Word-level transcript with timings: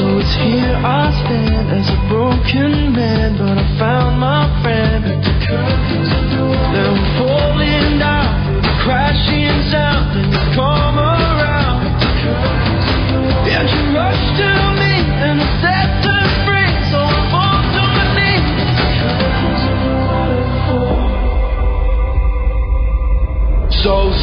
So 0.00 0.08
it's 0.16 0.32
here 0.32 0.80
I 0.80 1.12
stand 1.12 1.68
as 1.76 1.84
a 1.92 2.00
broken 2.08 2.96
man, 2.96 3.36
but 3.36 3.58
I 3.58 3.68
found 3.78 4.18
my 4.18 4.48
friend. 4.62 5.04
Now 6.72 6.96
I'm 6.96 7.04
falling 7.20 7.98
down, 8.00 8.64
crashing 8.80 9.60
sound, 9.68 10.16
and 10.16 10.32
you 10.32 10.40
come 10.56 10.96
around. 10.96 11.84
And 13.44 13.68
you 13.68 13.82
rush 13.92 14.24
to 14.40 14.50
me 14.80 15.04
and 15.20 15.36
I 15.36 15.44
set 15.60 15.92
to 16.08 16.16
free, 16.48 16.72
so 16.88 16.96
I 16.96 17.20
fall 17.28 17.60
to 17.60 17.82
my 17.92 18.08
knees. 18.16 18.48
So 23.84 24.16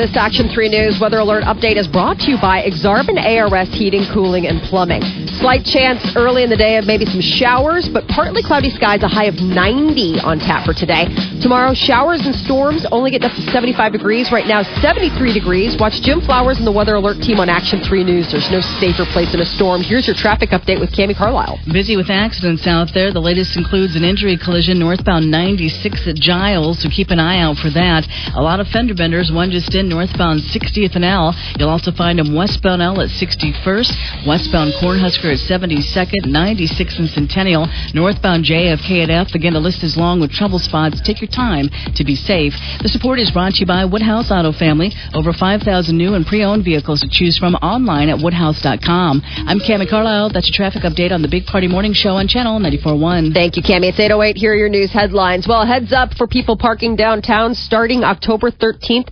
This 0.00 0.16
Action 0.16 0.48
3 0.48 0.70
News 0.70 0.98
weather 0.98 1.18
alert 1.18 1.44
update 1.44 1.76
is 1.76 1.86
brought 1.86 2.16
to 2.20 2.30
you 2.30 2.38
by 2.40 2.62
Exarban 2.64 3.20
ARS 3.20 3.68
Heating, 3.68 4.08
Cooling, 4.14 4.46
and 4.46 4.62
Plumbing. 4.62 5.02
Slight 5.40 5.64
chance 5.64 6.04
early 6.16 6.44
in 6.44 6.50
the 6.50 6.56
day 6.56 6.76
of 6.76 6.84
maybe 6.84 7.06
some 7.06 7.24
showers, 7.24 7.88
but 7.88 8.06
partly 8.08 8.42
cloudy 8.42 8.68
skies, 8.68 9.02
a 9.02 9.08
high 9.08 9.24
of 9.24 9.40
90 9.40 10.20
on 10.20 10.38
tap 10.38 10.66
for 10.68 10.74
today. 10.74 11.08
Tomorrow, 11.40 11.72
showers 11.72 12.20
and 12.28 12.36
storms 12.44 12.84
only 12.92 13.10
getting 13.10 13.24
up 13.24 13.34
to 13.34 13.42
75 13.48 13.92
degrees. 13.92 14.30
Right 14.30 14.46
now, 14.46 14.60
73 14.84 15.32
degrees. 15.32 15.80
Watch 15.80 15.96
Jim 16.02 16.20
Flowers 16.20 16.58
and 16.58 16.66
the 16.66 16.72
weather 16.72 16.94
alert 16.96 17.24
team 17.24 17.40
on 17.40 17.48
Action 17.48 17.80
3 17.80 18.04
News. 18.04 18.30
There's 18.30 18.50
no 18.52 18.60
safer 18.60 19.08
place 19.16 19.32
in 19.32 19.40
a 19.40 19.46
storm. 19.46 19.80
Here's 19.80 20.06
your 20.06 20.14
traffic 20.14 20.50
update 20.50 20.78
with 20.78 20.92
Cami 20.92 21.16
Carlisle. 21.16 21.58
Busy 21.72 21.96
with 21.96 22.10
accidents 22.10 22.66
out 22.66 22.92
there. 22.92 23.10
The 23.10 23.24
latest 23.24 23.56
includes 23.56 23.96
an 23.96 24.04
injury 24.04 24.36
collision 24.36 24.78
northbound 24.78 25.30
96 25.30 26.06
at 26.06 26.16
Giles, 26.16 26.82
so 26.82 26.90
keep 26.90 27.08
an 27.08 27.18
eye 27.18 27.40
out 27.40 27.56
for 27.56 27.70
that. 27.70 28.04
A 28.36 28.42
lot 28.42 28.60
of 28.60 28.68
fender 28.68 28.94
benders, 28.94 29.32
one 29.32 29.50
just 29.50 29.74
in 29.74 29.88
northbound 29.88 30.40
60th 30.52 30.96
and 30.96 31.04
L. 31.04 31.32
You'll 31.56 31.72
also 31.72 31.92
find 31.92 32.18
them 32.18 32.34
westbound 32.34 32.82
L 32.82 33.00
at 33.00 33.08
61st, 33.08 34.26
westbound 34.28 34.74
Cornhusker 34.74 35.29
at 35.30 35.38
72nd, 35.38 36.26
96 36.26 36.98
and 36.98 37.08
Centennial, 37.08 37.68
northbound 37.94 38.44
JFK 38.44 39.04
at 39.04 39.10
F. 39.10 39.34
Again, 39.34 39.52
the 39.52 39.60
list 39.60 39.82
is 39.82 39.96
long 39.96 40.20
with 40.20 40.30
trouble 40.30 40.58
spots. 40.58 41.00
Take 41.00 41.20
your 41.20 41.30
time 41.30 41.68
to 41.94 42.04
be 42.04 42.16
safe. 42.16 42.52
The 42.82 42.88
support 42.88 43.18
is 43.18 43.30
brought 43.30 43.54
to 43.54 43.60
you 43.60 43.66
by 43.66 43.84
Woodhouse 43.84 44.30
Auto 44.30 44.52
Family. 44.52 44.90
Over 45.14 45.32
5,000 45.32 45.62
new 45.96 46.14
and 46.14 46.26
pre-owned 46.26 46.64
vehicles 46.64 47.00
to 47.00 47.08
choose 47.10 47.38
from 47.38 47.54
online 47.56 48.08
at 48.08 48.18
woodhouse.com. 48.18 49.22
I'm 49.46 49.60
Cami 49.60 49.88
Carlisle. 49.88 50.30
That's 50.34 50.50
your 50.50 50.56
traffic 50.56 50.82
update 50.82 51.12
on 51.12 51.22
the 51.22 51.28
Big 51.28 51.46
Party 51.46 51.68
Morning 51.68 51.92
Show 51.92 52.18
on 52.18 52.26
Channel 52.26 52.58
94.1. 52.58 53.32
Thank 53.32 53.56
you, 53.56 53.62
Cami. 53.62 53.90
It's 53.90 54.00
808. 54.00 54.36
Here 54.36 54.52
are 54.52 54.56
your 54.56 54.68
news 54.68 54.92
headlines. 54.92 55.46
Well, 55.46 55.64
heads 55.64 55.92
up 55.92 56.14
for 56.14 56.26
people 56.26 56.56
parking 56.56 56.96
downtown 56.96 57.54
starting 57.54 58.02
October 58.02 58.50
13th. 58.50 59.08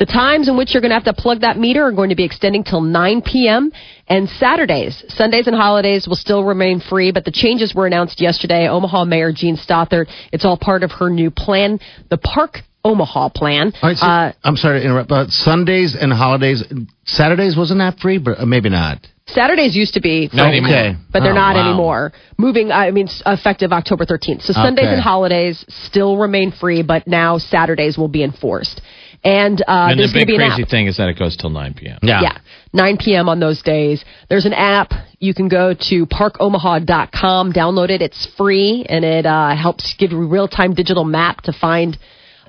The 0.00 0.06
times 0.06 0.48
in 0.48 0.56
which 0.56 0.72
you're 0.72 0.80
going 0.80 0.90
to 0.90 0.94
have 0.94 1.04
to 1.04 1.12
plug 1.12 1.42
that 1.42 1.58
meter 1.58 1.84
are 1.84 1.92
going 1.92 2.08
to 2.08 2.16
be 2.16 2.24
extending 2.24 2.64
till 2.64 2.80
9 2.80 3.20
p.m. 3.20 3.70
And 4.10 4.28
Saturdays, 4.28 5.04
Sundays, 5.08 5.46
and 5.46 5.54
holidays 5.54 6.08
will 6.08 6.16
still 6.16 6.42
remain 6.44 6.80
free, 6.80 7.12
but 7.12 7.24
the 7.24 7.30
changes 7.30 7.72
were 7.74 7.86
announced 7.86 8.20
yesterday. 8.20 8.66
Omaha 8.68 9.04
Mayor 9.04 9.32
Jean 9.32 9.56
Stothert, 9.56 10.06
it's 10.32 10.44
all 10.44 10.58
part 10.58 10.82
of 10.82 10.90
her 10.98 11.08
new 11.08 11.30
plan, 11.30 11.78
the 12.10 12.18
Park 12.18 12.58
Omaha 12.84 13.28
plan. 13.28 13.72
Right, 13.80 13.96
so, 13.96 14.04
Uh, 14.06 14.32
I'm 14.42 14.56
sorry 14.56 14.80
to 14.80 14.84
interrupt. 14.84 15.08
But 15.08 15.30
Sundays 15.30 15.94
and 15.94 16.12
holidays, 16.12 16.64
Saturdays 17.04 17.56
wasn't 17.56 17.78
that 17.78 18.00
free, 18.00 18.18
but 18.18 18.40
uh, 18.40 18.46
maybe 18.46 18.68
not. 18.68 18.98
Saturdays 19.28 19.76
used 19.76 19.94
to 19.94 20.00
be 20.00 20.26
free. 20.26 20.40
Okay. 20.40 20.96
but 21.12 21.20
they're 21.22 21.30
Oh, 21.30 21.34
not 21.36 21.54
wow. 21.54 21.68
anymore. 21.68 22.12
Moving, 22.36 22.72
I 22.72 22.90
mean, 22.90 23.08
effective 23.26 23.70
October 23.72 24.04
13th. 24.06 24.42
So 24.42 24.52
Sundays 24.52 24.86
Okay. 24.86 24.94
and 24.94 25.00
holidays 25.02 25.64
still 25.86 26.16
remain 26.16 26.50
free, 26.50 26.82
but 26.82 27.06
now 27.06 27.38
Saturdays 27.38 27.96
will 27.96 28.08
be 28.08 28.24
enforced. 28.24 28.80
And, 29.22 29.60
uh, 29.60 29.88
and 29.90 29.98
the 29.98 30.02
there's 30.02 30.12
going 30.12 30.26
to 30.26 30.32
big 30.32 30.38
be 30.38 30.42
an 30.42 30.50
crazy 30.50 30.62
app. 30.62 30.68
thing 30.70 30.86
is 30.86 30.96
that 30.96 31.08
it 31.08 31.18
goes 31.18 31.36
till 31.36 31.50
9 31.50 31.74
p.m. 31.74 31.98
Yeah. 32.02 32.38
9 32.72 32.96
p.m. 32.96 33.28
on 33.28 33.38
those 33.38 33.60
days. 33.62 34.02
There's 34.28 34.46
an 34.46 34.54
app. 34.54 34.92
You 35.18 35.34
can 35.34 35.48
go 35.48 35.74
to 35.74 36.06
parkomaha.com, 36.06 37.52
download 37.52 37.90
it. 37.90 38.00
It's 38.02 38.26
free, 38.36 38.86
and 38.88 39.04
it 39.04 39.26
uh, 39.26 39.54
helps 39.54 39.94
give 39.98 40.12
you 40.12 40.22
a 40.22 40.26
real 40.26 40.48
time 40.48 40.72
digital 40.74 41.04
map 41.04 41.42
to 41.42 41.52
find 41.52 41.98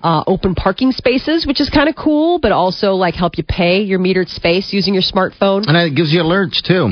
uh, 0.03 0.23
open 0.27 0.55
parking 0.55 0.91
spaces, 0.91 1.45
which 1.45 1.59
is 1.59 1.69
kind 1.69 1.89
of 1.89 1.95
cool, 1.95 2.39
but 2.39 2.51
also 2.51 2.93
like 2.93 3.15
help 3.15 3.37
you 3.37 3.43
pay 3.47 3.81
your 3.81 3.99
metered 3.99 4.29
space 4.29 4.71
using 4.73 4.93
your 4.93 5.03
smartphone. 5.03 5.67
And 5.67 5.75
it 5.77 5.95
gives 5.95 6.11
you 6.13 6.21
alerts 6.21 6.61
too. 6.63 6.91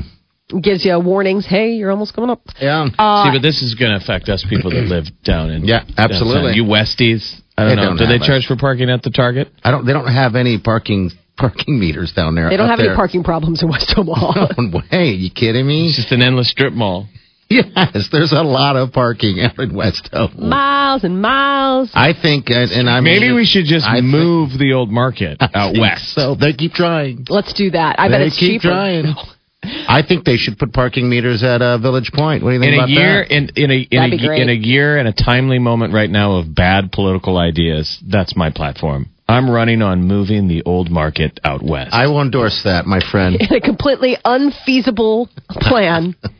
Gives 0.62 0.84
you 0.84 1.00
warnings. 1.00 1.46
Hey, 1.46 1.74
you're 1.74 1.92
almost 1.92 2.14
coming 2.16 2.32
up. 2.32 2.42
Yeah. 2.60 2.88
Uh, 2.98 3.24
See, 3.26 3.38
but 3.38 3.42
this 3.42 3.62
is 3.62 3.76
going 3.76 3.92
to 3.92 4.04
affect 4.04 4.30
us 4.30 4.44
people 4.50 4.72
that 4.72 4.86
live 4.86 5.06
down 5.24 5.52
in. 5.52 5.64
Yeah, 5.66 5.84
absolutely. 5.96 6.54
downtown. 6.54 6.56
You 6.56 6.64
Westies. 6.64 7.40
I 7.60 7.68
don't 7.68 7.70
They 7.70 7.76
know. 7.76 7.84
don't 7.90 7.98
Do 7.98 8.06
they 8.08 8.18
have 8.18 8.22
charge 8.28 8.44
it. 8.46 8.48
for 8.48 8.56
parking 8.56 8.90
at 8.90 9.04
the 9.04 9.10
Target? 9.12 9.50
I 9.64 9.72
don't. 9.72 9.86
They 9.86 9.94
don't 9.94 10.08
have 10.12 10.36
any 10.36 10.58
parking 10.60 11.12
parking 11.38 11.80
meters 11.80 12.12
down 12.14 12.36
there. 12.36 12.50
They 12.50 12.58
don't 12.58 12.68
have 12.70 12.80
there. 12.80 12.90
any 12.90 12.96
parking 12.96 13.24
problems 13.24 13.62
in 13.64 13.70
West 13.70 13.94
Omaha. 13.98 14.48
No 14.58 14.82
way. 14.92 15.12
You 15.12 15.30
kidding 15.32 15.66
me? 15.68 15.88
It's 15.88 15.96
just 15.96 16.12
an 16.12 16.22
endless 16.22 16.50
strip 16.50 16.74
mall. 16.74 17.08
Yes, 17.52 18.10
there's 18.12 18.32
a 18.32 18.44
lot 18.44 18.76
of 18.76 18.92
parking 18.94 19.40
out 19.44 19.58
in 19.58 19.74
West 19.76 20.10
Omaha. 20.14 20.40
miles 20.40 21.04
and 21.04 21.20
miles. 21.20 21.90
I 21.96 22.14
think, 22.14 22.50
and, 22.50 22.70
and 22.72 22.88
I 22.90 23.00
Maybe 23.00 23.28
mean, 23.28 23.36
we 23.36 23.46
should 23.46 23.66
just 23.66 23.88
I 23.88 23.96
think- 23.96 24.06
move 24.06 24.50
the 24.60 24.74
old 24.74 24.92
market 24.92 25.38
out 25.42 25.74
west. 25.80 26.14
So 26.14 26.36
they 26.36 26.54
keep 26.54 26.74
trying. 26.74 27.26
Let's 27.28 27.54
do 27.54 27.72
that. 27.72 28.00
I 28.00 28.08
bet 28.10 28.22
it's 28.22 28.38
keep 28.38 28.62
cheaper. 28.62 28.70
trying. 28.74 29.16
I 29.64 30.04
think 30.08 30.24
they 30.24 30.38
should 30.38 30.58
put 30.58 30.72
parking 30.72 31.10
meters 31.10 31.44
at 31.44 31.62
uh, 31.62 31.78
Village 31.78 32.12
Point. 32.14 32.44
What 32.44 32.52
do 32.52 32.56
you 32.56 32.62
think 32.62 32.74
in 32.74 32.80
a 32.80 32.88
year, 32.88 33.24
that? 33.24 33.36
in 33.36 33.50
in 33.56 33.72
a 33.72 33.88
in 33.92 34.12
That'd 34.12 34.30
a, 34.30 34.42
in 34.42 34.50
a 34.50 34.54
year, 34.54 34.98
and 34.98 35.08
a 35.08 35.14
timely 35.14 35.60
moment 35.60 35.94
right 35.94 36.10
now 36.10 36.38
of 36.38 36.54
bad 36.56 36.92
political 36.92 37.38
ideas. 37.38 38.02
That's 38.08 38.36
my 38.36 38.52
platform. 38.52 39.10
I'm 39.28 39.50
running 39.50 39.84
on 39.84 40.08
moving 40.08 40.48
the 40.48 40.64
old 40.64 40.90
market 40.90 41.40
out 41.44 41.62
west. 41.62 41.94
I 41.94 42.08
will 42.08 42.22
endorse 42.22 42.64
that, 42.64 42.88
my 42.88 43.00
friend. 43.12 43.36
In 43.40 43.56
a 43.56 43.62
completely 43.62 44.18
unfeasible 44.26 45.30
plan. 45.50 46.16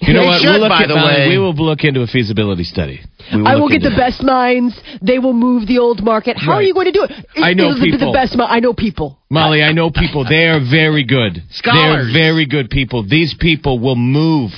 you 0.00 0.14
know 0.14 0.24
what? 0.24 0.40
should, 0.40 0.60
we'll 0.60 0.68
by 0.68 0.86
the 0.86 0.94
way. 0.94 1.28
we 1.28 1.38
will 1.38 1.54
look 1.54 1.84
into 1.84 2.02
a 2.02 2.06
feasibility 2.06 2.64
study. 2.64 3.00
We 3.32 3.44
I 3.44 3.56
will 3.56 3.68
get 3.68 3.82
the 3.82 3.90
that. 3.90 3.98
best 3.98 4.22
minds. 4.22 4.78
They 5.02 5.18
will 5.18 5.32
move 5.32 5.66
the 5.66 5.78
old 5.78 6.02
market. 6.02 6.36
How 6.38 6.52
are 6.52 6.62
you 6.62 6.74
going 6.74 6.86
to 6.86 6.92
do 6.92 7.04
it? 7.04 7.12
I 7.36 7.54
know 7.54 7.74
people. 7.74 8.12
The 8.12 8.12
best. 8.12 8.36
I 8.38 8.60
know 8.60 8.72
people. 8.72 9.18
Molly, 9.30 9.62
I 9.62 9.72
know 9.72 9.90
people. 9.90 10.24
They 10.24 10.46
are 10.46 10.60
very 10.60 11.04
good. 11.04 11.42
Scholars. 11.50 12.12
They're 12.12 12.12
very 12.12 12.46
good 12.46 12.70
people. 12.70 13.06
These 13.06 13.34
people 13.38 13.78
will 13.78 13.96
move 13.96 14.52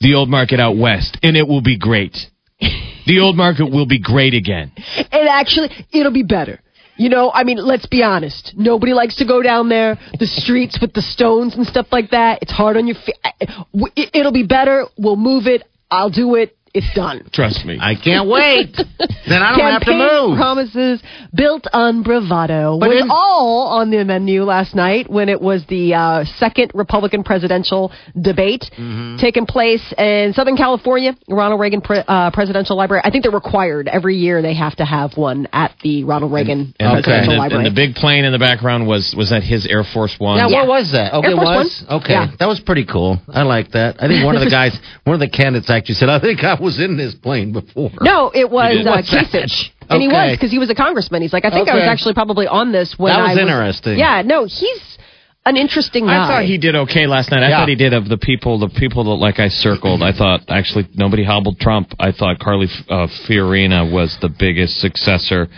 the 0.00 0.14
old 0.14 0.28
market 0.28 0.60
out 0.60 0.76
west, 0.76 1.18
and 1.22 1.36
it 1.36 1.46
will 1.46 1.62
be 1.62 1.78
great. 1.78 2.16
The 3.06 3.20
old 3.20 3.36
market 3.36 3.66
will 3.70 3.86
be 3.86 4.00
great 4.00 4.32
again. 4.32 4.72
And 5.12 5.28
actually, 5.28 5.68
it'll 5.92 6.12
be 6.12 6.22
better. 6.22 6.60
You 6.96 7.08
know, 7.08 7.30
I 7.32 7.44
mean, 7.44 7.58
let's 7.58 7.86
be 7.86 8.02
honest. 8.02 8.54
Nobody 8.56 8.92
likes 8.92 9.16
to 9.16 9.26
go 9.26 9.42
down 9.42 9.68
there. 9.68 9.98
The 10.18 10.26
streets 10.26 10.78
with 10.80 10.92
the 10.92 11.02
stones 11.02 11.54
and 11.56 11.66
stuff 11.66 11.86
like 11.90 12.10
that. 12.10 12.40
It's 12.42 12.52
hard 12.52 12.76
on 12.76 12.86
your 12.86 12.96
feet. 13.04 13.16
It'll 14.12 14.32
be 14.32 14.46
better. 14.46 14.86
We'll 14.96 15.16
move 15.16 15.46
it. 15.46 15.64
I'll 15.90 16.10
do 16.10 16.36
it. 16.36 16.56
It's 16.74 16.92
done. 16.94 17.28
Trust 17.32 17.64
me. 17.64 17.78
I 17.80 17.94
can't 17.94 18.28
wait. 18.28 18.74
then 19.28 19.42
I 19.42 19.56
don't 19.56 19.60
have 19.70 19.80
to 19.82 19.86
Campaign 19.86 19.98
move. 20.30 20.36
promises 20.36 21.02
built 21.32 21.66
on 21.72 22.02
bravado 22.02 22.78
But 22.80 22.88
was 22.90 23.02
in- 23.02 23.08
all 23.10 23.68
on 23.78 23.90
the 23.90 24.04
menu 24.04 24.42
last 24.42 24.74
night 24.74 25.08
when 25.08 25.28
it 25.28 25.40
was 25.40 25.64
the 25.68 25.94
uh, 25.94 26.24
second 26.38 26.72
Republican 26.74 27.22
presidential 27.24 27.92
debate 28.20 28.64
Mm-hmm. 28.74 29.18
taking 29.18 29.46
place 29.46 29.82
in 29.98 30.32
Southern 30.34 30.56
California, 30.56 31.16
Ronald 31.28 31.60
Reagan 31.60 31.80
pre- 31.80 32.02
uh, 32.06 32.30
Presidential 32.32 32.76
Library. 32.76 33.02
I 33.04 33.10
think 33.10 33.22
they're 33.22 33.30
required 33.32 33.88
every 33.88 34.16
year. 34.16 34.42
They 34.42 34.54
have 34.54 34.74
to 34.76 34.84
have 34.84 35.16
one 35.16 35.46
at 35.52 35.72
the 35.82 36.04
Ronald 36.04 36.32
Reagan 36.32 36.74
And, 36.80 36.88
Okay. 36.98 37.02
Presidential 37.02 37.32
and 37.32 37.38
the, 37.38 37.42
Library. 37.42 37.66
and 37.66 37.76
the 37.76 37.80
big 37.80 37.94
plane 37.94 38.24
in 38.24 38.32
the 38.32 38.38
background 38.38 38.86
was 38.86 39.14
was 39.16 39.30
that 39.30 39.42
his 39.42 39.66
Air 39.66 39.84
Force 39.84 40.16
One. 40.18 40.38
Now, 40.38 40.48
Yeah. 40.48 40.60
what 40.62 40.68
was 40.68 40.92
that? 40.92 41.12
Okay, 41.14 41.28
Air 41.28 41.32
it 41.32 41.36
Force 41.36 41.48
was? 41.48 41.84
One. 41.88 42.00
Okay. 42.02 42.12
Yeah. 42.14 42.26
That 42.38 42.46
was 42.48 42.60
pretty 42.60 42.84
cool. 42.84 43.18
I 43.28 43.42
like 43.42 43.70
that. 43.72 43.96
I 44.02 44.08
think 44.08 44.24
one 44.24 44.34
of 44.36 44.42
the 44.42 44.50
guys, 44.60 44.76
one 45.04 45.14
of 45.14 45.20
the 45.20 45.28
candidates 45.30 45.70
actually 45.70 45.94
said, 45.96 46.08
I 46.08 46.18
think 46.20 46.42
I 46.42 46.58
was 46.64 46.80
in 46.80 46.96
this 46.96 47.14
plane 47.14 47.52
before. 47.52 47.92
No, 48.00 48.30
it 48.34 48.50
was 48.50 48.72
did? 48.74 48.86
uh, 48.86 48.90
What's 48.92 49.10
that? 49.12 49.26
Kasich. 49.26 49.70
And 49.88 50.00
he 50.02 50.08
was 50.08 50.36
because 50.36 50.50
he 50.50 50.58
was 50.58 50.70
a 50.70 50.74
congressman. 50.74 51.22
He's 51.22 51.32
like, 51.32 51.44
I 51.44 51.50
think 51.50 51.68
I 51.68 51.74
was 51.74 51.84
actually 51.84 52.14
probably 52.14 52.46
on 52.46 52.72
this 52.72 52.94
when 52.98 53.12
That 53.12 53.20
was 53.28 53.38
I 53.38 53.40
interesting. 53.42 53.98
Yeah, 53.98 54.22
no, 54.24 54.46
he's 54.46 54.98
an 55.46 55.58
interesting 55.58 56.06
guy. 56.06 56.24
I 56.24 56.26
thought 56.26 56.44
he 56.44 56.56
did 56.56 56.74
okay 56.74 57.06
last 57.06 57.30
night. 57.30 57.42
I 57.42 57.50
Yeah. 57.50 57.58
thought 57.60 57.68
he 57.68 57.74
did 57.74 57.92
of 57.92 58.08
the 58.08 58.16
people, 58.16 58.58
the 58.58 58.70
people 58.70 59.04
that 59.04 59.10
like 59.26 59.38
I 59.38 59.48
circled. 59.48 60.02
I 60.02 60.12
thought 60.12 60.40
actually 60.48 60.88
nobody 60.94 61.22
hobbled 61.22 61.60
Trump. 61.60 61.92
I 62.00 62.12
thought 62.12 62.38
Carly 62.38 62.68
uh, 62.88 63.08
Fiorina 63.28 63.92
was 63.92 64.16
the 64.22 64.30
biggest 64.30 64.80
successor. 64.80 65.48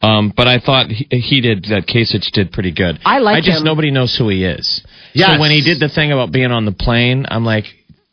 Um, 0.00 0.32
but 0.34 0.46
I 0.46 0.60
thought 0.60 0.90
he, 0.90 1.06
he 1.10 1.40
did 1.40 1.64
that. 1.64 1.86
Kasich 1.86 2.30
did 2.30 2.52
pretty 2.52 2.72
good. 2.72 3.00
I 3.04 3.18
like 3.18 3.36
I 3.36 3.40
just 3.40 3.58
him. 3.58 3.64
nobody 3.64 3.90
knows 3.90 4.16
who 4.16 4.28
he 4.28 4.44
is. 4.44 4.80
Yeah. 5.12 5.34
So 5.34 5.40
when 5.40 5.50
he 5.50 5.60
did 5.60 5.80
the 5.80 5.88
thing 5.88 6.12
about 6.12 6.30
being 6.32 6.52
on 6.52 6.64
the 6.64 6.72
plane, 6.72 7.26
I'm 7.28 7.44
like, 7.44 7.64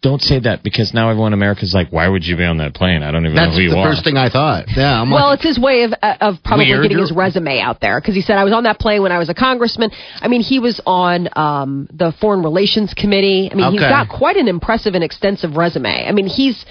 don't 0.06 0.22
say 0.22 0.40
that 0.40 0.62
because 0.62 0.94
now 0.94 1.10
everyone 1.10 1.34
in 1.34 1.40
America's 1.40 1.74
like, 1.74 1.90
why 1.90 2.08
would 2.08 2.24
you 2.24 2.38
be 2.38 2.44
on 2.44 2.58
that 2.60 2.76
plane? 2.76 3.02
I 3.02 3.10
don't 3.10 3.26
even 3.26 3.36
That's 3.36 3.52
know 3.52 3.58
who 3.58 3.62
you 3.64 3.72
are. 3.72 3.90
That's 3.90 3.98
the 3.98 4.04
first 4.04 4.04
thing 4.06 4.18
I 4.18 4.30
thought. 4.30 4.66
Yeah, 4.70 5.02
I'm 5.02 5.10
Well, 5.10 5.30
like, 5.30 5.40
it's 5.40 5.58
his 5.58 5.60
way 5.60 5.82
of 5.82 5.94
uh, 6.00 6.18
of 6.22 6.44
probably 6.44 6.68
Weird. 6.68 6.84
getting 6.84 7.00
his 7.00 7.12
resume 7.12 7.60
out 7.60 7.82
there 7.82 8.00
because 8.00 8.14
he 8.14 8.22
said 8.22 8.38
I 8.38 8.44
was 8.44 8.54
on 8.54 8.64
that 8.64 8.80
plane 8.80 9.02
when 9.02 9.12
I 9.12 9.18
was 9.18 9.30
a 9.30 9.34
congressman. 9.34 9.90
I 10.22 10.28
mean, 10.28 10.42
he 10.42 10.60
was 10.60 10.80
on 10.86 11.28
um, 11.36 11.90
the 11.92 12.14
Foreign 12.22 12.44
Relations 12.44 12.94
Committee. 12.94 13.50
I 13.52 13.56
mean, 13.56 13.72
he's 13.72 13.82
got 13.82 14.08
quite 14.10 14.38
an 14.38 14.48
impressive 14.48 14.94
and 14.94 15.04
extensive 15.04 15.58
resume. 15.58 16.06
I 16.08 16.12
mean, 16.12 16.28
he's 16.28 16.64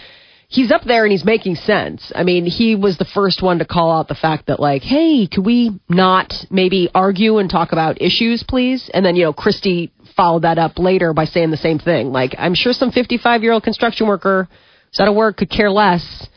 he's 0.49 0.71
up 0.71 0.83
there 0.85 1.05
and 1.05 1.11
he's 1.11 1.25
making 1.25 1.57
sense. 1.57 2.13
I 2.15 2.23
mean, 2.23 2.47
he 2.47 2.77
was 2.77 2.99
the 2.99 3.05
first 3.05 3.43
one 3.43 3.59
to 3.59 3.65
call 3.65 3.91
out 3.91 4.07
the 4.07 4.15
fact 4.15 4.47
that 4.47 4.61
like, 4.61 4.83
hey, 4.83 5.27
could 5.27 5.45
we 5.45 5.73
not 5.89 6.33
maybe 6.51 6.89
argue 6.95 7.39
and 7.39 7.51
talk 7.51 7.73
about 7.73 8.01
issues, 8.01 8.45
please? 8.47 8.89
And 8.95 9.05
then 9.05 9.17
you 9.17 9.25
know, 9.25 9.33
Christie 9.33 9.91
followed 10.17 10.43
that 10.43 10.59
up 10.59 10.79
later 10.79 11.13
by 11.13 11.25
saying 11.25 11.51
the 11.51 11.57
same 11.57 11.79
thing. 11.79 12.13
Like, 12.13 12.35
I'm 12.39 12.55
sure 12.55 12.73
some 12.73 12.91
55 12.91 13.43
year 13.43 13.53
old 13.53 13.63
construction 13.63 14.07
worker 14.07 14.49
who's 14.87 15.01
out 15.01 15.09
of 15.09 15.15
work 15.15 15.39
could 15.39 15.51
care 15.51 15.71
less 15.71 16.29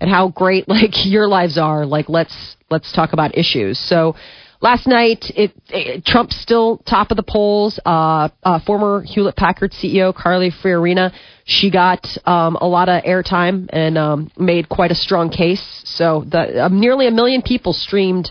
and 0.00 0.10
how 0.10 0.28
great 0.28 0.68
like 0.68 1.04
your 1.04 1.28
lives 1.28 1.58
are. 1.58 1.86
Like 1.86 2.08
let's 2.08 2.56
let's 2.70 2.92
talk 2.92 3.12
about 3.12 3.36
issues. 3.36 3.78
So 3.78 4.14
last 4.60 4.86
night, 4.86 5.24
it, 5.36 5.52
it 5.68 6.04
Trump's 6.04 6.36
still 6.40 6.78
top 6.78 7.10
of 7.10 7.16
the 7.16 7.22
polls. 7.22 7.78
Uh, 7.84 8.28
uh, 8.42 8.60
former 8.66 9.02
Hewlett 9.02 9.36
Packard 9.36 9.72
CEO 9.72 10.14
Carly 10.14 10.50
Fiorina, 10.50 11.12
she 11.44 11.70
got 11.70 12.06
um, 12.26 12.56
a 12.56 12.66
lot 12.66 12.88
of 12.88 13.04
airtime 13.04 13.68
and 13.70 13.96
um, 13.98 14.30
made 14.36 14.68
quite 14.68 14.90
a 14.90 14.94
strong 14.94 15.30
case. 15.30 15.82
So 15.84 16.24
the 16.26 16.64
uh, 16.64 16.68
nearly 16.68 17.06
a 17.06 17.12
million 17.12 17.42
people 17.42 17.72
streamed. 17.72 18.30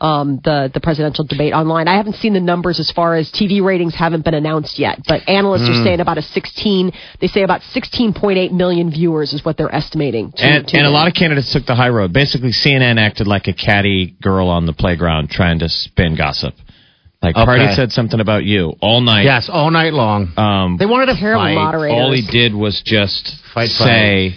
Um, 0.00 0.40
the 0.42 0.70
the 0.72 0.80
presidential 0.80 1.24
debate 1.24 1.52
online. 1.52 1.86
I 1.86 1.96
haven't 1.96 2.14
seen 2.16 2.32
the 2.32 2.40
numbers 2.40 2.80
as 2.80 2.90
far 2.90 3.16
as 3.16 3.30
TV 3.30 3.62
ratings 3.62 3.94
haven't 3.94 4.24
been 4.24 4.32
announced 4.32 4.78
yet, 4.78 5.00
but 5.06 5.28
analysts 5.28 5.68
are 5.68 5.84
saying 5.84 6.00
about 6.00 6.16
a 6.16 6.22
16. 6.22 6.90
They 7.20 7.26
say 7.26 7.42
about 7.42 7.60
16.8 7.74 8.50
million 8.52 8.90
viewers 8.90 9.34
is 9.34 9.44
what 9.44 9.58
they're 9.58 9.74
estimating. 9.74 10.32
to- 10.32 10.42
And, 10.42 10.66
to 10.68 10.76
and 10.78 10.86
a 10.86 10.90
lot 10.90 11.06
of 11.06 11.12
candidates 11.12 11.52
took 11.52 11.66
the 11.66 11.74
high 11.74 11.90
road. 11.90 12.14
Basically, 12.14 12.50
CNN 12.50 12.98
acted 12.98 13.26
like 13.26 13.46
a 13.46 13.52
catty 13.52 14.16
girl 14.22 14.48
on 14.48 14.64
the 14.64 14.72
playground 14.72 15.28
trying 15.30 15.58
to 15.58 15.68
spin 15.68 16.16
gossip. 16.16 16.54
Like, 17.22 17.36
Okay. 17.36 17.44
Party 17.44 17.74
said 17.74 17.92
something 17.92 18.18
about 18.20 18.44
you 18.44 18.72
all 18.80 19.02
night. 19.02 19.24
yes, 19.24 19.50
all 19.52 19.70
night 19.70 19.92
long. 19.92 20.32
Um, 20.38 20.78
they 20.78 20.86
wanted 20.86 21.12
to 21.12 21.16
terrible 21.16 21.44
fight. 21.44 21.54
moderators. 21.54 21.98
all 22.00 22.12
he 22.12 22.22
did 22.26 22.54
was 22.54 22.80
just 22.82 23.36
Fight, 23.52 23.68
say, 23.68 24.36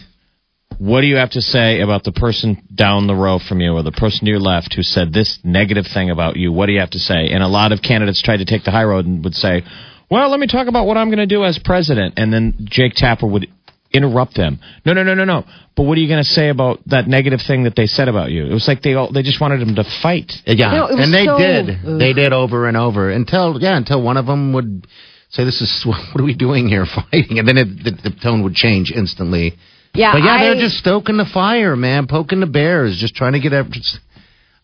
what 0.80 1.02
do 1.02 1.08
you 1.08 1.18
have 1.18 1.32
to 1.32 1.42
say 1.42 1.82
about 1.82 2.04
the 2.04 2.12
person 2.12 2.62
down 2.74 3.08
the 3.08 3.16
row 3.16 3.40
from 3.40 3.60
you 3.60 3.74
or 3.74 3.84
the 3.84 3.92
person 3.92 4.26
to 4.26 4.32
your 4.32 4.40
left 4.40 4.74
who 4.76 4.84
said 4.84 5.14
this 5.14 5.40
negative 5.44 5.86
thing 5.94 6.10
about 6.10 6.36
you? 6.36 6.52
What 6.52 6.68
do 6.68 6.74
you 6.74 6.80
have 6.80 6.92
to 6.92 7.00
say? 7.00 7.30
And 7.30 7.44
a 7.44 7.48
lot 7.48 7.72
of 7.72 7.82
candidates 7.82 8.22
tried 8.22 8.38
to 8.38 8.46
take 8.46 8.64
the 8.64 8.72
high 8.72 8.84
road 8.84 9.06
and 9.06 9.24
would 9.24 9.36
say, 9.36 9.64
well, 10.10 10.30
let 10.30 10.40
me 10.40 10.48
talk 10.48 10.68
about 10.68 10.86
what 10.86 10.98
I'm 10.98 11.08
going 11.08 11.18
to 11.18 11.26
do 11.28 11.44
as 11.44 11.60
president. 11.64 12.16
And 12.18 12.32
then 12.32 12.68
Jake 12.70 12.94
Tapper 12.96 13.26
would 13.28 13.48
interrupt 13.94 14.36
them. 14.36 14.60
No, 14.86 14.94
no, 14.94 15.04
no, 15.04 15.14
no, 15.14 15.24
no. 15.24 15.44
But 15.76 15.84
what 15.84 15.98
are 15.98 16.02
you 16.02 16.08
going 16.08 16.24
to 16.24 16.30
say 16.30 16.50
about 16.50 16.80
that 16.88 17.08
negative 17.08 17.40
thing 17.46 17.64
that 17.64 17.76
they 17.76 17.86
said 17.86 18.08
about 18.08 18.32
you? 18.32 18.46
It 18.46 18.54
was 18.54 18.68
like 18.68 18.82
they 18.82 18.94
all, 18.94 19.12
they 19.12 19.22
just 19.24 19.40
wanted 19.40 19.62
him 19.62 19.76
to 19.76 19.84
fight. 20.02 20.32
Yeah, 20.46 20.72
No, 20.72 20.88
and 20.88 21.14
they 21.14 21.26
so- 21.26 21.38
did. 21.38 21.70
Ugh. 21.70 22.00
They 22.00 22.14
did 22.14 22.34
over 22.34 22.68
and 22.68 22.76
over 22.78 23.10
until 23.12 23.60
yeah, 23.62 23.78
until 23.78 24.02
one 24.02 24.18
of 24.18 24.26
them 24.26 24.54
would 24.54 24.88
say, 25.30 25.44
"This 25.46 25.62
is 25.62 25.84
what 25.86 26.20
are 26.20 26.24
we 26.24 26.36
doing 26.36 26.68
here, 26.68 26.86
fighting?" 27.12 27.40
And 27.40 27.48
then 27.48 27.58
it, 27.58 27.84
the, 27.84 28.10
the 28.10 28.16
tone 28.22 28.44
would 28.44 28.56
change 28.56 28.92
instantly. 28.96 29.54
Yeah, 29.96 30.14
but 30.14 30.24
yeah, 30.24 30.34
I- 30.34 30.44
they're 30.44 30.56
just 30.56 30.78
stoking 30.78 31.18
the 31.18 31.26
fire, 31.26 31.76
man, 31.76 32.08
poking 32.08 32.40
the 32.40 32.48
bears, 32.48 32.98
just 32.98 33.16
trying 33.16 33.34
to 33.34 33.40
get 33.40 33.54
up. 33.54 33.68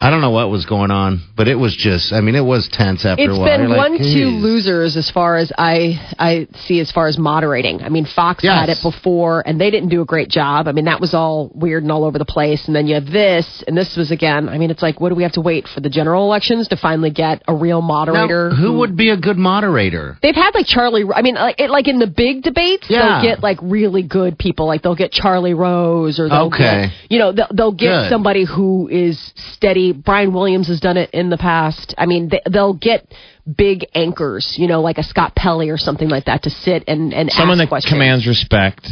I 0.02 0.10
don't 0.12 0.22
know 0.22 0.30
what 0.32 0.50
was 0.50 0.66
going 0.66 0.92
on, 0.92 1.20
but 1.36 1.50
it 1.50 1.56
was 1.56 1.76
just. 1.76 2.14
I 2.14 2.22
mean, 2.22 2.36
it 2.36 2.46
was 2.46 2.70
tense 2.72 3.06
after 3.06 3.22
It's 3.22 3.34
a 3.36 3.38
while. 3.38 3.46
been 3.50 3.60
You're 3.68 3.70
like, 3.78 3.78
one 3.90 3.98
two 3.98 4.28
losers 4.40 4.96
as 4.96 5.12
far 5.12 5.36
as 5.36 5.52
I 5.58 6.00
I 6.18 6.48
see 6.68 6.80
as 6.80 6.90
far 6.90 7.08
as 7.08 7.18
moderating. 7.18 7.82
I 7.84 7.90
mean, 7.90 8.06
Fox 8.06 8.42
Yes. 8.42 8.58
had 8.58 8.70
it 8.70 8.78
before, 8.82 9.44
and 9.46 9.60
they 9.60 9.70
didn't 9.70 9.90
do 9.90 10.00
a 10.02 10.06
great 10.06 10.30
job. 10.30 10.70
I 10.70 10.72
mean, 10.72 10.86
that 10.86 11.02
was 11.02 11.14
all 11.14 11.52
weird 11.54 11.84
and 11.84 11.92
all 11.92 12.06
over 12.06 12.18
the 12.18 12.24
place. 12.24 12.66
And 12.68 12.74
then 12.74 12.88
you 12.88 12.96
have 12.96 13.08
this, 13.08 13.62
and 13.68 13.76
this 13.78 13.98
was 13.98 14.10
again. 14.10 14.48
I 14.48 14.58
mean, 14.58 14.72
it's 14.72 14.82
like, 14.82 15.02
what 15.02 15.10
do 15.10 15.16
we 15.16 15.24
have 15.24 15.34
to 15.34 15.42
wait 15.42 15.68
for 15.68 15.82
the 15.82 15.90
general 15.90 16.24
elections 16.24 16.70
to 16.70 16.78
finally 16.78 17.10
get 17.10 17.44
a 17.46 17.54
real 17.54 17.82
Now, 17.82 17.88
moderator? 18.06 18.52
who 18.52 18.78
would 18.78 18.96
be 18.96 19.10
a 19.10 19.18
good 19.18 19.38
moderator? 19.38 20.18
They've 20.22 20.34
had 20.34 20.52
like 20.56 20.66
Charlie. 20.66 21.04
I 21.14 21.22
mean, 21.24 21.36
like, 21.36 21.60
it, 21.60 21.70
like 21.70 21.90
in 21.90 22.00
the 22.00 22.08
big 22.08 22.42
debates, 22.44 22.86
Yeah. 22.90 23.20
they'll 23.22 23.34
get 23.36 23.44
like 23.44 23.58
really 23.62 24.04
good 24.04 24.38
people. 24.40 24.66
Like 24.66 24.82
they'll 24.82 24.96
get 24.96 25.12
Charlie 25.12 25.54
Rose, 25.54 26.22
or 26.22 26.30
they'll 26.30 26.48
Okay. 26.48 26.88
get, 26.88 26.92
you 27.10 27.20
know, 27.20 27.34
they'll, 27.34 27.48
they'll 27.54 27.72
get 27.74 28.04
Good. 28.04 28.10
somebody 28.10 28.46
who 28.46 28.88
is 28.90 29.20
steady. 29.36 29.89
Brian 29.94 30.34
Williams 30.34 30.68
has 30.68 30.80
done 30.80 30.98
it 30.98 31.10
in 31.12 31.30
the 31.30 31.38
past. 31.38 31.94
I 31.98 32.06
mean, 32.06 32.30
they, 32.30 32.42
they'll 32.50 32.74
get 32.74 33.12
big 33.58 33.86
anchors, 33.96 34.56
you 34.58 34.68
know, 34.68 34.82
like 34.82 34.98
a 34.98 35.04
Scott 35.04 35.36
Pelley 35.36 35.70
or 35.70 35.78
something 35.78 36.10
like 36.10 36.26
that, 36.26 36.44
to 36.44 36.50
sit 36.50 36.84
and 36.88 37.14
and 37.14 37.32
Someone 37.32 37.60
ask 37.60 37.66
that 37.66 37.70
questions. 37.70 37.94
commands 37.94 38.28
respect, 38.28 38.88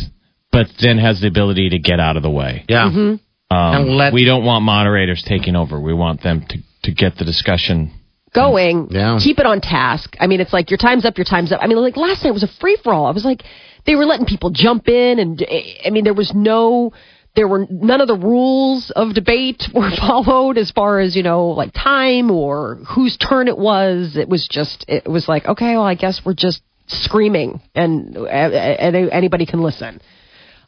but 0.52 0.68
then 0.82 0.98
has 0.98 1.22
the 1.22 1.28
ability 1.28 1.70
to 1.70 1.80
get 1.80 2.00
out 2.00 2.18
of 2.18 2.24
the 2.24 2.30
way. 2.30 2.66
Yeah, 2.68 2.90
Mm-hmm. 2.90 3.56
Um, 3.56 3.76
And 3.76 3.90
let- 3.98 4.14
we 4.14 4.26
don't 4.26 4.44
want 4.44 4.64
moderators 4.66 5.24
taking 5.24 5.56
over. 5.56 5.80
We 5.80 5.94
want 5.94 6.22
them 6.22 6.46
to, 6.50 6.58
to 6.84 6.92
get 6.94 7.16
the 7.18 7.24
discussion. 7.26 7.92
going. 8.34 8.88
Yeah. 8.92 9.18
Keep 9.24 9.40
it 9.40 9.46
on 9.46 9.62
task. 9.62 10.16
I 10.20 10.28
mean, 10.28 10.42
it's 10.42 10.52
like 10.54 10.70
your 10.70 10.78
time's 10.78 11.06
up, 11.06 11.18
your 11.18 11.26
time's 11.26 11.52
up. 11.52 11.60
I 11.64 11.68
mean, 11.68 11.78
like 11.78 11.96
last 11.98 12.24
night 12.24 12.32
was 12.34 12.44
a 12.44 12.48
free 12.60 12.78
for 12.84 12.94
all. 12.94 13.06
I 13.06 13.12
was 13.12 13.24
like, 13.26 13.44
they 13.86 13.96
were 13.96 14.06
letting 14.06 14.26
people 14.26 14.50
jump 14.50 14.90
in, 14.90 15.18
and 15.20 15.46
I 15.86 15.90
mean, 15.92 16.04
there 16.04 16.14
was 16.14 16.34
no, 16.36 16.92
there 17.38 17.48
were 17.48 17.68
none 17.70 18.02
of 18.02 18.08
the 18.08 18.16
rules 18.16 18.92
of 18.96 19.14
debate 19.14 19.64
were 19.74 19.92
followed 19.92 20.58
as 20.58 20.72
far 20.72 21.00
as 21.00 21.16
you 21.16 21.24
know, 21.24 21.50
like 21.50 21.72
time 21.72 22.32
or 22.32 22.76
whose 22.96 23.16
turn 23.16 23.48
it 23.48 23.58
was. 23.58 24.18
It 24.18 24.28
was 24.28 24.46
just, 24.48 24.84
it 24.90 25.08
was 25.08 25.30
like, 25.30 25.46
okay, 25.46 25.76
well, 25.76 25.84
I 25.84 25.96
guess 25.96 26.22
we're 26.26 26.34
just 26.34 26.62
screaming, 26.88 27.62
and, 27.76 28.16
and 28.18 28.96
anybody 29.12 29.46
can 29.46 29.62
listen. 29.62 30.02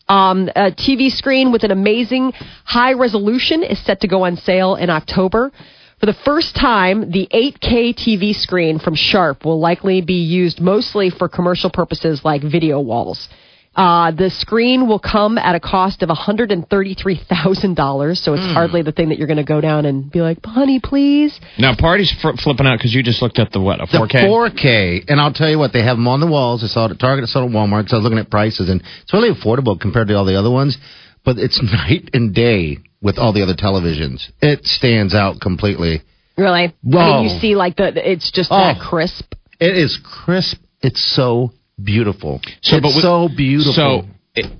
Um, 0.08 0.50
a 0.50 0.72
TV 0.72 1.12
screen 1.12 1.52
with 1.52 1.64
an 1.64 1.72
amazing 1.72 2.34
high 2.66 2.94
resolution 2.94 3.64
is 3.64 3.84
set 3.86 4.02
to 4.02 4.08
go 4.08 4.26
on 4.26 4.38
sale 4.38 4.76
in 4.76 4.90
October. 4.90 5.52
For 6.00 6.06
the 6.06 6.18
first 6.26 6.56
time, 6.56 7.12
the 7.12 7.28
8K 7.34 7.96
TV 7.96 8.34
screen 8.34 8.80
from 8.80 8.96
Sharp 8.96 9.44
will 9.44 9.60
likely 9.60 10.02
be 10.02 10.22
used 10.24 10.62
mostly 10.62 11.10
for 11.10 11.28
commercial 11.30 11.70
purposes 11.70 12.22
like 12.24 12.42
video 12.42 12.80
walls. 12.80 13.28
Uh, 13.76 14.12
the 14.12 14.30
screen 14.30 14.88
will 14.88 15.00
come 15.00 15.38
at 15.38 15.56
a 15.56 15.60
cost 15.60 16.02
of 16.04 16.10
$133,000, 16.10 18.18
so 18.18 18.34
it's 18.34 18.54
hardly 18.54 18.82
the 18.82 18.92
thing 18.92 19.10
that 19.10 19.18
you're 19.18 19.28
going 19.28 19.38
to 19.38 19.44
go 19.44 19.62
down 19.62 19.86
and 19.86 20.12
be 20.12 20.22
like, 20.22 20.38
honey, 20.44 20.80
please. 20.84 21.40
Now, 21.58 21.74
party's 21.78 22.12
fr- 22.22 22.36
flipping 22.42 22.66
out 22.66 22.78
because 22.78 22.94
you 22.94 23.04
just 23.04 23.22
looked 23.22 23.40
at 23.40 23.52
the 23.52 23.60
what, 23.62 23.80
a 23.82 23.86
The 23.86 24.00
4K? 24.00 24.24
4K, 24.26 25.04
and 25.08 25.22
I'll 25.22 25.34
tell 25.34 25.50
you 25.50 25.60
what, 25.60 25.72
they 25.72 25.84
have 25.84 25.98
them 25.98 26.08
on 26.08 26.20
the 26.20 26.28
walls. 26.28 26.64
I 26.64 26.68
saw 26.68 26.86
it 26.86 26.92
at 26.92 27.00
Target, 27.00 27.24
I 27.24 27.28
saw 27.28 27.44
it 27.44 27.46
at 27.46 27.52
Walmart. 27.52 27.84
Because 27.84 27.94
I 27.94 27.98
was 27.98 28.04
looking 28.04 28.20
at 28.20 28.30
prices, 28.30 28.70
and 28.70 28.82
it's 29.04 29.14
really 29.14 29.30
affordable 29.34 29.80
compared 29.80 30.08
to 30.10 30.16
all 30.16 30.26
the 30.26 30.38
other 30.38 30.52
ones. 30.52 30.78
But 31.24 31.38
it's 31.38 31.62
night 31.64 32.10
and 32.14 32.34
day 32.34 32.80
with 33.02 33.18
all 33.18 33.32
the 33.34 33.44
other 33.44 33.54
televisions. 33.56 34.24
It 34.42 34.66
stands 34.66 35.14
out 35.14 35.40
completely. 35.42 36.02
Really? 36.38 36.64
I 36.66 36.74
mean, 36.84 37.24
you 37.30 37.40
see, 37.40 37.56
like, 37.56 37.78
the 37.78 37.92
it's 37.96 38.32
just 38.32 38.50
Oh. 38.52 38.58
that 38.58 38.80
crisp. 38.82 39.34
It 39.60 39.76
is 39.78 39.98
crisp. 40.04 40.58
It's 40.82 41.02
so 41.16 41.52
beautiful. 41.84 42.42
So, 42.62 42.78
it's 42.78 43.02
so 43.02 43.30
beautiful. 43.36 43.74
So, 43.74 44.06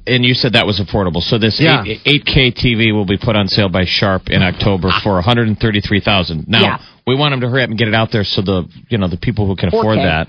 and 0.08 0.26
you 0.26 0.34
said 0.34 0.54
that 0.54 0.66
was 0.66 0.80
affordable. 0.80 1.22
So 1.22 1.38
this 1.38 1.60
Yeah. 1.60 1.84
8, 1.86 2.02
8K 2.26 2.52
TV 2.52 2.94
will 2.94 3.06
be 3.06 3.18
put 3.18 3.36
on 3.36 3.48
sale 3.48 3.70
by 3.70 3.86
Sharp 3.86 4.30
in 4.30 4.42
October 4.42 4.90
for 5.04 5.14
133,000. 5.16 6.48
Now, 6.48 6.62
Yeah. 6.62 6.78
we 7.08 7.16
want 7.16 7.32
them 7.32 7.42
to 7.42 7.50
hurry 7.50 7.64
up 7.64 7.70
and 7.70 7.78
get 7.78 7.88
it 7.88 7.94
out 7.94 8.12
there 8.12 8.24
so 8.24 8.42
the, 8.42 8.66
you 8.90 8.98
know, 8.98 9.08
the 9.08 9.18
people 9.18 9.46
who 9.46 9.56
can 9.56 9.70
afford 9.70 10.00
4K. 10.00 10.04
that 10.04 10.28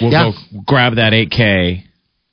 will 0.00 0.10
Yeah. 0.10 0.32
go 0.50 0.60
grab 0.64 0.96
that 0.96 1.12
8K 1.12 1.84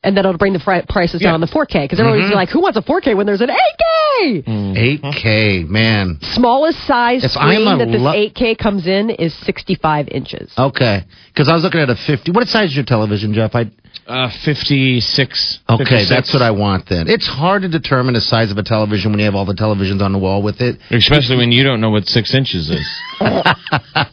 and 0.03 0.15
then 0.17 0.25
it'll 0.25 0.37
bring 0.37 0.53
the 0.53 0.59
fri- 0.59 0.83
prices 0.89 1.21
down 1.21 1.33
on 1.33 1.41
the 1.41 1.47
4K 1.47 1.83
because 1.85 1.99
everybody's 1.99 2.25
Mm-hmm. 2.25 2.33
like, 2.35 2.49
who 2.49 2.61
wants 2.61 2.77
a 2.77 2.81
4K 2.81 3.15
when 3.15 3.25
there's 3.25 3.41
an 3.41 3.49
8K? 3.49 4.43
8K, 4.45 5.67
man. 5.67 6.17
Smallest 6.21 6.79
size 6.85 7.23
If 7.23 7.31
screen 7.31 7.65
that 7.77 7.87
this 7.91 8.01
lo- 8.01 8.13
8K 8.13 8.57
comes 8.57 8.87
in 8.87 9.09
is 9.09 9.33
65 9.45 10.07
inches. 10.09 10.53
Okay. 10.57 11.03
Because 11.33 11.49
I 11.49 11.53
was 11.53 11.63
looking 11.63 11.79
at 11.81 11.89
a 11.89 11.95
50. 11.95 12.31
What 12.31 12.47
size 12.47 12.69
is 12.69 12.75
your 12.75 12.85
television, 12.85 13.33
Jeff? 13.33 13.55
I, 13.55 13.71
Uh, 14.05 14.29
56. 14.43 15.59
okay, 15.69 15.83
56. 15.83 16.09
that's 16.09 16.33
what 16.33 16.41
I 16.41 16.51
want 16.51 16.89
then. 16.89 17.07
It's 17.07 17.27
hard 17.27 17.61
to 17.61 17.69
determine 17.69 18.15
the 18.15 18.21
size 18.21 18.51
of 18.51 18.57
a 18.57 18.63
television 18.63 19.11
when 19.11 19.19
you 19.19 19.25
have 19.25 19.35
all 19.35 19.45
the 19.45 19.53
televisions 19.53 20.01
on 20.01 20.11
the 20.11 20.19
wall 20.19 20.43
with 20.43 20.59
it. 20.59 20.77
Especially 20.91 21.37
when 21.37 21.51
you 21.53 21.63
don't 21.63 21.79
know 21.79 21.89
what 21.89 22.05
six 22.05 22.33
inches 22.35 22.69
is. 22.69 22.87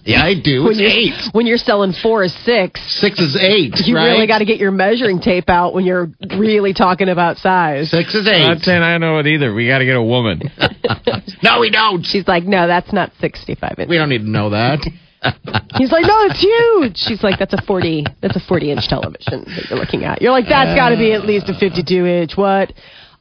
Yeah, 0.04 0.22
I 0.24 0.34
do. 0.34 0.62
When 0.64 0.72
It's 0.72 0.80
you're, 0.80 0.90
eight. 0.90 1.34
when 1.34 1.46
you're 1.46 1.58
selling 1.58 1.92
four 1.92 2.22
is 2.24 2.34
six, 2.44 2.80
Six 3.00 3.18
is 3.18 3.36
eight. 3.36 3.74
you 3.86 3.94
right? 3.96 4.06
really 4.12 4.26
got 4.26 4.38
to 4.38 4.44
get 4.44 4.58
your 4.58 4.70
measuring 4.70 5.20
tape 5.20 5.48
out 5.48 5.72
when 5.74 5.84
you're 5.84 6.08
really 6.38 6.72
talking 6.72 7.08
about 7.08 7.36
size. 7.38 7.90
Six 7.90 8.14
is 8.14 8.26
eight. 8.26 8.42
I'm 8.42 8.48
not 8.48 8.56
eight. 8.58 8.62
saying 8.62 8.82
I 8.82 8.98
know 8.98 9.18
it 9.18 9.26
either. 9.26 9.52
We 9.54 9.66
got 9.68 9.78
to 9.78 9.84
get 9.84 9.96
a 9.96 10.02
woman. 10.02 10.42
no, 11.42 11.60
we 11.60 11.70
don't. 11.70 12.02
She's 12.04 12.26
like, 12.26 12.44
no, 12.44 12.66
that's 12.66 12.92
not 12.92 13.12
65 13.20 13.70
inches. 13.78 13.88
We 13.88 13.96
don't 13.98 14.08
need 14.08 14.22
to 14.22 14.30
know 14.30 14.50
that. 14.50 14.80
He's 15.76 15.92
like, 15.92 16.04
no, 16.06 16.24
it's 16.24 16.40
huge. 16.40 16.96
She's 16.96 17.22
like, 17.22 17.38
that's 17.38 17.54
a 17.54 17.62
40, 17.62 18.04
that's 18.20 18.36
a 18.36 18.40
40 18.40 18.72
inch 18.72 18.88
television 18.88 19.44
that 19.46 19.66
you're 19.68 19.78
looking 19.78 20.04
at. 20.04 20.22
You're 20.22 20.32
like, 20.32 20.48
that's 20.48 20.74
got 20.74 20.90
to 20.90 20.96
be 20.96 21.12
at 21.12 21.24
least 21.24 21.48
a 21.48 21.54
52 21.54 22.06
inch. 22.06 22.36
What? 22.36 22.72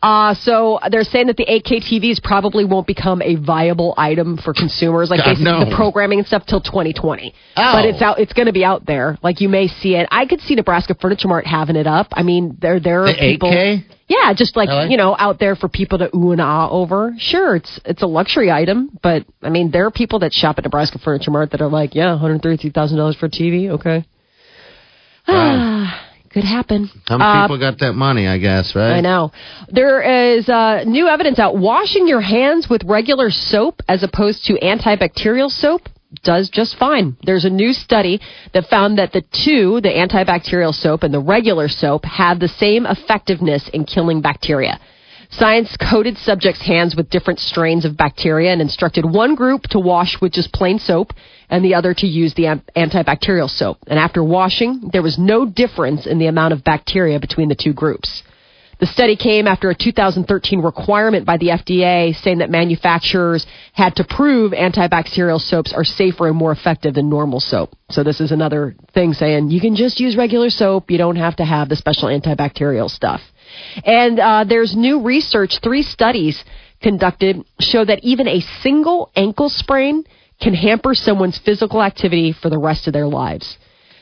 Uh, 0.02 0.34
so 0.34 0.80
they're 0.90 1.04
saying 1.04 1.28
that 1.28 1.36
the 1.36 1.46
8K 1.46 1.84
TVs 1.84 2.24
probably 2.24 2.64
won't 2.64 2.88
become 2.88 3.22
a 3.22 3.36
viable 3.36 3.94
item 3.98 4.38
for 4.38 4.54
consumers, 4.54 5.10
like 5.10 5.20
God, 5.20 5.32
basically 5.32 5.52
no. 5.52 5.70
the 5.70 5.76
programming 5.76 6.20
and 6.20 6.28
stuff 6.28 6.46
till 6.46 6.62
2020. 6.62 7.34
Oh. 7.58 7.74
But 7.74 7.86
it's 7.86 8.02
out, 8.02 8.18
it's 8.18 8.32
going 8.32 8.46
to 8.46 8.54
be 8.54 8.64
out 8.64 8.86
there. 8.86 9.18
Like 9.22 9.42
you 9.42 9.50
may 9.50 9.68
see 9.68 9.96
it. 9.96 10.08
I 10.10 10.26
could 10.26 10.40
see 10.42 10.56
Nebraska 10.56 10.96
Furniture 11.00 11.28
Mart 11.28 11.46
having 11.46 11.76
it 11.76 11.86
up. 11.86 12.08
I 12.14 12.24
mean, 12.24 12.58
there 12.62 12.80
there 12.80 13.04
are 13.04 13.08
The 13.08 13.20
people. 13.20 13.52
8K? 13.52 13.84
Yeah, 14.08 14.34
just 14.34 14.56
like 14.56 14.70
Really? 14.70 14.92
you 14.92 14.98
know, 14.98 15.16
out 15.20 15.40
there 15.40 15.56
for 15.56 15.68
people 15.68 16.00
to 16.00 16.16
ooh 16.16 16.32
and 16.32 16.42
ah 16.42 16.68
over. 16.70 17.14
Sure, 17.20 17.58
it's 17.58 17.80
it's 17.86 18.02
a 18.02 18.08
luxury 18.08 18.50
item, 18.50 18.98
but 19.04 19.26
I 19.44 19.50
mean, 19.50 19.70
there 19.70 19.86
are 19.86 19.92
people 19.92 20.20
that 20.20 20.34
shop 20.34 20.58
at 20.58 20.64
Nebraska 20.64 20.98
Furniture 20.98 21.30
Mart 21.30 21.52
that 21.52 21.62
are 21.62 21.70
like, 21.70 21.94
yeah, 21.94 22.12
one 22.12 22.18
hundred 22.18 22.42
thirty-three 22.42 22.72
thousand 22.72 22.98
dollars 22.98 23.16
for 23.18 23.28
a 23.28 23.30
TV. 23.30 23.70
Okay, 23.70 24.04
ah, 25.28 26.06
could 26.30 26.44
happen. 26.44 26.90
Some 27.08 27.22
Uh, 27.22 27.44
people 27.44 27.58
got 27.58 27.80
that 27.80 27.94
money, 27.94 28.28
I 28.28 28.38
guess, 28.38 28.76
right? 28.76 28.94
I 28.94 29.02
know. 29.02 29.32
There 29.68 30.02
is 30.02 30.48
uh, 30.50 30.84
new 30.86 31.08
evidence 31.08 31.40
out. 31.40 31.58
Washing 31.58 32.08
your 32.08 32.22
hands 32.22 32.70
with 32.70 32.84
regular 32.86 33.30
soap 33.30 33.82
as 33.88 34.04
opposed 34.04 34.46
to 34.46 34.54
antibacterial 34.60 35.50
soap 35.50 35.90
does 36.24 36.50
just 36.50 36.76
fine. 36.78 37.16
There's 37.24 37.46
a 37.46 37.50
new 37.50 37.74
study 37.74 38.20
that 38.54 38.66
found 38.68 38.98
that 38.98 39.12
the 39.12 39.22
two, 39.22 39.80
the 39.82 39.90
antibacterial 39.90 40.74
soap 40.74 41.04
and 41.04 41.14
the 41.14 41.20
regular 41.20 41.68
soap, 41.68 42.06
have 42.06 42.40
the 42.40 42.48
same 42.48 42.86
effectiveness 42.86 43.70
in 43.70 43.86
killing 43.86 44.22
bacteria. 44.22 44.80
Science 45.32 45.78
coated 45.78 46.18
subjects' 46.18 46.62
hands 46.62 46.96
with 46.96 47.10
different 47.12 47.40
strains 47.40 47.86
of 47.86 47.96
bacteria 47.96 48.52
and 48.52 48.62
instructed 48.62 49.06
one 49.06 49.36
group 49.36 49.62
to 49.68 49.80
wash 49.80 50.20
with 50.20 50.34
just 50.34 50.52
plain 50.52 50.80
soap 50.80 51.14
and 51.50 51.64
the 51.64 51.76
other 51.76 51.94
to 51.94 52.08
use 52.08 52.34
the 52.34 52.46
antibacterial 52.76 53.50
soap. 53.50 53.78
And 53.86 54.00
after 54.00 54.24
washing, 54.24 54.90
there 54.92 55.04
was 55.04 55.20
no 55.20 55.46
difference 55.46 56.08
in 56.08 56.18
the 56.18 56.26
amount 56.26 56.54
of 56.54 56.64
bacteria 56.64 57.20
between 57.20 57.48
the 57.48 57.56
two 57.56 57.74
groups. 57.74 58.24
The 58.80 58.88
study 58.88 59.18
came 59.18 59.46
after 59.46 59.70
a 59.70 59.76
2013 59.76 60.62
requirement 60.62 61.26
by 61.26 61.38
the 61.38 61.50
FDA 61.50 62.16
saying 62.16 62.38
that 62.38 62.50
manufacturers 62.50 63.46
had 63.74 63.98
to 63.98 64.06
prove 64.06 64.54
antibacterial 64.54 65.40
soaps 65.40 65.74
are 65.74 65.84
safer 65.84 66.28
and 66.28 66.38
more 66.38 66.54
effective 66.54 66.94
than 66.96 67.10
normal 67.10 67.42
soap. 67.42 67.76
So 67.92 68.04
this 68.04 68.22
is 68.22 68.32
another 68.32 68.76
thing 68.94 69.14
saying 69.14 69.52
you 69.52 69.60
can 69.60 69.76
just 69.76 70.00
use 70.00 70.16
regular 70.16 70.50
soap. 70.50 70.90
You 70.90 70.98
don't 70.98 71.18
have 71.18 71.36
to 71.36 71.46
have 71.46 71.68
the 71.68 71.76
special 71.76 72.08
antibacterial 72.08 72.90
stuff. 72.90 73.22
And 73.84 74.20
uh, 74.20 74.44
there's 74.44 74.76
new 74.76 75.02
research. 75.02 75.60
Three 75.64 75.84
studies 75.84 76.44
conducted 76.82 77.44
show 77.60 77.84
that 77.86 78.00
even 78.04 78.28
a 78.28 78.42
single 78.62 79.12
ankle 79.16 79.50
sprain 79.50 80.04
can 80.42 80.54
hamper 80.54 80.96
someone's 80.96 81.38
physical 81.38 81.84
activity 81.84 82.32
for 82.32 82.50
the 82.50 82.58
rest 82.58 82.88
of 82.88 82.94
their 82.94 83.08
lives. 83.08 83.58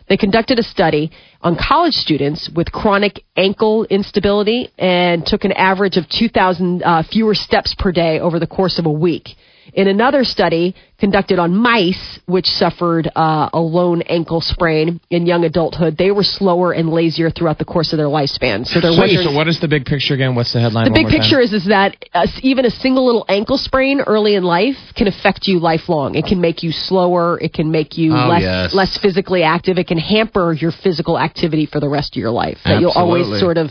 They 0.07 0.17
conducted 0.17 0.57
a 0.57 0.63
study 0.63 1.11
on 1.41 1.57
college 1.57 1.93
students 1.93 2.49
with 2.55 2.71
chronic 2.71 3.23
ankle 3.35 3.83
instability 3.85 4.69
and 4.77 5.25
took 5.25 5.43
an 5.43 5.51
average 5.51 5.97
of 5.97 6.07
2,000 6.07 6.81
uh, 6.81 7.03
fewer 7.11 7.35
steps 7.35 7.75
per 7.77 7.91
day 7.91 8.19
over 8.19 8.39
the 8.39 8.47
course 8.47 8.79
of 8.79 8.85
a 8.85 8.91
week. 8.91 9.35
In 9.73 9.87
another 9.87 10.23
study 10.23 10.75
conducted 10.99 11.37
on 11.37 11.55
mice, 11.55 12.19
which 12.25 12.45
suffered 12.45 13.09
uh, 13.15 13.49
a 13.53 13.59
lone 13.59 14.01
ankle 14.03 14.41
sprain 14.41 14.99
in 15.09 15.27
young 15.27 15.43
adulthood, 15.43 15.97
they 15.97 16.11
were 16.11 16.23
slower 16.23 16.71
and 16.71 16.89
lazier 16.89 17.29
throughout 17.29 17.59
the 17.59 17.65
course 17.65 17.93
of 17.93 17.97
their 17.97 18.07
lifespan. 18.07 18.65
So 18.65 18.81
they're 18.81 18.99
Wait, 18.99 19.19
so 19.23 19.31
what 19.31 19.47
is 19.47 19.59
the 19.59 19.67
big 19.67 19.85
picture 19.85 20.15
again? 20.15 20.33
What's 20.35 20.53
the 20.53 20.59
headline? 20.59 20.85
the 20.85 20.91
big 20.91 21.03
more 21.03 21.11
time? 21.11 21.19
picture 21.21 21.39
is 21.39 21.53
is 21.53 21.67
that 21.67 21.95
uh, 22.13 22.25
even 22.41 22.65
a 22.65 22.71
single 22.71 23.05
little 23.05 23.25
ankle 23.29 23.57
sprain 23.57 24.01
early 24.01 24.35
in 24.35 24.43
life 24.43 24.75
can 24.95 25.07
affect 25.07 25.47
you 25.47 25.59
lifelong. 25.59 26.15
It 26.15 26.25
can 26.25 26.41
make 26.41 26.63
you 26.63 26.71
slower. 26.71 27.39
It 27.39 27.53
can 27.53 27.69
make 27.71 27.97
you 27.97 28.13
Oh, 28.13 28.27
less 28.29 28.41
yes. 28.41 28.73
less 28.73 28.97
physically 28.97 29.43
active. 29.43 29.77
It 29.77 29.87
can 29.87 29.99
hamper 29.99 30.53
your 30.53 30.71
physical 30.71 31.19
activity 31.19 31.65
for 31.65 31.79
the 31.79 31.89
rest 31.89 32.15
of 32.15 32.19
your 32.19 32.31
life. 32.31 32.57
That 32.65 32.81
you'll 32.81 32.91
always 32.91 33.39
sort 33.39 33.57
of 33.57 33.69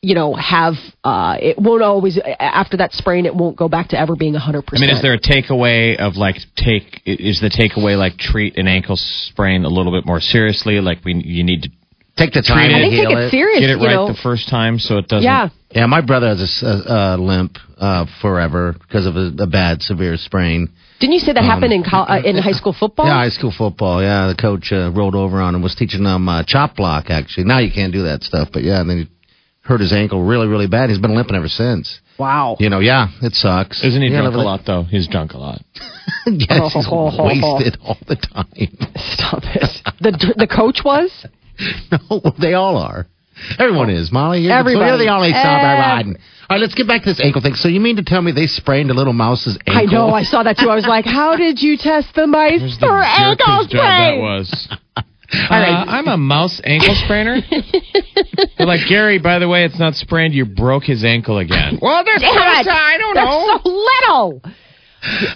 you 0.00 0.14
know 0.14 0.32
have 0.34 0.74
uh 1.02 1.36
it 1.40 1.58
won't 1.58 1.82
always 1.82 2.18
after 2.38 2.76
that 2.76 2.92
sprain 2.92 3.26
it 3.26 3.34
won't 3.34 3.56
go 3.56 3.68
back 3.68 3.88
to 3.88 3.98
ever 3.98 4.14
being 4.16 4.34
100%. 4.34 4.62
I 4.72 4.78
mean, 4.80 4.90
is 4.90 5.02
there 5.02 5.14
a 5.14 5.20
takeaway 5.20 5.96
of 5.98 6.16
like 6.16 6.36
take? 6.56 7.02
Is 7.04 7.40
the 7.40 7.50
takeaway 7.50 7.96
like 7.98 8.16
treat 8.16 8.56
an 8.58 8.68
ankle 8.68 8.96
sprain 8.96 9.64
a 9.64 9.68
little 9.68 9.92
bit 9.92 10.06
more 10.06 10.20
seriously? 10.20 10.80
Like 10.80 11.04
we, 11.04 11.14
you 11.24 11.42
need 11.44 11.62
to 11.62 11.70
Take 12.16 12.32
the 12.32 12.42
time 12.42 12.68
to 12.70 12.74
I 12.74 12.80
think 12.80 12.94
heal 12.94 13.10
take 13.10 13.16
it 13.18 13.30
serious, 13.30 13.60
get 13.60 13.70
it 13.70 13.78
you 13.78 13.86
right 13.86 13.94
know. 13.94 14.08
the 14.08 14.18
first 14.20 14.48
time, 14.48 14.80
so 14.80 14.98
it 14.98 15.06
doesn't. 15.06 15.22
yeah. 15.22 15.50
Yeah, 15.70 15.86
my 15.86 16.00
brother 16.00 16.26
has 16.26 16.40
a 16.40 16.44
s- 16.50 16.62
a, 16.64 16.92
a 16.92 17.16
limp 17.16 17.58
uh, 17.78 18.06
forever 18.20 18.72
because 18.72 19.06
of 19.06 19.14
a, 19.14 19.30
a 19.38 19.46
bad, 19.46 19.82
severe 19.82 20.16
sprain. 20.16 20.68
Didn't 20.98 21.12
you 21.12 21.20
say 21.20 21.32
that 21.32 21.44
happened 21.44 21.72
in 21.72 21.84
col- 21.84 22.06
uh, 22.08 22.20
in 22.24 22.36
high 22.36 22.52
school 22.58 22.72
football? 22.72 23.06
Yeah, 23.06 23.12
high 23.22 23.28
school 23.28 23.52
football. 23.56 24.02
Yeah, 24.02 24.26
the 24.26 24.34
coach 24.34 24.72
uh, 24.72 24.90
rolled 24.92 25.14
over 25.14 25.40
on 25.40 25.54
him, 25.54 25.62
was 25.62 25.76
teaching 25.76 26.04
him 26.04 26.28
uh, 26.28 26.42
chop 26.44 26.74
block. 26.74 27.04
Actually, 27.08 27.44
now 27.44 27.58
you 27.58 27.70
can't 27.72 27.92
do 27.92 28.02
that 28.02 28.24
stuff, 28.24 28.48
but 28.52 28.64
yeah, 28.64 28.80
and 28.80 28.90
then 28.90 28.98
he 28.98 29.08
hurt 29.68 29.80
his 29.80 29.92
ankle 29.92 30.24
really, 30.24 30.46
really 30.46 30.66
bad. 30.66 30.88
He's 30.88 30.98
been 30.98 31.14
limping 31.14 31.36
ever 31.36 31.48
since. 31.48 32.00
Wow. 32.18 32.56
You 32.58 32.70
know, 32.70 32.80
yeah, 32.80 33.08
it 33.20 33.34
sucks. 33.34 33.84
Isn't 33.84 34.00
he 34.00 34.08
Yeah, 34.08 34.22
drunk 34.22 34.34
a 34.34 34.38
lot 34.38 34.60
though? 34.66 34.82
He's 34.82 35.06
drunk 35.06 35.32
a 35.34 35.38
lot. 35.38 35.60
yes, 36.26 36.72
he's 36.72 36.86
oh. 36.90 37.24
wasted 37.24 37.76
all 37.84 37.98
the 38.08 38.16
time. 38.16 38.48
Stop 38.96 39.42
it. 39.44 39.70
The 40.00 40.34
the 40.36 40.46
coach 40.48 40.80
was? 40.84 41.12
no, 41.92 42.22
they 42.40 42.54
all 42.54 42.76
are. 42.78 43.06
Everyone 43.58 43.90
is, 43.90 44.10
Molly. 44.10 44.40
You're, 44.40 44.52
Everybody. 44.52 44.84
So 44.84 44.88
you're 44.88 45.04
the 45.06 45.12
only 45.14 45.30
stop 45.30 45.62
Ev- 45.62 45.78
riding. 45.78 46.16
All 46.50 46.56
right, 46.56 46.60
let's 46.60 46.74
get 46.74 46.88
back 46.88 47.02
to 47.02 47.10
this 47.10 47.20
ankle 47.22 47.42
thing. 47.42 47.54
So 47.54 47.68
you 47.68 47.78
mean 47.78 47.96
to 47.96 48.02
tell 48.02 48.22
me 48.22 48.32
they 48.32 48.46
sprained 48.46 48.90
a 48.90 48.94
little 48.94 49.12
mouse's 49.12 49.58
ankle? 49.66 49.82
I 49.82 49.84
know. 49.84 50.08
I 50.14 50.22
saw 50.22 50.42
that 50.42 50.56
too. 50.56 50.70
I 50.70 50.74
was 50.74 50.86
like, 50.86 51.04
"How 51.04 51.36
did 51.36 51.60
you 51.60 51.76
test 51.76 52.14
the 52.14 52.26
mice 52.26 52.60
Where's 52.60 52.78
the 52.78 52.86
for 52.86 53.02
ankle 53.02 53.66
jerkest 53.66 53.70
job 53.70 53.82
that 53.82 54.46
sprain?" 54.46 55.04
was. 55.32 55.42
Uh, 55.50 55.90
I'm 55.90 56.08
a 56.08 56.16
mouse 56.16 56.60
ankle 56.64 56.94
sprainer. 56.94 57.40
They're 58.56 58.66
like 58.66 58.88
Gary. 58.88 59.18
By 59.18 59.38
the 59.38 59.48
way, 59.48 59.64
it's 59.64 59.78
not 59.78 59.94
sprained. 59.94 60.34
You 60.34 60.44
broke 60.44 60.84
his 60.84 61.04
ankle 61.04 61.38
again. 61.38 61.78
well, 61.82 62.04
there's 62.04 62.20
Damn 62.20 62.36
it. 62.36 62.68
I 62.68 62.98
don't 62.98 63.14
They're 63.14 63.24
know. 63.24 63.60
so 63.64 63.70
little. 63.70 64.42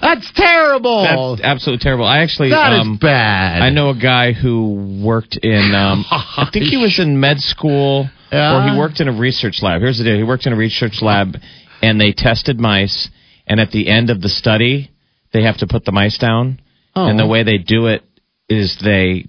That's 0.00 0.32
terrible. 0.34 1.36
That's 1.36 1.42
absolutely 1.46 1.82
terrible. 1.84 2.04
I 2.04 2.18
actually, 2.18 2.50
That 2.50 2.72
is 2.72 2.80
um, 2.80 2.98
bad. 3.00 3.62
I 3.62 3.70
know 3.70 3.90
a 3.90 3.94
guy 3.94 4.32
who 4.32 5.00
worked 5.04 5.36
in. 5.36 5.72
Um, 5.74 6.04
I 6.10 6.48
think 6.52 6.64
he 6.66 6.76
was 6.78 6.98
in 6.98 7.20
med 7.20 7.38
school, 7.38 8.08
Yeah. 8.32 8.56
or 8.66 8.72
he 8.72 8.78
worked 8.78 9.00
in 9.00 9.06
a 9.08 9.12
research 9.12 9.62
lab. 9.62 9.80
Here's 9.80 9.98
the 9.98 10.04
deal: 10.04 10.16
he 10.16 10.24
worked 10.24 10.46
in 10.46 10.52
a 10.52 10.56
research 10.56 11.00
lab, 11.00 11.36
and 11.80 12.00
they 12.00 12.12
tested 12.12 12.58
mice. 12.58 13.08
And 13.46 13.60
at 13.60 13.70
the 13.70 13.88
end 13.88 14.08
of 14.10 14.20
the 14.20 14.28
study, 14.28 14.90
they 15.32 15.42
have 15.44 15.58
to 15.58 15.66
put 15.66 15.84
the 15.84 15.92
mice 15.92 16.16
down. 16.18 16.60
Oh. 16.96 17.06
And 17.06 17.18
the 17.18 17.26
way 17.26 17.42
they 17.44 17.58
do 17.58 17.86
it 17.86 18.02
is 18.48 18.76
they. 18.82 19.26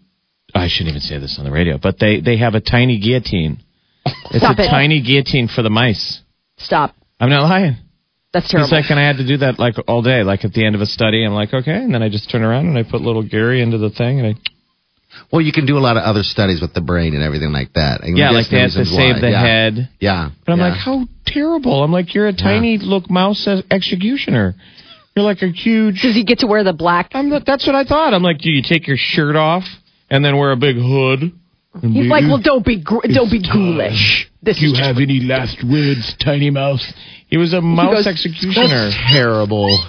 I 0.55 0.67
shouldn't 0.67 0.89
even 0.89 1.01
say 1.01 1.17
this 1.19 1.37
on 1.39 1.45
the 1.45 1.51
radio, 1.51 1.77
but 1.81 1.97
they 1.99 2.21
they 2.21 2.37
have 2.37 2.53
a 2.53 2.61
tiny 2.61 2.99
guillotine. 2.99 3.61
It's 4.05 4.37
Stop 4.37 4.59
a 4.59 4.63
it. 4.63 4.69
tiny 4.69 5.01
guillotine 5.01 5.47
for 5.47 5.61
the 5.61 5.69
mice. 5.69 6.21
Stop. 6.57 6.95
I'm 7.19 7.29
not 7.29 7.43
lying. 7.43 7.77
That's 8.33 8.49
terrible. 8.49 8.65
It's 8.65 8.71
like, 8.71 8.89
and 8.89 8.99
I 8.99 9.05
had 9.05 9.17
to 9.17 9.27
do 9.27 9.37
that 9.37 9.59
like 9.59 9.75
all 9.87 10.01
day. 10.01 10.23
Like 10.23 10.43
at 10.43 10.53
the 10.53 10.65
end 10.65 10.75
of 10.75 10.81
a 10.81 10.85
study, 10.85 11.23
I'm 11.23 11.33
like, 11.33 11.53
okay, 11.53 11.75
and 11.75 11.93
then 11.93 12.01
I 12.03 12.09
just 12.09 12.29
turn 12.29 12.41
around 12.43 12.67
and 12.67 12.77
I 12.77 12.83
put 12.83 13.01
little 13.01 13.23
Gary 13.23 13.61
into 13.61 13.77
the 13.77 13.89
thing, 13.89 14.19
and 14.19 14.27
I 14.27 14.33
Well, 15.31 15.41
you 15.41 15.51
can 15.51 15.65
do 15.65 15.77
a 15.77 15.83
lot 15.83 15.97
of 15.97 16.03
other 16.03 16.23
studies 16.23 16.61
with 16.61 16.73
the 16.73 16.81
brain 16.81 17.13
and 17.13 17.23
everything 17.23 17.51
like 17.51 17.73
that. 17.73 18.01
And 18.03 18.17
yeah, 18.17 18.31
there's 18.31 18.45
like 18.45 18.51
they 18.51 18.59
had 18.59 18.71
to 18.71 18.79
reasons 18.79 18.97
save 18.97 19.15
why. 19.15 19.21
the 19.21 19.29
yeah. 19.29 19.41
head. 19.41 19.89
Yeah. 19.99 20.29
But 20.45 20.51
I'm 20.53 20.59
yeah. 20.59 20.69
like, 20.69 20.79
how 20.79 21.05
terrible! 21.25 21.83
I'm 21.83 21.91
like, 21.91 22.13
you're 22.13 22.27
a 22.27 22.35
tiny 22.35 22.77
little 22.77 23.05
mouse 23.09 23.47
executioner. 23.69 24.55
You're 25.15 25.25
like 25.25 25.41
a 25.43 25.49
huge. 25.49 26.01
Does 26.01 26.15
he 26.15 26.23
get 26.23 26.39
to 26.39 26.47
wear 26.47 26.63
the 26.63 26.73
black? 26.73 27.11
I'm 27.13 27.29
not, 27.29 27.45
that's 27.45 27.67
what 27.67 27.75
I 27.75 27.83
thought. 27.83 28.15
I'm 28.15 28.23
like, 28.23 28.39
do 28.39 28.49
you 28.49 28.63
take 28.67 28.87
your 28.87 28.97
shirt 28.97 29.35
off 29.35 29.63
and 30.09 30.23
then 30.23 30.37
wear 30.37 30.51
a 30.51 30.57
big 30.57 30.75
hood? 30.75 31.31
He's 31.81 32.07
like, 32.07 32.23
well, 32.23 32.39
don't 32.41 32.63
be 32.63 32.83
gr- 32.83 33.07
don't 33.11 33.31
be 33.31 33.41
ghoulish. 33.41 34.29
This 34.43 34.59
Do 34.59 34.67
you 34.67 34.75
have 34.75 34.97
any 34.97 35.21
last 35.21 35.63
words, 35.63 36.15
tiny 36.23 36.51
mouse? 36.51 36.93
He 37.27 37.37
was 37.37 37.53
a 37.53 37.61
mouse 37.61 37.95
goes, 37.95 38.07
executioner. 38.07 38.91
Terrible. 39.11 39.83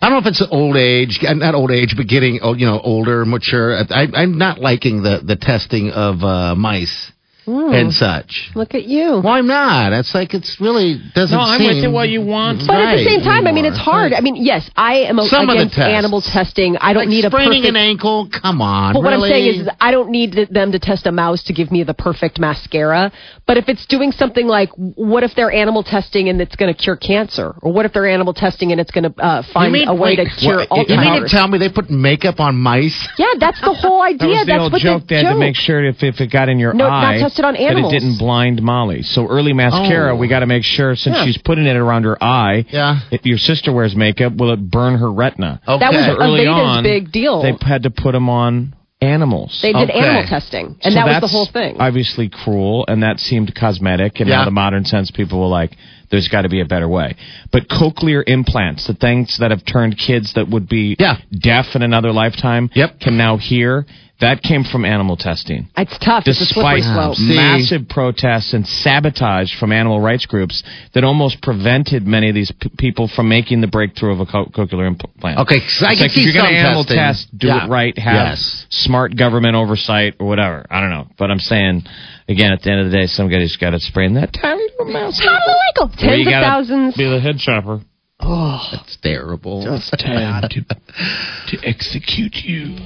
I 0.00 0.08
don't 0.08 0.14
know 0.14 0.28
if 0.28 0.32
it's 0.32 0.42
old 0.50 0.76
age, 0.76 1.20
uh, 1.24 1.34
not 1.34 1.54
old 1.54 1.70
age, 1.70 1.94
but 1.96 2.08
getting 2.08 2.40
oh, 2.42 2.54
you 2.54 2.66
know 2.66 2.80
older, 2.80 3.24
mature. 3.24 3.76
I, 3.76 4.08
I'm 4.14 4.36
not 4.36 4.58
liking 4.58 5.04
the 5.04 5.20
the 5.24 5.36
testing 5.36 5.90
of 5.90 6.24
uh, 6.24 6.56
mice. 6.56 7.11
And 7.46 7.92
such. 7.92 8.50
Look 8.54 8.74
at 8.74 8.84
you. 8.84 9.20
Why 9.20 9.40
not. 9.40 9.92
It's 9.92 10.14
like 10.14 10.34
it's 10.34 10.60
really 10.60 11.00
doesn't. 11.14 11.36
No, 11.36 11.42
I'm 11.42 11.58
seem 11.60 11.68
with 11.74 11.84
you. 11.84 11.90
What 11.90 12.08
you 12.08 12.22
want. 12.22 12.62
But 12.66 12.76
at 12.76 12.96
the 12.96 13.04
same 13.04 13.20
time, 13.20 13.46
I 13.46 13.52
mean, 13.52 13.64
it's 13.64 13.78
hard. 13.78 14.12
I 14.12 14.20
mean, 14.20 14.36
yes, 14.36 14.68
I 14.76 15.04
am 15.10 15.18
a, 15.18 15.24
Some 15.26 15.48
of 15.50 15.56
the 15.56 15.62
against 15.62 15.74
tests. 15.76 15.92
animal 15.92 16.20
testing. 16.20 16.76
I 16.76 16.92
don't 16.92 17.02
like 17.02 17.08
need 17.08 17.24
a 17.24 17.30
spraining 17.30 17.62
perfect. 17.62 17.66
an 17.68 17.76
ankle. 17.76 18.28
Come 18.30 18.62
on, 18.62 18.94
But 18.94 19.02
what 19.02 19.10
really? 19.10 19.28
I'm 19.30 19.34
saying 19.34 19.54
is, 19.54 19.66
is 19.66 19.68
I 19.80 19.90
don't 19.90 20.10
need 20.10 20.48
them 20.50 20.72
to 20.72 20.78
test 20.78 21.06
a 21.06 21.12
mouse 21.12 21.42
to 21.44 21.52
give 21.52 21.70
me 21.72 21.82
the 21.84 21.94
perfect 21.94 22.38
mascara. 22.38 23.12
But 23.46 23.56
if 23.56 23.68
it's 23.68 23.84
doing 23.86 24.12
something 24.12 24.46
like, 24.46 24.70
what 24.76 25.24
if 25.24 25.32
they're 25.34 25.50
animal 25.52 25.82
testing 25.82 26.28
and 26.28 26.40
it's 26.40 26.56
going 26.56 26.72
to 26.72 26.80
cure 26.80 26.96
cancer, 26.96 27.54
or 27.60 27.72
what 27.72 27.86
if 27.86 27.92
they're 27.92 28.06
animal 28.06 28.34
testing 28.34 28.72
and 28.72 28.80
it's 28.80 28.90
going 28.90 29.12
to 29.12 29.20
uh, 29.22 29.42
find 29.52 29.72
mean- 29.72 29.88
a 29.88 29.94
way 29.94 30.16
wait, 30.16 30.16
to 30.16 30.26
cure 30.38 30.64
what, 30.68 30.88
You 30.88 30.96
mean 30.96 31.22
to 31.22 31.28
tell 31.28 31.48
me 31.48 31.58
they 31.58 31.68
put 31.68 31.90
makeup 31.90 32.38
on 32.40 32.56
mice? 32.56 33.08
yeah, 33.18 33.26
that's 33.38 33.60
the 33.60 33.72
whole 33.74 33.98
That 34.02 34.14
idea. 34.14 34.28
was 34.28 34.38
the 34.40 34.44
that's 34.46 34.62
old 34.62 34.72
what 34.72 34.82
joke. 34.82 35.00
the 35.02 35.06
They 35.08 35.16
had 35.16 35.22
joke. 35.24 35.34
to 35.34 35.38
make 35.38 35.56
sure 35.56 35.84
if, 35.84 36.02
if 36.02 36.20
it 36.20 36.30
got 36.30 36.48
in 36.48 36.58
your 36.58 36.72
No, 36.72 36.88
not 36.88 37.04
eye, 37.04 37.20
tested 37.32 37.44
on 37.44 37.54
that 37.54 37.60
animals. 37.60 37.92
it 37.92 37.98
didn't 38.00 38.18
blind 38.18 38.62
Molly. 38.62 39.02
So 39.02 39.26
early 39.26 39.52
mascara, 39.52 40.12
Oh. 40.12 40.16
we 40.16 40.28
got 40.28 40.40
to 40.40 40.46
make 40.46 40.64
sure 40.64 40.94
since 40.96 41.16
Yeah. 41.16 41.24
she's 41.24 41.38
putting 41.38 41.66
it 41.66 41.76
around 41.76 42.04
her 42.04 42.22
eye. 42.22 42.64
Yeah. 42.70 43.00
If 43.10 43.24
your 43.26 43.38
sister 43.38 43.72
wears 43.72 43.94
makeup, 43.96 44.34
will 44.36 44.52
it 44.52 44.70
burn 44.70 44.98
her 44.98 45.10
retina? 45.10 45.60
Okay. 45.66 45.78
That 45.78 45.92
was 45.92 46.04
So 46.06 46.16
early 46.16 46.44
Aveda's 46.44 46.76
on, 46.78 46.82
big 46.82 47.12
deal. 47.12 47.42
They 47.42 47.54
had 47.62 47.84
to 47.84 47.90
put 47.90 48.12
them 48.12 48.28
on 48.28 48.74
animals. 49.00 49.58
They 49.62 49.72
did 49.72 49.90
Okay. 49.90 49.98
animal 49.98 50.22
testing, 50.24 50.76
and 50.82 50.94
So 50.94 51.00
that 51.00 51.06
was 51.06 51.20
the 51.20 51.26
whole 51.36 51.46
thing. 51.46 51.76
Obviously 51.80 52.28
cruel, 52.28 52.84
and 52.86 53.02
that 53.02 53.18
seemed 53.18 53.52
cosmetic. 53.54 54.20
And 54.20 54.28
Yeah. 54.28 54.36
now 54.38 54.44
the 54.44 54.52
modern 54.52 54.84
sense, 54.84 55.10
people 55.10 55.40
were 55.40 55.48
like, 55.48 55.76
"There's 56.10 56.28
got 56.28 56.42
to 56.42 56.48
be 56.48 56.60
a 56.60 56.64
better 56.64 56.88
way." 56.88 57.14
But 57.50 57.66
cochlear 57.68 58.22
implants, 58.26 58.86
the 58.86 58.94
things 58.94 59.38
that 59.38 59.50
have 59.50 59.64
turned 59.64 59.98
kids 59.98 60.34
that 60.34 60.48
would 60.48 60.68
be 60.68 60.94
Yeah. 61.00 61.16
deaf 61.36 61.74
in 61.74 61.82
another 61.82 62.12
lifetime, 62.12 62.70
Yep. 62.74 63.00
can 63.00 63.16
now 63.16 63.38
hear. 63.38 63.86
That 64.22 64.40
came 64.42 64.64
from 64.64 64.84
animal 64.86 65.16
testing. 65.18 65.68
it's 65.76 65.98
tough. 65.98 66.24
It's 66.26 66.40
a 66.40 66.46
slippery 66.46 66.80
Despite 66.80 67.16
slope. 67.16 67.18
Massive 67.28 67.88
protests 67.88 68.54
and 68.54 68.66
sabotage 68.66 69.52
from 69.58 69.72
animal 69.72 70.00
rights 70.00 70.24
groups 70.26 70.62
that 70.94 71.04
almost 71.04 71.42
prevented 71.42 72.06
many 72.06 72.28
of 72.30 72.34
these 72.34 72.50
p- 72.52 72.70
people 72.78 73.08
from 73.08 73.28
making 73.28 73.60
the 73.60 73.66
breakthrough 73.66 74.12
of 74.12 74.20
a 74.20 74.26
co- 74.26 74.46
cochlear 74.46 74.86
implant. 74.86 75.38
Okay, 75.40 75.60
'cause 75.60 75.82
I 75.82 75.92
It's 75.92 75.98
can 75.98 76.04
like 76.04 76.10
see 76.12 76.20
if 76.20 76.26
you're 76.26 76.34
some 76.34 76.46
gonna 76.46 76.56
animal 76.56 76.84
testing. 76.84 76.96
test, 76.96 77.38
do 77.38 77.46
Yeah. 77.48 77.64
it 77.64 77.68
right. 77.68 77.98
Have 77.98 78.14
Yes. 78.14 78.66
smart 78.70 79.14
government 79.16 79.56
oversight 79.56 80.14
or 80.18 80.26
whatever. 80.26 80.64
I 80.70 80.80
don't 80.80 80.90
know, 80.90 81.08
but 81.18 81.30
I'm 81.30 81.40
saying 81.40 81.84
again, 82.28 82.52
at 82.52 82.62
the 82.62 82.70
end 82.70 82.80
of 82.80 82.90
the 82.90 82.96
day, 82.96 83.06
somebody's 83.08 83.56
got 83.56 83.70
to 83.70 83.80
spray 83.80 84.06
in 84.06 84.14
that 84.14 84.32
tiny 84.32 84.62
little 84.78 84.92
mouse. 84.92 85.18
Totally 85.18 85.38
legal. 85.68 85.86
Or 85.92 85.96
Tens 85.96 86.26
you 86.26 86.34
of 86.34 86.42
thousands. 86.44 86.94
Be 86.96 87.04
the 87.04 87.20
head 87.20 87.38
chopper. 87.38 87.80
Oh, 88.20 88.68
That's 88.70 88.96
terrible. 88.98 89.64
Just 89.64 89.92
time 89.98 90.48
to 90.48 90.60
to 91.48 91.66
execute 91.68 92.36
you. 92.44 92.76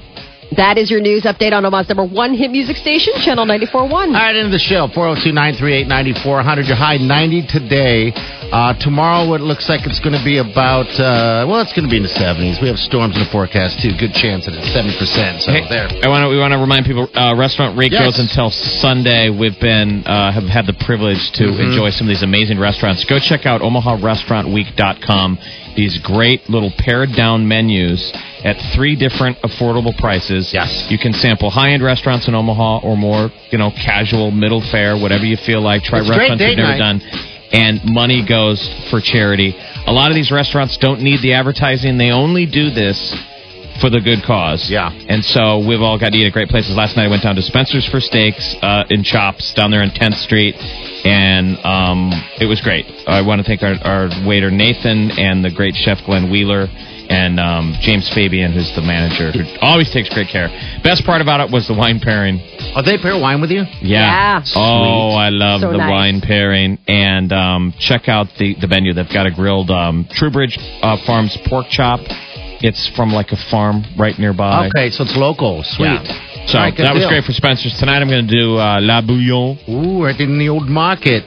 That 0.54 0.78
is 0.78 0.90
your 0.94 1.00
news 1.02 1.24
update 1.26 1.50
on 1.52 1.66
Omaha's 1.66 1.88
number 1.90 2.06
one 2.06 2.30
hit 2.32 2.50
music 2.54 2.76
station, 2.78 3.12
Channel 3.18 3.44
94.1. 3.46 3.90
All 3.90 4.06
right, 4.14 4.30
into 4.36 4.54
the 4.54 4.62
show. 4.62 4.86
402 4.94 5.34
938 5.34 5.90
9400. 5.90 6.66
Your 6.70 6.76
high 6.78 6.96
90 7.02 7.50
today. 7.50 8.14
Uh, 8.54 8.70
tomorrow, 8.78 9.26
it 9.34 9.42
looks 9.42 9.66
like 9.68 9.82
it's 9.90 9.98
going 9.98 10.14
to 10.14 10.22
be 10.22 10.38
about, 10.38 10.86
uh, 11.02 11.42
well, 11.50 11.58
it's 11.66 11.74
going 11.74 11.82
to 11.82 11.90
be 11.90 11.98
in 11.98 12.06
the 12.06 12.14
70s. 12.14 12.62
We 12.62 12.70
have 12.70 12.78
storms 12.78 13.18
in 13.18 13.26
the 13.26 13.30
forecast, 13.34 13.82
too. 13.82 13.90
Good 13.98 14.14
chance 14.14 14.46
that 14.46 14.54
it's 14.54 14.70
70%. 14.70 15.42
So 15.42 15.50
Hey, 15.50 15.66
there. 15.66 15.90
I 15.90 16.06
want 16.06 16.22
to. 16.22 16.30
We 16.30 16.38
want 16.38 16.54
to 16.54 16.62
remind 16.62 16.86
people. 16.86 17.10
Uh, 17.10 17.34
Restaurant 17.34 17.74
Rico's 17.76 18.14
Yes. 18.14 18.22
until 18.22 18.48
Sunday. 18.54 19.28
We've 19.34 19.58
been 19.58 20.06
uh, 20.06 20.30
have 20.30 20.46
had 20.46 20.70
the 20.70 20.78
privilege 20.86 21.20
to 21.42 21.50
Mm-hmm. 21.50 21.74
enjoy 21.74 21.90
some 21.90 22.06
of 22.06 22.14
these 22.14 22.22
amazing 22.22 22.58
restaurants. 22.62 23.02
Go 23.04 23.18
check 23.18 23.44
out 23.50 23.60
OmahaRestaurantWeek.com. 23.66 25.38
These 25.76 25.98
great 26.06 26.48
little 26.48 26.72
pared 26.78 27.12
down 27.18 27.46
menus 27.46 28.12
at 28.46 28.54
three 28.74 28.94
different 28.94 29.36
affordable 29.42 29.90
prices. 29.98 30.54
Yes. 30.54 30.86
you 30.88 30.98
can 30.98 31.12
sample 31.12 31.50
high 31.50 31.72
end 31.74 31.82
restaurants 31.82 32.28
in 32.28 32.34
Omaha 32.34 32.86
or 32.86 32.96
more, 32.96 33.28
you 33.50 33.58
know, 33.58 33.70
casual 33.74 34.30
middle 34.30 34.62
fare, 34.70 34.96
whatever 34.96 35.24
you 35.24 35.36
feel 35.36 35.60
like. 35.60 35.82
Try 35.82 36.00
It's 36.00 36.08
restaurants 36.08 36.42
you've 36.42 36.56
never 36.56 36.78
night. 36.78 37.00
done 37.00 37.00
and 37.52 37.80
money 37.84 38.26
goes 38.26 38.58
for 38.90 39.00
charity. 39.00 39.54
A 39.86 39.92
lot 39.92 40.10
of 40.10 40.14
these 40.14 40.30
restaurants 40.30 40.76
don't 40.78 41.00
need 41.00 41.22
the 41.22 41.34
advertising. 41.34 41.98
They 41.98 42.10
only 42.10 42.46
do 42.46 42.70
this 42.70 42.98
for 43.80 43.90
the 43.90 44.00
good 44.00 44.24
cause. 44.24 44.66
Yeah. 44.70 44.88
And 44.90 45.24
so 45.24 45.58
we've 45.66 45.80
all 45.82 45.98
got 45.98 46.10
to 46.10 46.16
eat 46.16 46.26
at 46.26 46.32
great 46.32 46.48
places. 46.48 46.74
Last 46.74 46.96
night 46.96 47.06
I 47.06 47.08
went 47.08 47.22
down 47.22 47.36
to 47.36 47.42
Spencer's 47.42 47.86
for 47.88 48.00
Steaks 48.00 48.56
uh, 48.62 48.84
in 48.90 49.02
Chops 49.04 49.52
down 49.54 49.70
there 49.70 49.82
in 49.82 49.90
10th 49.90 50.16
Street, 50.24 50.54
and 50.56 51.58
um, 51.64 52.10
it 52.40 52.46
was 52.46 52.60
great. 52.60 52.86
I 53.06 53.22
want 53.22 53.40
to 53.40 53.44
thank 53.46 53.62
our, 53.62 53.76
our 53.84 54.08
waiter 54.26 54.50
Nathan 54.50 55.10
and 55.18 55.44
the 55.44 55.50
great 55.50 55.74
chef 55.74 55.98
Glenn 56.06 56.30
Wheeler. 56.30 56.66
And 57.08 57.38
um, 57.38 57.74
James 57.80 58.10
Fabian, 58.12 58.52
who's 58.52 58.72
the 58.74 58.82
manager, 58.82 59.30
who 59.30 59.44
always 59.60 59.90
takes 59.92 60.08
great 60.08 60.28
care. 60.28 60.48
Best 60.82 61.04
part 61.04 61.22
about 61.22 61.40
it 61.40 61.52
was 61.52 61.68
the 61.68 61.74
wine 61.74 62.00
pairing. 62.00 62.40
Oh, 62.74 62.82
they 62.82 62.98
pair 62.98 63.18
wine 63.18 63.40
with 63.40 63.50
you? 63.50 63.62
Yeah. 63.80 64.42
Yeah. 64.42 64.42
Oh, 64.56 65.14
I 65.14 65.30
love 65.30 65.60
So 65.60 65.70
the 65.70 65.78
nice. 65.78 65.90
wine 65.90 66.20
pairing. 66.20 66.78
And 66.88 67.32
um, 67.32 67.74
check 67.78 68.08
out 68.08 68.26
the, 68.38 68.56
the 68.60 68.66
menu. 68.66 68.92
They've 68.92 69.06
got 69.12 69.26
a 69.26 69.30
grilled 69.30 69.70
um, 69.70 70.06
Truebridge 70.10 70.58
uh, 70.82 70.96
Farms 71.06 71.36
pork 71.46 71.66
chop. 71.70 72.00
It's 72.60 72.90
from 72.96 73.12
like 73.12 73.30
a 73.32 73.36
farm 73.50 73.84
right 73.98 74.18
nearby. 74.18 74.66
Okay, 74.68 74.90
so 74.90 75.04
it's 75.04 75.16
local. 75.16 75.62
Sweet. 75.62 75.86
Yeah. 75.86 76.46
So 76.46 76.58
All 76.58 76.64
right, 76.64 76.74
good 76.74 76.86
that 76.86 76.94
was 76.94 77.06
great 77.06 77.24
for 77.24 77.32
Spencer's. 77.32 77.76
Tonight 77.78 78.00
I'm 78.02 78.08
going 78.08 78.26
to 78.26 78.32
do 78.32 78.56
uh, 78.56 78.80
La 78.80 79.00
Bouillon. 79.02 79.58
Ooh, 79.68 80.04
right 80.04 80.18
in 80.18 80.38
the 80.38 80.48
old 80.48 80.68
market. 80.68 81.24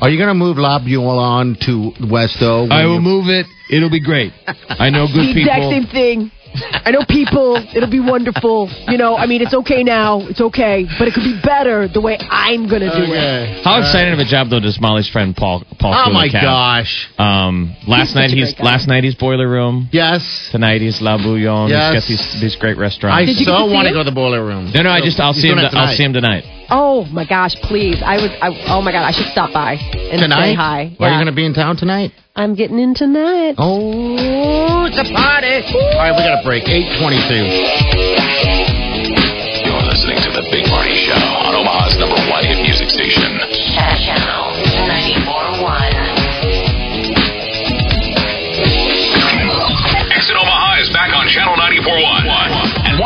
Are 0.00 0.08
you 0.08 0.16
going 0.16 0.28
to 0.28 0.34
move 0.34 0.56
La 0.58 0.78
Bouillon 0.78 1.56
to 1.66 1.92
Westo? 2.06 2.70
I 2.70 2.86
will 2.86 3.00
move 3.00 3.26
it. 3.28 3.46
It'll 3.70 3.90
be 3.90 4.00
great. 4.00 4.32
I 4.68 4.90
know 4.90 5.06
good 5.06 5.34
the 5.34 5.40
exact 5.40 5.64
same 5.70 5.86
thing. 5.86 6.30
I 6.72 6.90
know 6.90 7.04
people. 7.08 7.56
It'll 7.74 7.90
be 7.90 8.00
wonderful. 8.00 8.70
You 8.88 8.96
know, 8.96 9.16
I 9.16 9.26
mean, 9.26 9.42
it's 9.42 9.52
okay 9.54 9.82
now. 9.82 10.20
It's 10.26 10.40
okay, 10.40 10.86
but 10.98 11.06
it 11.06 11.14
could 11.14 11.22
be 11.24 11.38
better 11.44 11.88
the 11.88 12.00
way 12.00 12.16
I'm 12.18 12.64
gonna 12.70 12.88
do 12.88 13.04
it. 13.04 13.10
Okay. 13.10 13.60
How 13.62 13.78
exciting 13.78 14.14
of 14.14 14.18
a 14.18 14.24
job 14.24 14.48
though 14.48 14.58
does 14.58 14.80
Molly's 14.80 15.08
friend 15.10 15.36
Paul 15.36 15.62
Paul 15.78 15.92
Oh 15.94 16.10
my 16.10 16.26
Kulik 16.28 16.32
have? 16.32 16.42
gosh. 16.42 17.08
Um, 17.18 17.76
last 17.86 18.08
He's 18.08 18.14
night 18.16 18.30
he's 18.30 18.54
last 18.60 18.88
night 18.88 19.04
he's 19.04 19.14
Boiler 19.14 19.46
Room. 19.48 19.88
Yes. 19.92 20.24
Tonight 20.50 20.80
he's 20.80 21.02
La 21.02 21.18
Bouillon. 21.18 21.68
Yes. 21.68 22.06
He's 22.06 22.16
got 22.16 22.32
these 22.32 22.40
these 22.40 22.56
great 22.56 22.78
I 22.78 22.80
restaurants. 22.80 23.26
Did 23.26 23.38
you 23.40 23.46
get 23.46 23.52
so 23.52 23.66
want 23.70 23.86
to 23.86 23.92
go 23.92 24.00
to 24.02 24.08
the 24.08 24.14
boiler 24.14 24.44
room. 24.44 24.72
no, 24.74 24.82
no, 24.82 24.90
I 24.90 25.00
just 25.02 25.20
I'll 25.20 25.34
He's 25.34 25.42
see 25.42 25.48
him. 25.48 25.58
I'll 25.58 25.94
see 25.94 26.02
him 26.04 26.14
tonight. 26.14 26.44
Oh 26.70 27.04
my 27.06 27.24
gosh, 27.26 27.54
please! 27.62 27.96
I 28.04 28.16
was. 28.16 28.30
I, 28.42 28.48
oh 28.68 28.82
my 28.82 28.92
god, 28.92 29.02
I 29.02 29.12
should 29.12 29.30
stop 29.32 29.52
by 29.52 29.74
and 29.74 30.20
Tonight? 30.20 30.52
say 30.52 30.54
hi. 30.54 30.96
Are 31.00 31.10
you 31.10 31.16
going 31.16 31.26
to 31.26 31.32
be 31.32 31.46
in 31.46 31.54
town 31.54 31.76
tonight? 31.76 32.12
I'm 32.36 32.54
getting 32.54 32.78
in 32.78 32.94
tonight. 32.94 33.54
Oh, 33.58 34.84
it's 34.86 34.98
a 34.98 35.04
party. 35.12 35.64
All 35.64 35.98
right, 35.98 36.12
we 36.12 36.22
got 36.22 36.40
a 36.40 36.44
break. 36.44 36.64
822. 36.68 38.17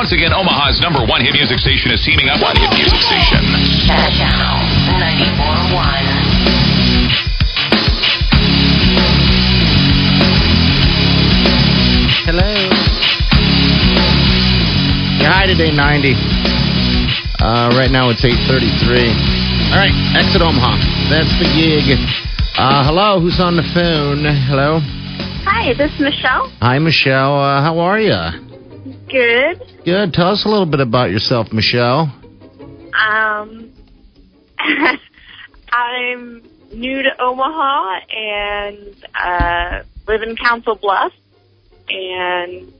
Once 0.02 0.10
again, 0.10 0.34
Omaha's 0.34 0.80
number 0.80 0.98
one 1.06 1.22
hit 1.22 1.30
music 1.32 1.60
station 1.60 1.92
is 1.94 2.02
teaming 2.02 2.26
up 2.26 2.42
one 2.42 2.56
hit 2.58 2.74
music 2.74 2.98
station. 3.06 3.38
Channel 3.86 4.58
94.1. 4.98 5.78
Hello. 12.26 12.50
Yeah, 15.22 15.30
hi 15.30 15.46
today, 15.46 15.70
90. 15.70 16.18
Uh, 17.38 17.70
right 17.78 17.92
now 17.92 18.10
it's 18.10 18.24
8.33. 18.26 19.06
All 19.70 19.78
right, 19.78 19.94
exit 20.18 20.42
Omaha. 20.42 20.82
That's 21.14 21.30
the 21.38 21.46
gig. 21.54 21.94
Uh, 22.58 22.82
hello, 22.84 23.20
who's 23.20 23.38
on 23.38 23.54
the 23.54 23.62
phone? 23.72 24.24
Hello. 24.50 24.80
Hi, 25.46 25.72
this 25.74 25.92
is 25.94 26.00
Michelle? 26.00 26.50
Hi, 26.60 26.80
Michelle. 26.80 27.38
Uh, 27.38 27.62
how 27.62 27.78
are 27.78 28.00
you? 28.00 28.51
Good. 29.12 29.60
Good. 29.84 30.12
Tell 30.14 30.28
us 30.30 30.44
a 30.46 30.48
little 30.48 30.66
bit 30.66 30.80
about 30.80 31.10
yourself, 31.10 31.52
Michelle. 31.52 32.10
Um, 32.98 33.70
I'm 35.72 36.42
new 36.72 37.02
to 37.02 37.10
Omaha 37.20 38.00
and 38.10 38.94
uh, 39.14 39.82
live 40.08 40.22
in 40.22 40.34
Council 40.36 40.76
Bluffs, 40.80 41.14
and 41.88 42.72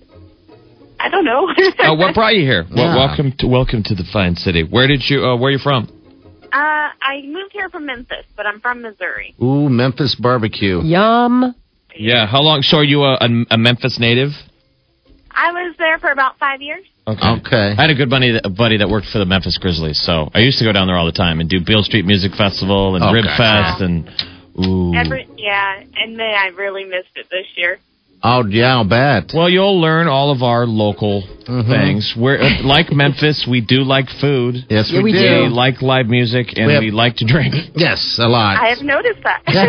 I 0.99 1.09
don't 1.11 1.25
know. 1.25 1.49
Oh, 1.81 1.95
what 1.95 2.15
brought 2.15 2.35
you 2.35 2.43
here? 2.43 2.65
Well, 2.75 2.87
Yeah. 2.87 2.97
welcome 2.97 3.33
to 3.41 3.47
welcome 3.47 3.83
to 3.85 3.95
the 3.95 4.05
fine 4.13 4.35
city. 4.37 4.63
Where 4.65 4.87
did 4.87 5.03
you? 5.09 5.23
Uh, 5.25 5.37
where 5.37 5.49
are 5.49 5.53
you 5.53 5.59
from? 5.59 5.89
uh, 6.53 6.57
I 7.03 7.23
moved 7.25 7.53
here 7.53 7.69
from 7.71 7.87
Memphis, 7.87 8.25
but 8.37 8.47
I'm 8.47 8.61
from 8.61 8.83
Missouri. 8.83 9.35
Ooh, 9.43 9.69
Memphis 9.69 10.15
barbecue. 10.15 10.81
Yum. 10.83 11.55
Yeah. 11.95 12.27
How 12.27 12.41
long? 12.41 12.63
So 12.63 12.79
are 12.79 12.85
you 12.85 13.03
a, 13.03 13.15
a, 13.21 13.29
a 13.51 13.59
Memphis 13.59 13.99
native? 13.99 14.31
I 15.35 15.53
was 15.53 15.75
there 15.79 15.99
for 15.99 16.11
about 16.11 16.39
five 16.39 16.61
years. 16.63 16.85
Okay. 17.07 17.29
okay. 17.41 17.75
I 17.77 17.81
had 17.81 17.91
a 17.91 17.95
good 17.95 18.11
buddy, 18.11 18.39
a 18.43 18.49
buddy 18.49 18.79
that 18.79 18.89
worked 18.89 19.09
for 19.13 19.19
the 19.19 19.27
Memphis 19.27 19.59
Grizzlies, 19.59 20.01
so 20.01 20.31
I 20.35 20.41
used 20.41 20.59
to 20.61 20.65
go 20.65 20.73
down 20.73 20.87
there 20.87 20.97
all 20.97 21.07
the 21.07 21.13
time 21.13 21.41
and 21.41 21.49
do 21.49 21.59
Beale 21.65 21.83
Street 21.83 22.05
Music 22.05 22.33
Festival 22.35 22.95
and 22.95 23.05
Okay. 23.05 23.15
Rib 23.15 23.25
Fest 23.37 23.81
and 23.81 24.09
ooh. 24.59 24.95
Every 24.95 25.27
yeah, 25.37 25.83
and 25.97 26.19
then 26.19 26.35
I 26.35 26.49
really 26.49 26.85
missed 26.85 27.17
it 27.17 27.27
this 27.31 27.47
year. 27.57 27.79
Oh 28.25 28.45
yeah, 28.47 28.75
I'll 28.77 28.85
bet. 28.89 29.33
Well, 29.35 29.49
you'll 29.49 29.81
learn 29.81 30.07
all 30.07 30.31
of 30.31 30.43
our 30.43 30.67
local 30.67 31.25
Mm-hmm. 31.43 31.71
things. 31.73 32.15
We're 32.17 32.41
uh, 32.41 32.63
like 32.63 32.93
Memphis. 32.93 33.49
We 33.51 33.61
do 33.61 33.83
like 33.83 34.09
food. 34.21 34.65
Yes, 34.71 34.89
Yeah, 34.93 34.99
we, 34.99 35.11
we 35.11 35.13
do. 35.13 35.19
do. 35.19 35.41
We 35.43 35.49
like 35.49 35.83
live 35.83 36.07
music, 36.07 36.57
and 36.57 36.69
We 36.69 36.79
we, 36.79 36.91
like 36.93 37.17
to 37.17 37.27
drink. 37.27 37.53
Yes, 37.75 38.17
a 38.23 38.29
lot. 38.29 38.63
I 38.63 38.69
have 38.69 38.81
noticed 38.81 39.19
that. 39.25 39.43
Yeah. 39.49 39.67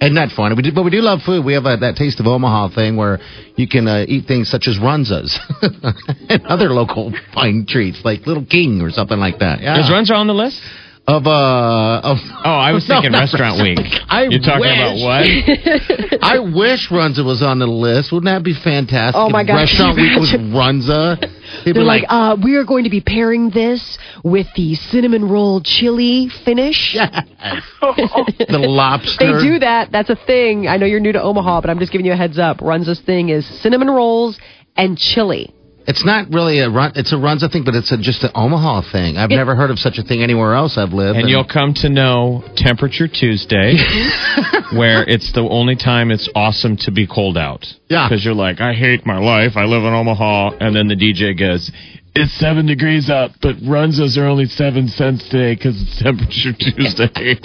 Isn't 0.02 0.14
that 0.14 0.30
funny? 0.36 0.54
We 0.54 0.62
do, 0.62 0.70
but 0.72 0.84
we 0.84 0.90
do 0.92 1.00
love 1.02 1.22
food. 1.26 1.44
We 1.44 1.54
have 1.54 1.66
a, 1.66 1.76
that 1.78 1.96
taste 1.96 2.20
of 2.20 2.28
Omaha 2.28 2.68
thing 2.76 2.96
where 2.96 3.18
you 3.56 3.66
can 3.66 3.88
uh, 3.88 4.04
eat 4.06 4.26
things 4.28 4.48
such 4.48 4.68
as 4.68 4.78
runzas 4.78 5.36
and 6.30 6.46
other 6.46 6.70
local 6.70 7.12
fine 7.34 7.66
treats 7.68 8.00
like 8.04 8.24
Little 8.24 8.46
King 8.46 8.80
or 8.80 8.90
something 8.92 9.18
like 9.18 9.40
that. 9.40 9.60
Yeah. 9.60 9.80
Is 9.80 9.90
Runza 9.90 10.12
on 10.14 10.28
the 10.28 10.34
list? 10.34 10.60
Of 11.08 11.26
uh 11.26 12.00
of 12.02 12.18
Oh, 12.44 12.50
I 12.58 12.72
was 12.72 12.84
No, 12.88 12.96
thinking 12.96 13.12
not 13.12 13.20
Restaurant 13.20 13.62
Week. 13.62 13.78
I 14.08 14.24
You're 14.24 14.40
talking 14.40 14.60
wish. 14.60 14.78
about 14.78 14.96
what? 14.98 16.22
I 16.22 16.38
wish 16.40 16.88
Runza 16.90 17.24
was 17.24 17.42
on 17.42 17.58
the 17.60 17.66
list. 17.66 18.10
Wouldn't 18.12 18.26
that 18.26 18.42
be 18.44 18.54
fantastic? 18.54 19.14
Oh, 19.18 19.28
my 19.30 19.42
If 19.42 19.46
gosh, 19.46 19.70
Restaurant 19.70 19.96
can 19.96 20.04
Week 20.10 20.18
was? 20.20 20.32
Runza. 20.32 21.20
They'd 21.64 21.74
They're 21.74 21.84
like, 21.84 22.02
like, 22.02 22.10
uh, 22.10 22.36
we 22.42 22.56
are 22.56 22.64
going 22.64 22.84
to 22.84 22.90
be 22.90 23.00
pairing 23.00 23.50
this 23.50 23.98
with 24.24 24.46
the 24.56 24.74
cinnamon 24.74 25.28
roll 25.28 25.60
chili 25.62 26.28
finish. 26.44 26.94
the 26.94 28.58
lobster. 28.58 29.38
They 29.38 29.42
do 29.48 29.58
that. 29.60 29.90
That's 29.92 30.10
a 30.10 30.16
thing. 30.16 30.66
I 30.66 30.76
know 30.76 30.86
you're 30.86 31.00
new 31.00 31.12
to 31.12 31.22
Omaha, 31.22 31.60
but 31.60 31.70
I'm 31.70 31.78
just 31.78 31.92
giving 31.92 32.04
you 32.06 32.12
a 32.12 32.16
heads 32.16 32.38
up. 32.38 32.58
Runza's 32.58 33.00
thing 33.00 33.28
is 33.28 33.46
cinnamon 33.62 33.88
rolls 33.88 34.38
and 34.76 34.98
chili. 34.98 35.52
It's 35.86 36.04
not 36.04 36.30
really 36.30 36.58
a 36.58 36.68
run. 36.68 36.92
It's 36.96 37.12
a 37.12 37.16
Runza 37.16 37.50
thing, 37.50 37.62
but 37.64 37.74
it's 37.74 37.92
a, 37.92 37.96
just 37.96 38.24
an 38.24 38.30
Omaha 38.34 38.90
thing. 38.90 39.16
I've 39.16 39.30
never 39.30 39.54
heard 39.54 39.70
of 39.70 39.78
such 39.78 39.98
a 39.98 40.02
thing 40.02 40.22
anywhere 40.22 40.54
else 40.54 40.76
I've 40.76 40.92
lived. 40.92 41.18
And 41.18 41.28
you'll 41.28 41.46
come 41.46 41.74
to 41.74 41.88
know 41.88 42.42
Temperature 42.56 43.06
Tuesday, 43.06 43.74
where 44.74 45.08
it's 45.08 45.32
the 45.32 45.46
only 45.48 45.76
time 45.76 46.10
it's 46.10 46.28
awesome 46.34 46.76
to 46.78 46.90
be 46.90 47.06
cold 47.06 47.38
out. 47.38 47.64
Yeah. 47.88 48.08
Because 48.08 48.24
you're 48.24 48.34
like, 48.34 48.60
I 48.60 48.74
hate 48.74 49.06
my 49.06 49.18
life. 49.18 49.52
I 49.56 49.64
live 49.64 49.84
in 49.84 49.92
Omaha. 49.92 50.56
And 50.60 50.74
then 50.74 50.88
the 50.88 50.96
DJ 50.96 51.38
goes, 51.38 51.70
It's 52.16 52.34
seven 52.38 52.66
degrees 52.66 53.08
up, 53.08 53.32
but 53.40 53.56
Runzas 53.56 54.16
are 54.16 54.26
only 54.26 54.46
seven 54.46 54.88
cents 54.88 55.28
today 55.28 55.54
because 55.54 55.80
it's 55.80 56.02
Temperature 56.02 56.52
Tuesday. 56.58 57.38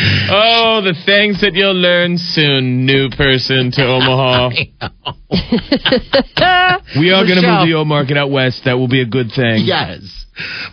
Oh, 0.00 0.80
the 0.84 0.94
things 1.04 1.40
that 1.40 1.54
you'll 1.54 1.74
learn 1.74 2.18
soon, 2.18 2.86
new 2.86 3.08
person 3.10 3.70
to 3.72 3.84
Omaha. 3.84 4.50
we 6.98 7.10
are 7.10 7.24
going 7.24 7.36
to 7.36 7.42
Michelle. 7.42 7.60
move 7.60 7.68
the 7.68 7.74
old 7.76 7.88
market 7.88 8.16
out 8.16 8.30
west. 8.30 8.62
That 8.64 8.78
will 8.78 8.88
be 8.88 9.02
a 9.02 9.06
good 9.06 9.30
thing. 9.34 9.64
yes, 9.64 10.00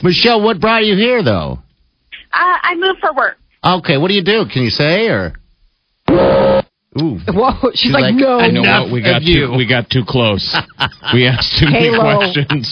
Michelle. 0.03 0.41
What 0.41 0.59
brought 0.59 0.85
you 0.85 0.95
here, 0.95 1.23
though? 1.23 1.59
Uh, 2.33 2.57
I 2.63 2.75
moved 2.75 2.99
for 2.99 3.13
work. 3.13 3.37
Okay, 3.63 3.97
what 3.97 4.09
do 4.09 4.13
you 4.13 4.23
do? 4.23 4.45
Can 4.51 4.63
you 4.63 4.69
say 4.69 5.07
or? 5.07 5.33
Ooh. 7.01 7.19
Whoa, 7.27 7.51
she's, 7.75 7.91
She's 7.91 7.91
like, 7.91 8.03
like, 8.03 8.15
no. 8.15 8.39
I 8.39 8.45
You 8.47 8.51
know 8.53 8.61
what? 8.87 8.91
We 8.91 9.01
got 9.03 9.19
too 9.21 9.51
we 9.57 9.67
got 9.67 9.89
too 9.89 10.03
close. 10.07 10.55
We 11.13 11.27
asked 11.27 11.59
too 11.59 11.69
many 11.69 11.93
questions. 11.93 12.65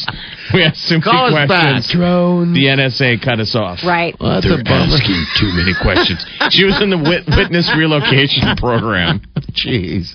We 0.53 0.63
asked 0.63 0.89
too 0.89 0.99
Call 0.99 1.29
many 1.29 1.43
us 1.43 1.47
questions. 1.47 1.85
back. 1.87 1.95
Drones. 1.95 2.55
The 2.57 2.65
NSA 2.65 3.21
cut 3.23 3.39
us 3.39 3.53
off. 3.55 3.79
Right. 3.85 4.15
Well, 4.19 4.41
that's 4.41 4.47
They're 4.49 4.63
bummer. 4.63 4.89
asking 4.97 5.21
too 5.37 5.51
many 5.53 5.71
questions. 5.77 6.25
She 6.49 6.65
was 6.65 6.81
in 6.81 6.89
the 6.89 6.97
wit- 6.97 7.23
witness 7.29 7.69
relocation 7.77 8.55
program. 8.57 9.21
Jeez. 9.53 10.11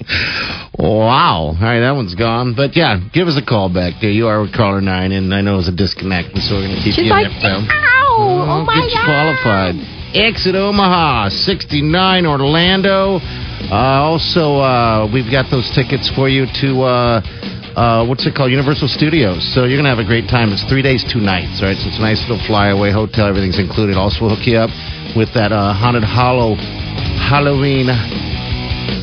Wow. 0.78 1.54
All 1.54 1.60
right, 1.60 1.80
that 1.80 1.92
one's 1.94 2.14
gone. 2.14 2.54
But 2.56 2.76
yeah, 2.76 2.98
give 3.14 3.28
us 3.28 3.38
a 3.40 3.44
call 3.44 3.72
back 3.72 3.94
there. 4.00 4.10
You 4.10 4.26
are 4.26 4.40
with 4.42 4.52
caller 4.52 4.80
nine, 4.80 5.12
and 5.12 5.32
I 5.32 5.40
know 5.40 5.58
it's 5.58 5.68
a 5.68 5.74
disconnect, 5.74 6.36
so 6.38 6.56
we're 6.56 6.66
going 6.68 6.76
to 6.76 6.82
keep 6.82 6.94
She's 6.94 7.04
you 7.06 7.10
like, 7.10 7.26
in 7.26 7.32
FM. 7.38 7.66
ow. 7.70 8.16
Oh, 8.18 8.64
my 8.66 8.74
get 8.82 8.90
you 8.90 8.98
God. 8.98 9.06
qualified. 9.06 9.74
Exit 10.14 10.54
Omaha, 10.54 11.28
69 11.28 12.26
Orlando. 12.26 13.20
Uh, 13.68 14.08
also, 14.08 14.56
uh, 14.56 15.10
we've 15.12 15.30
got 15.30 15.50
those 15.50 15.68
tickets 15.74 16.08
for 16.16 16.28
you 16.28 16.46
to, 16.64 16.80
uh, 16.80 17.20
uh, 17.76 18.06
what's 18.06 18.24
it 18.24 18.34
called? 18.34 18.50
Universal 18.50 18.88
Studios. 18.88 19.44
So 19.52 19.64
you're 19.64 19.76
to 19.84 19.92
have 19.92 19.98
a 19.98 20.08
great 20.08 20.28
time. 20.28 20.48
It's 20.52 20.64
three 20.64 20.80
days, 20.80 21.04
two 21.04 21.20
nights, 21.20 21.60
right? 21.60 21.76
So 21.76 21.88
it's 21.92 21.98
a 21.98 22.00
nice 22.00 22.20
little 22.24 22.40
flyaway 22.46 22.90
hotel. 22.90 23.28
Everything's 23.28 23.58
included. 23.58 23.96
Also, 23.96 24.24
we'll 24.24 24.34
hook 24.34 24.46
you 24.46 24.56
up 24.56 24.72
with 25.14 25.28
that 25.34 25.52
uh, 25.52 25.74
Haunted 25.76 26.04
Hollow 26.04 26.56
Halloween 27.20 27.92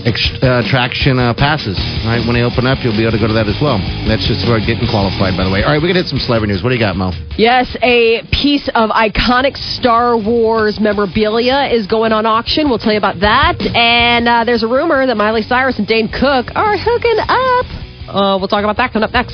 ex- 0.05 0.37
uh, 0.41 0.61
attraction 0.63 1.19
uh, 1.19 1.33
passes. 1.33 1.75
Right 2.05 2.21
when 2.25 2.35
they 2.37 2.43
open 2.45 2.65
up, 2.65 2.79
you'll 2.85 2.95
be 2.95 3.03
able 3.03 3.17
to 3.17 3.21
go 3.21 3.27
to 3.27 3.33
that 3.33 3.49
as 3.49 3.57
well. 3.59 3.81
That's 4.07 4.25
just 4.25 4.45
about 4.45 4.61
getting 4.65 4.87
qualified, 4.87 5.35
by 5.35 5.43
the 5.43 5.51
way. 5.51 5.63
All 5.65 5.73
right, 5.73 5.81
we're 5.81 5.89
gonna 5.89 6.05
hit 6.05 6.09
some 6.13 6.21
celebrity 6.21 6.53
news. 6.53 6.61
What 6.63 6.69
do 6.69 6.75
you 6.77 6.81
got, 6.83 6.95
Mo? 6.95 7.11
Yes, 7.37 7.75
a 7.81 8.21
piece 8.31 8.69
of 8.77 8.89
iconic 8.93 9.57
Star 9.57 10.15
Wars 10.15 10.79
memorabilia 10.79 11.67
is 11.73 11.87
going 11.87 12.13
on 12.13 12.25
auction. 12.25 12.69
We'll 12.69 12.79
tell 12.79 12.93
you 12.93 13.01
about 13.01 13.19
that. 13.19 13.59
And 13.75 14.29
uh, 14.29 14.43
there's 14.45 14.63
a 14.63 14.69
rumor 14.69 15.05
that 15.05 15.17
Miley 15.17 15.41
Cyrus 15.41 15.77
and 15.79 15.87
Dane 15.87 16.07
Cook 16.07 16.53
are 16.55 16.77
hooking 16.77 17.19
up. 17.25 17.65
Uh, 18.07 18.37
we'll 18.37 18.47
talk 18.47 18.63
about 18.63 18.77
that 18.77 18.93
coming 18.93 19.03
up 19.03 19.11
next. 19.11 19.33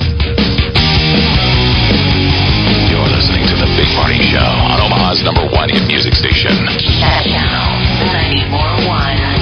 You're 2.88 3.08
listening 3.12 3.44
to 3.52 3.56
the 3.60 3.68
Big 3.76 3.88
Party 3.94 4.16
Show 4.32 4.40
on 4.40 4.80
Omaha's 4.80 5.22
number 5.22 5.44
one 5.52 5.68
hit 5.68 5.84
music 5.86 6.14
station. 6.14 6.56
Channel 6.80 7.68
94.1. 8.48 9.41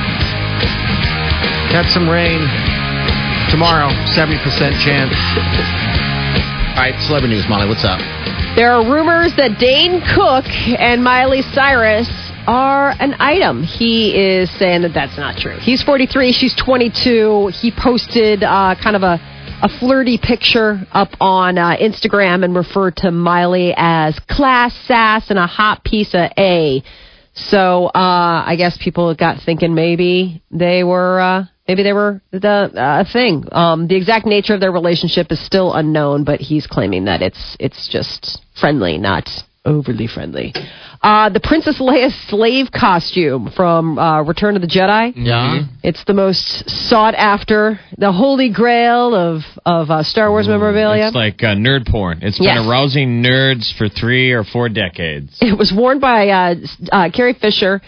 Got 1.71 1.87
some 1.87 2.09
rain. 2.09 2.43
Tomorrow, 3.49 3.87
70% 4.11 4.43
chance. 4.83 5.15
All 6.75 6.83
right, 6.83 6.93
celebrity 7.07 7.35
news, 7.35 7.45
Molly. 7.47 7.65
What's 7.65 7.85
up? 7.85 7.99
There 8.57 8.73
are 8.73 8.83
rumors 8.83 9.31
that 9.37 9.57
Dane 9.57 10.01
Cook 10.13 10.43
and 10.77 11.01
Miley 11.01 11.41
Cyrus 11.53 12.09
are 12.45 12.93
an 12.99 13.15
item. 13.19 13.63
He 13.63 14.11
is 14.11 14.51
saying 14.59 14.81
that 14.81 14.91
that's 14.93 15.17
not 15.17 15.37
true. 15.37 15.57
He's 15.61 15.81
43, 15.81 16.33
she's 16.33 16.53
22. 16.55 17.51
He 17.53 17.71
posted 17.71 18.43
uh, 18.43 18.75
kind 18.83 18.97
of 18.97 19.03
a, 19.03 19.17
a 19.63 19.69
flirty 19.79 20.19
picture 20.21 20.81
up 20.91 21.11
on 21.21 21.57
uh, 21.57 21.77
Instagram 21.77 22.43
and 22.43 22.53
referred 22.53 22.97
to 22.97 23.11
Miley 23.11 23.73
as 23.77 24.19
class, 24.29 24.75
sass, 24.87 25.29
and 25.29 25.39
a 25.39 25.47
hot 25.47 25.85
piece 25.85 26.13
of 26.13 26.31
A. 26.37 26.83
So 27.33 27.85
uh, 27.87 28.43
I 28.45 28.55
guess 28.57 28.77
people 28.81 29.13
got 29.15 29.37
thinking 29.45 29.73
maybe 29.73 30.43
they 30.51 30.83
were 30.83 31.19
uh, 31.19 31.45
maybe 31.67 31.83
they 31.83 31.93
were 31.93 32.21
the 32.31 32.47
uh, 32.47 33.03
thing. 33.11 33.45
Um, 33.51 33.87
the 33.87 33.95
exact 33.95 34.25
nature 34.25 34.53
of 34.53 34.59
their 34.59 34.71
relationship 34.71 35.31
is 35.31 35.43
still 35.45 35.73
unknown, 35.73 36.23
but 36.23 36.39
he's 36.39 36.67
claiming 36.67 37.05
that 37.05 37.21
it's 37.21 37.55
it's 37.59 37.87
just 37.87 38.41
friendly, 38.59 38.97
not 38.97 39.29
overly 39.65 40.07
friendly. 40.07 40.53
Uh, 41.01 41.29
the 41.29 41.39
Princess 41.39 41.79
Leia 41.79 42.11
slave 42.29 42.67
costume 42.71 43.51
from 43.55 43.97
uh, 43.97 44.21
Return 44.23 44.55
of 44.55 44.61
the 44.61 44.67
Jedi. 44.67 45.13
Yeah. 45.15 45.63
It's 45.83 46.03
the 46.05 46.13
most 46.13 46.69
sought 46.69 47.15
after, 47.15 47.79
the 47.97 48.11
holy 48.11 48.51
grail 48.51 49.15
of 49.15 49.41
of 49.65 49.89
uh, 49.89 50.03
Star 50.03 50.29
Wars 50.29 50.47
memorabilia. 50.47 51.07
It's 51.07 51.15
like 51.15 51.43
uh, 51.43 51.55
nerd 51.55 51.87
porn. 51.87 52.19
It's 52.21 52.39
Yes. 52.39 52.57
been 52.59 52.69
arousing 52.69 53.23
nerds 53.23 53.75
for 53.77 53.87
three 53.89 54.31
or 54.31 54.43
four 54.43 54.69
decades. 54.69 55.37
It 55.41 55.57
was 55.57 55.71
worn 55.75 55.99
by 55.99 56.29
uh, 56.29 56.55
uh, 56.91 57.09
Carrie 57.11 57.33
Fisher, 57.33 57.81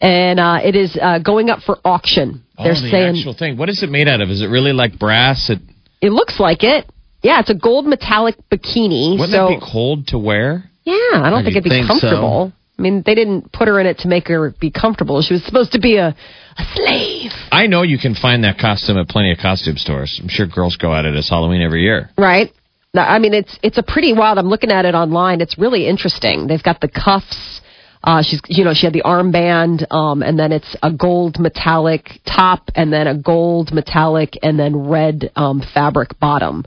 and 0.00 0.38
uh, 0.40 0.60
it 0.62 0.76
is 0.76 0.96
uh, 1.00 1.18
going 1.18 1.50
up 1.50 1.60
for 1.60 1.78
auction. 1.84 2.44
They're 2.58 2.72
oh, 2.72 2.74
the 2.74 2.90
saying 2.90 3.16
actual 3.16 3.34
thing. 3.34 3.56
What 3.56 3.68
is 3.68 3.82
it 3.82 3.90
made 3.90 4.08
out 4.08 4.20
of? 4.20 4.30
Is 4.30 4.42
it 4.42 4.46
really 4.46 4.72
like 4.72 4.98
brass? 4.98 5.50
It, 5.50 5.58
it 6.00 6.10
looks 6.10 6.38
like 6.38 6.62
it. 6.62 6.86
Yeah, 7.22 7.40
it's 7.40 7.50
a 7.50 7.54
gold 7.54 7.86
metallic 7.86 8.36
bikini. 8.50 9.12
wouldn't 9.12 9.30
so 9.30 9.48
that 9.48 9.60
be 9.60 9.64
cold 9.72 10.08
to 10.08 10.18
wear? 10.18 10.64
Yeah, 10.84 11.22
I 11.22 11.30
don't 11.30 11.44
think 11.44 11.56
it'd 11.56 11.64
be 11.64 11.70
think 11.70 11.86
so. 11.86 11.92
comfortable. 11.92 12.52
I 12.78 12.82
mean, 12.82 13.02
they 13.04 13.14
didn't 13.14 13.52
put 13.52 13.68
her 13.68 13.78
in 13.78 13.86
it 13.86 13.98
to 13.98 14.08
make 14.08 14.28
her 14.28 14.54
be 14.58 14.70
comfortable. 14.70 15.20
She 15.22 15.34
was 15.34 15.44
supposed 15.44 15.72
to 15.72 15.80
be 15.80 15.96
a, 15.96 16.08
a 16.08 16.64
slave, 16.74 17.30
I 17.52 17.66
know 17.66 17.82
you 17.82 17.98
can 17.98 18.14
find 18.14 18.44
that 18.44 18.58
costume 18.58 18.98
at 18.98 19.08
plenty 19.08 19.30
of 19.30 19.38
costume 19.38 19.76
stores. 19.76 20.18
I'm 20.22 20.28
sure 20.28 20.46
girls 20.46 20.76
go 20.76 20.94
at 20.94 21.04
it 21.04 21.14
as 21.14 21.28
Halloween 21.28 21.62
every 21.62 21.82
year. 21.82 22.10
right? 22.16 22.50
I 22.94 23.18
mean, 23.20 23.32
it's 23.32 23.58
it's 23.62 23.78
a 23.78 23.82
pretty 23.82 24.12
wild. 24.12 24.38
I'm 24.38 24.48
looking 24.48 24.70
at 24.70 24.84
it 24.84 24.94
online. 24.94 25.40
It's 25.40 25.56
really 25.56 25.86
interesting. 25.86 26.46
They've 26.46 26.62
got 26.62 26.80
the 26.80 26.88
cuffs. 26.88 27.60
Uh, 28.04 28.20
she's, 28.22 28.40
you 28.48 28.64
know, 28.64 28.74
she 28.74 28.84
had 28.84 28.92
the 28.92 29.02
armband, 29.02 29.90
um, 29.92 30.22
and 30.22 30.36
then 30.36 30.50
it's 30.50 30.76
a 30.82 30.92
gold 30.92 31.38
metallic 31.38 32.20
top, 32.26 32.68
and 32.74 32.92
then 32.92 33.06
a 33.06 33.16
gold 33.16 33.72
metallic, 33.72 34.36
and 34.42 34.58
then 34.58 34.88
red 34.88 35.30
um, 35.36 35.62
fabric 35.72 36.18
bottom. 36.18 36.64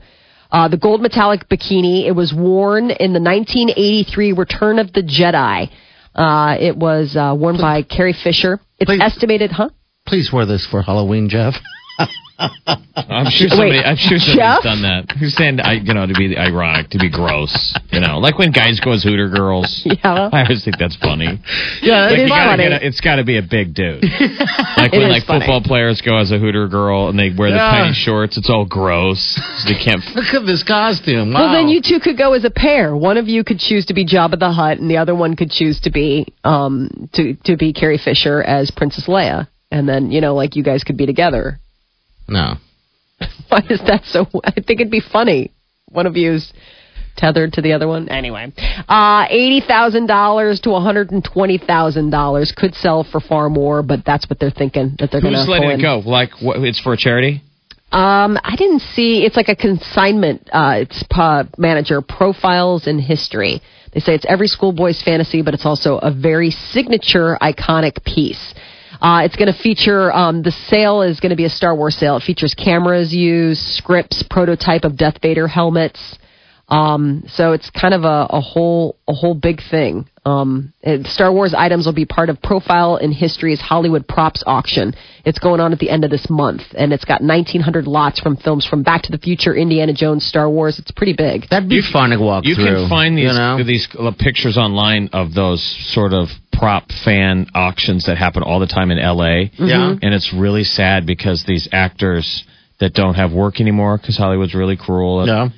Uh, 0.50 0.68
the 0.68 0.76
gold 0.76 1.02
metallic 1.02 1.48
bikini. 1.48 2.06
It 2.06 2.12
was 2.12 2.32
worn 2.32 2.90
in 2.90 3.12
the 3.12 3.20
1983 3.20 4.32
Return 4.32 4.78
of 4.78 4.92
the 4.92 5.02
Jedi. 5.02 5.70
Uh, 6.14 6.56
it 6.58 6.76
was 6.76 7.16
uh, 7.16 7.34
worn 7.36 7.56
by 7.56 7.82
Carrie 7.82 8.14
Fisher. 8.14 8.60
It's 8.78 8.88
Please. 8.88 9.00
estimated, 9.02 9.50
huh? 9.50 9.70
Please 10.06 10.30
wear 10.32 10.46
this 10.46 10.66
for 10.70 10.82
Halloween, 10.82 11.28
Jeff. 11.28 11.54
I'm 12.38 13.30
sure 13.30 13.48
somebody. 13.48 13.70
Wait, 13.80 13.84
I'm 13.86 13.96
sure 13.96 14.18
somebody's 14.18 14.36
Jeff? 14.36 14.62
done 14.62 14.82
that. 14.82 15.16
Who's 15.18 15.34
saying, 15.36 15.60
I, 15.60 15.74
you 15.74 15.94
know, 15.94 16.06
to 16.06 16.12
be 16.14 16.36
ironic, 16.36 16.90
to 16.90 16.98
be 16.98 17.08
gross. 17.10 17.74
You 17.90 18.00
know, 18.00 18.18
like 18.18 18.38
when 18.38 18.52
guys 18.52 18.78
go 18.80 18.92
as 18.92 19.02
Hooter 19.02 19.28
girls. 19.28 19.82
Yeah. 19.96 20.28
I 20.32 20.42
always 20.42 20.62
think 20.64 20.76
that's 20.78 20.96
funny. 20.96 21.40
Yeah, 21.80 22.06
Like 22.10 22.18
It 22.18 22.22
is 22.24 22.28
gotta 22.28 22.50
funny. 22.50 22.62
get 22.68 22.82
a, 22.82 22.86
it's 22.86 23.00
got 23.00 23.16
to 23.16 23.24
be 23.24 23.38
a 23.38 23.42
big 23.42 23.72
dude. 23.74 24.04
Like 24.76 24.92
when 24.92 25.08
like 25.08 25.24
funny. 25.24 25.40
football 25.40 25.62
players 25.62 26.02
go 26.02 26.18
as 26.18 26.30
a 26.32 26.38
Hooter 26.38 26.68
girl 26.68 27.08
and 27.08 27.18
they 27.18 27.30
wear 27.36 27.50
the 27.50 27.56
Yeah. 27.56 27.70
tiny 27.70 27.94
shorts. 27.94 28.36
It's 28.36 28.50
all 28.50 28.66
gross. 28.66 29.18
So 29.58 29.72
they 29.72 29.78
can't. 29.82 30.02
Look 30.14 30.34
at 30.34 30.44
this 30.46 30.62
costume. 30.62 31.32
Wow. 31.32 31.46
Well, 31.46 31.52
then 31.54 31.68
you 31.68 31.80
two 31.80 31.98
could 32.00 32.18
go 32.18 32.34
as 32.34 32.44
a 32.44 32.50
pair. 32.50 32.94
One 32.94 33.16
of 33.16 33.26
you 33.28 33.42
could 33.42 33.58
choose 33.58 33.86
to 33.86 33.94
be 33.94 34.04
Jabba 34.04 34.38
the 34.38 34.52
Hutt, 34.52 34.78
and 34.78 34.90
the 34.90 34.98
other 34.98 35.14
one 35.14 35.34
could 35.34 35.50
choose 35.50 35.80
to 35.80 35.90
be 35.90 36.26
um 36.44 37.08
to 37.14 37.34
to 37.44 37.56
be 37.56 37.72
Carrie 37.72 37.98
Fisher 37.98 38.42
as 38.42 38.70
Princess 38.70 39.06
Leia, 39.06 39.48
and 39.70 39.88
then 39.88 40.10
you 40.10 40.20
know, 40.20 40.34
like 40.34 40.56
you 40.56 40.62
guys 40.62 40.84
could 40.84 40.96
be 40.98 41.06
together. 41.06 41.58
No. 42.28 42.54
Why 43.48 43.62
is 43.70 43.80
that 43.86 44.04
so? 44.04 44.26
I 44.44 44.52
think 44.52 44.80
it'd 44.80 44.90
be 44.90 45.00
funny. 45.00 45.52
One 45.88 46.06
of 46.06 46.16
you's 46.16 46.52
tethered 47.16 47.54
to 47.54 47.62
the 47.62 47.72
other 47.72 47.88
one. 47.88 48.08
Anyway, 48.08 48.52
uh, 48.88 49.26
eighty 49.30 49.60
thousand 49.66 50.06
dollars 50.06 50.60
to 50.60 50.70
one 50.70 50.82
hundred 50.82 51.10
and 51.10 51.24
twenty 51.24 51.58
thousand 51.58 52.10
dollars 52.10 52.52
could 52.56 52.74
sell 52.74 53.04
for 53.04 53.20
far 53.20 53.48
more, 53.48 53.82
but 53.82 54.04
that's 54.04 54.28
what 54.28 54.38
they're 54.38 54.50
thinking 54.50 54.96
that 54.98 55.10
they're 55.10 55.20
going 55.20 55.32
to. 55.32 55.40
Who's 55.40 55.48
letting 55.48 55.70
it 55.70 55.82
go? 55.82 56.02
Like 56.04 56.30
what, 56.40 56.58
it's 56.58 56.80
for 56.80 56.92
a 56.92 56.96
charity? 56.96 57.42
Um, 57.92 58.36
I 58.42 58.56
didn't 58.56 58.80
see. 58.80 59.24
It's 59.24 59.36
like 59.36 59.48
a 59.48 59.56
consignment. 59.56 60.48
Uh, 60.52 60.80
it's 60.82 61.04
uh, 61.12 61.44
manager 61.56 62.02
profiles 62.02 62.86
in 62.86 62.98
history. 62.98 63.62
They 63.94 64.00
say 64.00 64.14
it's 64.14 64.26
every 64.28 64.48
schoolboy's 64.48 65.02
fantasy, 65.02 65.40
but 65.40 65.54
it's 65.54 65.64
also 65.64 65.98
a 65.98 66.12
very 66.12 66.50
signature, 66.50 67.38
iconic 67.40 68.04
piece. 68.04 68.54
Uh, 69.00 69.22
it's 69.24 69.36
going 69.36 69.52
to 69.52 69.58
feature 69.58 70.12
um, 70.12 70.42
the 70.42 70.50
sale 70.50 71.02
is 71.02 71.20
going 71.20 71.30
to 71.30 71.36
be 71.36 71.44
a 71.44 71.50
Star 71.50 71.74
Wars 71.74 71.96
sale. 71.96 72.16
It 72.16 72.22
features 72.22 72.54
cameras 72.54 73.14
used, 73.14 73.60
scripts, 73.60 74.22
prototype 74.28 74.84
of 74.84 74.96
Darth 74.96 75.20
Vader 75.22 75.48
helmets. 75.48 76.18
Um, 76.68 77.22
so 77.28 77.52
it's 77.52 77.70
kind 77.70 77.94
of 77.94 78.02
a, 78.02 78.26
a 78.30 78.40
whole 78.40 78.96
a 79.06 79.12
whole 79.12 79.34
big 79.34 79.60
thing. 79.70 80.08
Um, 80.24 80.72
and 80.82 81.06
Star 81.06 81.32
Wars 81.32 81.54
items 81.54 81.86
will 81.86 81.92
be 81.92 82.04
part 82.04 82.28
of 82.28 82.42
Profile 82.42 82.96
in 82.96 83.12
History's 83.12 83.60
Hollywood 83.60 84.08
Props 84.08 84.42
auction. 84.44 84.92
It's 85.24 85.38
going 85.38 85.60
on 85.60 85.72
at 85.72 85.78
the 85.78 85.88
end 85.88 86.02
of 86.04 86.10
this 86.10 86.28
month, 86.28 86.62
and 86.76 86.92
it's 86.92 87.04
got 87.04 87.20
1,900 87.20 87.86
lots 87.86 88.18
from 88.18 88.36
films 88.36 88.66
from 88.66 88.82
Back 88.82 89.02
to 89.02 89.12
the 89.12 89.18
Future, 89.18 89.54
Indiana 89.54 89.92
Jones, 89.92 90.26
Star 90.26 90.50
Wars. 90.50 90.80
It's 90.80 90.90
pretty 90.90 91.12
big. 91.16 91.48
That'd 91.48 91.68
be 91.68 91.80
fun 91.80 92.10
to 92.10 92.18
walk 92.18 92.44
You 92.44 92.56
through. 92.56 92.64
can 92.64 92.88
find 92.88 93.16
these 93.16 93.30
you 93.30 93.38
know? 93.38 93.62
these 93.64 93.86
uh, 93.96 94.10
pictures 94.18 94.56
online 94.58 95.10
of 95.12 95.32
those 95.34 95.62
sort 95.94 96.12
of 96.12 96.26
prop 96.58 96.90
fan 97.04 97.46
auctions 97.54 98.06
that 98.06 98.16
happen 98.18 98.42
all 98.42 98.60
the 98.60 98.66
time 98.66 98.90
in 98.90 98.98
LA. 98.98 99.26
Yeah. 99.26 99.48
Mm-hmm. 99.58 99.98
And 100.02 100.14
it's 100.14 100.32
really 100.32 100.64
sad 100.64 101.06
because 101.06 101.44
these 101.46 101.68
actors 101.72 102.44
that 102.80 102.92
don't 102.94 103.14
have 103.14 103.32
work 103.32 103.60
anymore 103.60 103.98
because 103.98 104.16
Hollywood's 104.16 104.54
really 104.54 104.76
cruel. 104.76 105.26
Yeah. 105.26 105.48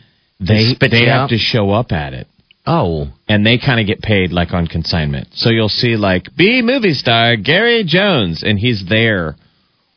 They 0.41 0.73
spit 0.75 0.91
they 0.91 1.07
have 1.07 1.23
out. 1.23 1.31
to 1.31 1.39
show 1.39 1.71
up 1.71 1.91
at 1.93 2.13
it. 2.13 2.27
Oh. 2.67 3.09
And 3.29 3.45
they 3.47 3.59
kind 3.59 3.81
of 3.81 3.87
get 3.87 4.03
paid 4.03 4.31
like 4.31 4.53
on 4.53 4.67
consignment. 4.67 5.29
So 5.33 5.51
you'll 5.51 5.69
see 5.69 5.97
like 5.97 6.25
B 6.37 6.63
movie 6.63 6.95
star 6.95 7.37
Gary 7.37 7.83
Jones 7.87 8.43
and 8.45 8.59
he's 8.59 8.85
there 8.89 9.37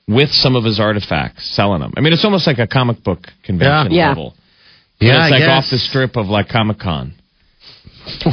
with 0.08 0.30
some 0.32 0.56
of 0.56 0.64
his 0.64 0.80
artifacts 0.80 1.46
selling 1.56 1.82
them. 1.82 1.94
I 1.98 2.02
mean 2.02 2.14
it's 2.14 2.26
almost 2.26 2.48
like 2.48 2.60
a 2.60 2.68
comic 2.68 3.04
book 3.04 3.20
convention 3.44 3.92
Yeah. 3.94 4.10
level. 4.10 4.34
But 5.00 5.06
Yeah, 5.06 5.26
it's 5.26 5.34
I 5.34 5.40
like 5.40 5.50
off 5.50 5.70
the 5.70 5.78
strip 5.80 6.16
of 6.16 6.28
like 6.28 6.48
Comic 6.50 6.80
Con. 6.80 7.14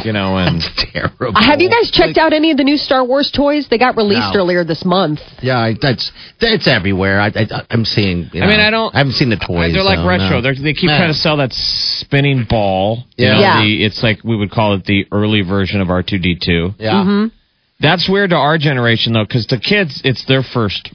You 0.04 0.12
know, 0.12 0.36
and 0.38 0.62
Terrible. 0.92 1.40
Have 1.40 1.60
you 1.60 1.68
guys 1.70 1.90
checked 1.90 2.18
out 2.18 2.32
any 2.32 2.50
of 2.50 2.56
the 2.56 2.64
new 2.64 2.76
Star 2.76 3.04
Wars 3.04 3.30
toys? 3.34 3.66
They 3.68 3.78
got 3.78 3.96
released 3.96 4.34
No. 4.34 4.40
earlier 4.40 4.64
this 4.64 4.84
month. 4.84 5.20
Yeah, 5.42 5.58
I, 5.58 5.74
that's 5.80 6.10
that's 6.40 6.66
everywhere. 6.66 7.20
I, 7.20 7.28
I 7.28 7.66
I'm 7.70 7.84
seeing. 7.84 8.30
You 8.32 8.42
I 8.42 8.46
mean, 8.46 8.60
I 8.60 8.70
don't- 8.70 8.94
I 8.94 8.98
haven't 8.98 9.14
seen 9.14 9.30
the 9.30 9.36
toys. 9.36 9.72
They're 9.74 9.82
like 9.82 9.98
so, 9.98 10.06
retro. 10.06 10.28
no. 10.36 10.42
They're, 10.42 10.54
they 10.54 10.72
keep 10.74 10.90
Yeah. 10.90 10.98
trying 10.98 11.12
to 11.12 11.18
sell 11.18 11.36
that 11.38 11.52
spinning 11.52 12.46
ball. 12.48 13.04
You 13.16 13.26
Yeah. 13.26 13.32
know, 13.34 13.40
Yeah. 13.40 13.60
The, 13.62 13.84
it's 13.84 14.02
like 14.02 14.24
we 14.24 14.36
would 14.36 14.50
call 14.50 14.74
it 14.74 14.84
the 14.84 15.06
early 15.12 15.42
version 15.42 15.80
of 15.80 15.88
R2D2. 15.88 16.74
Yeah. 16.78 16.92
Mm-hmm. 16.92 17.26
That's 17.80 18.08
weird 18.08 18.30
to 18.30 18.36
our 18.36 18.58
generation 18.58 19.12
though, 19.12 19.24
because 19.24 19.46
the 19.46 19.58
kids, 19.58 20.00
it's 20.04 20.24
their 20.26 20.42
first 20.42 20.90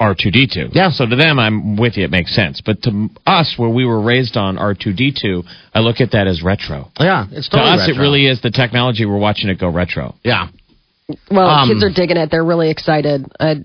R2D2. 0.00 0.74
Yeah. 0.74 0.90
So 0.90 1.06
to 1.06 1.16
them, 1.16 1.38
I'm 1.38 1.76
with 1.76 1.96
you. 1.96 2.04
It 2.04 2.10
makes 2.10 2.34
sense. 2.34 2.60
But 2.64 2.82
to 2.82 3.08
us, 3.26 3.54
where 3.56 3.70
we 3.70 3.84
were 3.84 4.00
raised 4.00 4.36
on 4.36 4.56
R2D2, 4.56 5.44
I 5.74 5.80
look 5.80 6.00
at 6.00 6.12
that 6.12 6.26
as 6.26 6.42
retro. 6.42 6.90
Yeah, 6.98 7.26
it's 7.30 7.48
To 7.48 7.56
totally 7.56 7.82
us, 7.82 7.88
it 7.88 7.98
really 7.98 8.26
is 8.26 8.40
the 8.42 8.50
technology. 8.50 9.06
We're 9.06 9.18
watching 9.18 9.48
it 9.48 9.58
go 9.58 9.68
retro. 9.68 10.14
Yeah. 10.24 10.48
Well, 11.30 11.48
Um, 11.48 11.68
kids 11.68 11.84
are 11.84 11.90
digging 11.90 12.16
it. 12.16 12.32
They're 12.32 12.44
really 12.44 12.68
excited. 12.68 13.26
I 13.38 13.60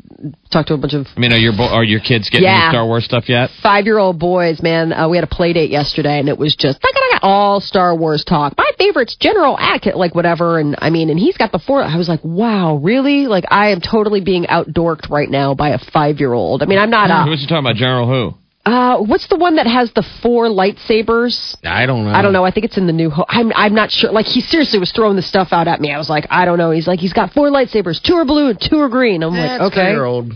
talked 0.52 0.68
to 0.68 0.76
a 0.76 0.78
bunch 0.78 0.94
of 0.94 1.08
I 1.18 1.20
mean, 1.20 1.34
are 1.34 1.38
your 1.38 1.54
bo- 1.54 1.70
are 1.74 1.84
your 1.84 2.00
kids 2.00 2.30
getting 2.30 2.46
Yeah. 2.46 2.70
Star 2.70 2.86
Wars 2.86 3.04
stuff 3.04 3.28
yet? 3.28 3.50
five 3.64 3.86
year 3.86 3.98
old 3.98 4.20
boys, 4.20 4.62
man. 4.62 4.94
Uh, 4.94 5.08
we 5.10 5.18
had 5.18 5.24
a 5.24 5.28
play 5.28 5.52
date 5.52 5.72
yesterday, 5.72 6.20
and 6.20 6.30
it 6.30 6.38
was 6.38 6.56
just 6.56 6.80
all 7.24 7.60
Star 7.60 7.96
Wars 7.96 8.24
talk. 8.24 8.54
My 8.58 8.70
favorite's 8.78 9.16
General 9.16 9.58
Atkin, 9.58 9.96
like 9.96 10.14
whatever. 10.14 10.60
And 10.60 10.76
I 10.80 10.92
mean, 10.92 11.10
and 11.10 11.20
he's 11.20 11.38
got 11.38 11.52
the 11.52 11.60
four. 11.60 11.82
I 11.84 11.96
was 11.98 12.08
like, 12.10 12.24
wow, 12.24 12.76
really? 12.76 13.26
Like, 13.28 13.46
I 13.50 13.70
am 13.70 13.82
totally 13.82 14.22
being 14.22 14.46
outdorked 14.46 15.10
right 15.10 15.30
now 15.30 15.56
by 15.56 15.70
a 15.70 15.80
five 15.80 16.20
year 16.20 16.34
old. 16.34 16.62
I 16.62 16.68
mean, 16.68 16.78
I'm 16.78 16.90
not 16.92 17.10
Who 17.10 17.28
a. 17.28 17.30
was 17.32 17.42
you 17.42 17.48
talking 17.48 17.66
about? 17.66 17.76
General 17.76 18.08
who? 18.08 18.36
Uh, 18.64 19.00
what's 19.00 19.28
the 19.28 19.38
one 19.38 19.56
that 19.56 19.66
has 19.66 19.92
the 19.94 20.04
four 20.22 20.46
lightsabers? 20.48 21.58
I 21.66 21.86
don't 21.86 22.06
know. 22.06 22.12
I 22.12 22.22
don't 22.22 22.32
know. 22.34 22.46
I 22.46 22.52
think 22.52 22.66
it's 22.66 22.78
in 22.78 22.86
the 22.86 22.94
new. 22.94 23.10
Ho- 23.10 23.26
I'm 23.28 23.52
I'm 23.56 23.74
not 23.74 23.92
sure. 23.92 24.12
Like 24.12 24.28
he 24.28 24.42
seriously 24.42 24.78
was 24.80 24.92
throwing 24.92 25.16
the 25.16 25.22
stuff 25.24 25.50
out 25.52 25.68
at 25.68 25.82
me. 25.82 25.92
I 25.92 25.98
was 25.98 26.10
like, 26.10 26.28
I 26.30 26.46
don't 26.46 26.58
know. 26.60 26.70
He's 26.72 26.88
like, 26.88 27.00
he's 27.00 27.14
got 27.14 27.34
four 27.34 27.50
lightsabers. 27.50 28.02
Two 28.02 28.16
are 28.16 28.26
blue 28.26 28.50
and 28.50 28.62
two 28.62 28.80
are 28.80 28.90
green. 28.90 29.24
I'm 29.24 29.34
That's 29.34 29.62
like, 29.62 29.72
okay. 29.74 29.96
Old. 29.96 30.34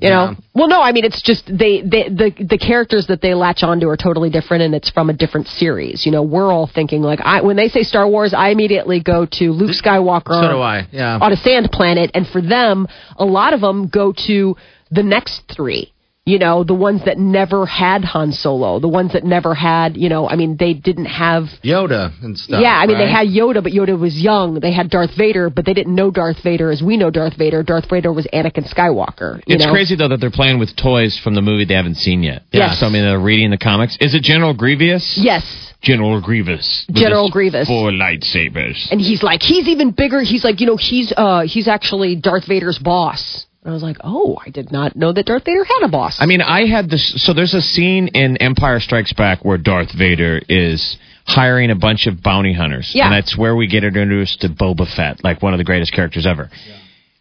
You 0.00 0.10
know, 0.10 0.24
Yeah. 0.30 0.34
well, 0.54 0.68
no, 0.68 0.82
I 0.82 0.90
mean 0.92 1.04
it's 1.04 1.22
just 1.22 1.46
they, 1.46 1.80
they 1.80 2.08
the 2.08 2.34
the 2.38 2.58
characters 2.58 3.06
that 3.06 3.22
they 3.22 3.32
latch 3.32 3.62
onto 3.62 3.88
are 3.88 3.96
totally 3.96 4.28
different, 4.28 4.64
and 4.64 4.74
it's 4.74 4.90
from 4.90 5.08
a 5.08 5.12
different 5.12 5.46
series. 5.46 6.04
You 6.04 6.10
know, 6.12 6.22
we're 6.22 6.52
all 6.52 6.66
thinking 6.66 7.00
like 7.00 7.20
I 7.22 7.40
when 7.42 7.56
they 7.56 7.68
say 7.68 7.84
Star 7.84 8.06
Wars, 8.06 8.34
I 8.34 8.48
immediately 8.48 9.00
go 9.00 9.24
to 9.24 9.52
Luke 9.52 9.70
Skywalker. 9.70 10.38
So 10.42 10.48
do 10.48 10.60
I. 10.60 10.86
Yeah. 10.90 11.18
On 11.22 11.32
a 11.32 11.36
sand 11.36 11.70
planet, 11.72 12.10
and 12.12 12.26
for 12.28 12.42
them, 12.42 12.88
a 13.16 13.24
lot 13.24 13.54
of 13.54 13.60
them 13.62 13.86
go 13.86 14.12
to 14.26 14.56
the 14.90 15.02
next 15.04 15.44
three. 15.54 15.93
You 16.26 16.38
know, 16.38 16.64
the 16.64 16.72
ones 16.72 17.02
that 17.04 17.18
never 17.18 17.66
had 17.66 18.02
Han 18.02 18.32
Solo, 18.32 18.80
the 18.80 18.88
ones 18.88 19.12
that 19.12 19.24
never 19.24 19.54
had, 19.54 19.94
you 19.98 20.08
know, 20.08 20.26
I 20.26 20.36
mean, 20.36 20.56
they 20.58 20.72
didn't 20.72 21.04
have 21.04 21.44
Yoda 21.62 22.12
and 22.24 22.38
stuff. 22.38 22.62
yeah, 22.62 22.72
I 22.80 22.86
mean, 22.86 22.96
they 22.96 23.10
had 23.10 23.26
Yoda, 23.28 23.62
but 23.62 23.72
Yoda 23.72 23.98
was 24.00 24.16
young. 24.16 24.58
They 24.58 24.72
had 24.72 24.88
Darth 24.88 25.10
Vader, 25.18 25.50
but 25.50 25.66
they 25.66 25.74
didn't 25.74 25.94
know 25.94 26.10
Darth 26.10 26.42
Vader 26.42 26.70
as 26.70 26.80
we 26.82 26.96
know 26.96 27.10
Darth 27.10 27.36
Vader. 27.36 27.62
Darth 27.62 27.90
Vader 27.90 28.10
was 28.10 28.26
Anakin 28.32 28.66
Skywalker. 28.72 29.36
You 29.46 29.56
It's 29.56 29.66
know? 29.66 29.70
crazy 29.72 29.96
though 29.96 30.08
that 30.08 30.18
they're 30.18 30.30
playing 30.30 30.58
with 30.58 30.74
toys 30.76 31.20
from 31.22 31.34
the 31.34 31.42
movie 31.42 31.66
they 31.66 31.74
haven't 31.74 31.96
seen 31.96 32.22
yet. 32.22 32.44
Yes. 32.52 32.80
So 32.80 32.86
I 32.86 32.88
mean, 32.88 33.02
they're 33.04 33.20
reading 33.20 33.50
the 33.50 33.58
comics. 33.58 33.98
Is 34.00 34.14
it 34.14 34.22
General 34.22 34.54
Grievous? 34.54 35.20
Yes. 35.22 35.44
General 35.82 36.22
Grievous. 36.22 36.86
General 36.90 37.28
Grievous. 37.30 37.68
Four 37.68 37.90
lightsabers. 37.90 38.90
And 38.90 38.98
he's 38.98 39.22
like, 39.22 39.42
he's 39.42 39.68
even 39.68 39.90
bigger. 39.90 40.22
He's 40.22 40.42
like, 40.42 40.60
you 40.60 40.66
know, 40.66 40.78
he's 40.78 41.12
uh 41.14 41.42
he's 41.42 41.68
actually 41.68 42.16
Darth 42.16 42.46
Vader's 42.46 42.78
boss. 42.78 43.43
And 43.64 43.70
I 43.70 43.74
was 43.74 43.82
like, 43.82 43.96
oh, 44.04 44.36
I 44.44 44.50
did 44.50 44.70
not 44.70 44.94
know 44.94 45.12
that 45.12 45.24
Darth 45.24 45.46
Vader 45.46 45.64
had 45.64 45.84
a 45.84 45.88
boss. 45.88 46.18
I 46.20 46.26
mean, 46.26 46.42
I 46.42 46.66
had 46.66 46.90
this. 46.90 47.14
So 47.24 47.32
there's 47.32 47.54
a 47.54 47.62
scene 47.62 48.08
in 48.08 48.36
Empire 48.36 48.78
Strikes 48.78 49.14
Back 49.14 49.42
where 49.42 49.56
Darth 49.56 49.90
Vader 49.96 50.38
is 50.50 50.98
hiring 51.26 51.70
a 51.70 51.74
bunch 51.74 52.06
of 52.06 52.22
bounty 52.22 52.52
hunters. 52.52 52.90
Yeah. 52.94 53.06
And 53.06 53.14
that's 53.14 53.38
where 53.38 53.56
we 53.56 53.66
get 53.66 53.82
introduced 53.82 54.42
to 54.42 54.50
Boba 54.50 54.86
Fett, 54.94 55.24
like 55.24 55.42
one 55.42 55.54
of 55.54 55.58
the 55.58 55.64
greatest 55.64 55.94
characters 55.94 56.26
ever. 56.26 56.50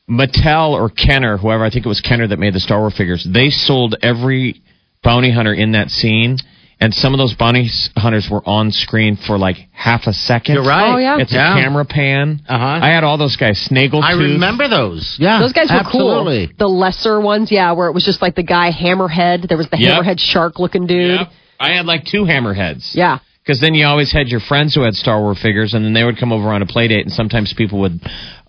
Mattel 0.10 0.72
or 0.72 0.90
Kenner, 0.90 1.38
whoever, 1.38 1.64
I 1.64 1.70
think 1.70 1.86
it 1.86 1.90
was 1.90 2.02
Kenner 2.02 2.28
that 2.28 2.38
made 2.38 2.54
the 2.54 2.60
Star 2.60 2.80
Wars 2.80 2.98
figures, 2.98 3.26
they 3.32 3.50
sold 3.50 3.96
every 4.02 4.62
bounty 5.02 5.32
hunter 5.32 5.54
in 5.54 5.72
that 5.72 5.90
scene. 5.90 6.38
And 6.80 6.94
some 6.94 7.14
of 7.14 7.18
those 7.18 7.34
bounty 7.34 7.70
hunters 7.96 8.28
were 8.30 8.42
on 8.46 8.72
screen 8.72 9.16
for 9.16 9.38
like 9.38 9.56
half 9.72 10.06
a 10.06 10.12
second. 10.14 10.56
You're 10.56 10.66
right. 10.66 10.94
Oh, 10.94 10.98
yeah. 10.98 11.18
It's 11.20 11.32
Yeah. 11.32 11.58
a 11.58 11.62
camera 11.62 11.86
pan. 11.86 12.42
Uh-huh. 12.48 12.66
I 12.82 12.90
had 12.90 13.04
all 13.06 13.18
those 13.18 13.38
guys. 13.38 13.66
Snaggletooth. 13.72 14.04
I 14.04 14.14
remember 14.14 14.68
those. 14.68 15.16
Yeah. 15.20 15.40
Those 15.40 15.54
guys 15.54 15.70
were 15.70 15.78
absolutely. 15.78 16.48
cool. 16.48 16.56
The 16.58 16.68
lesser 16.68 17.22
ones, 17.22 17.52
yeah, 17.52 17.72
where 17.72 17.88
it 17.88 17.94
was 17.94 18.04
just 18.04 18.22
like 18.22 18.36
the 18.36 18.44
guy 18.44 18.72
Hammerhead. 18.72 19.48
There 19.48 19.58
was 19.58 19.70
the 19.70 19.78
Yep. 19.80 20.04
Hammerhead 20.04 20.20
shark 20.20 20.60
looking 20.60 20.86
dude. 20.88 21.20
Yep. 21.22 21.30
I 21.60 21.70
had 21.74 21.86
like 21.86 22.04
two 22.06 22.24
hammerheads. 22.26 22.94
Yeah. 22.94 23.20
Because 23.46 23.60
then 23.62 23.74
you 23.76 23.86
always 23.86 24.12
had 24.12 24.28
your 24.30 24.40
friends 24.42 24.74
who 24.76 24.82
had 24.82 24.94
Star 24.96 25.20
Wars 25.22 25.38
figures, 25.42 25.74
and 25.74 25.84
then 25.86 25.94
they 25.94 26.04
would 26.04 26.18
come 26.18 26.32
over 26.34 26.50
on 26.50 26.62
a 26.62 26.66
play 26.66 26.88
date, 26.88 27.06
and 27.06 27.12
sometimes 27.12 27.54
people 27.54 27.80
would 27.80 28.00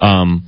um, 0.01 0.47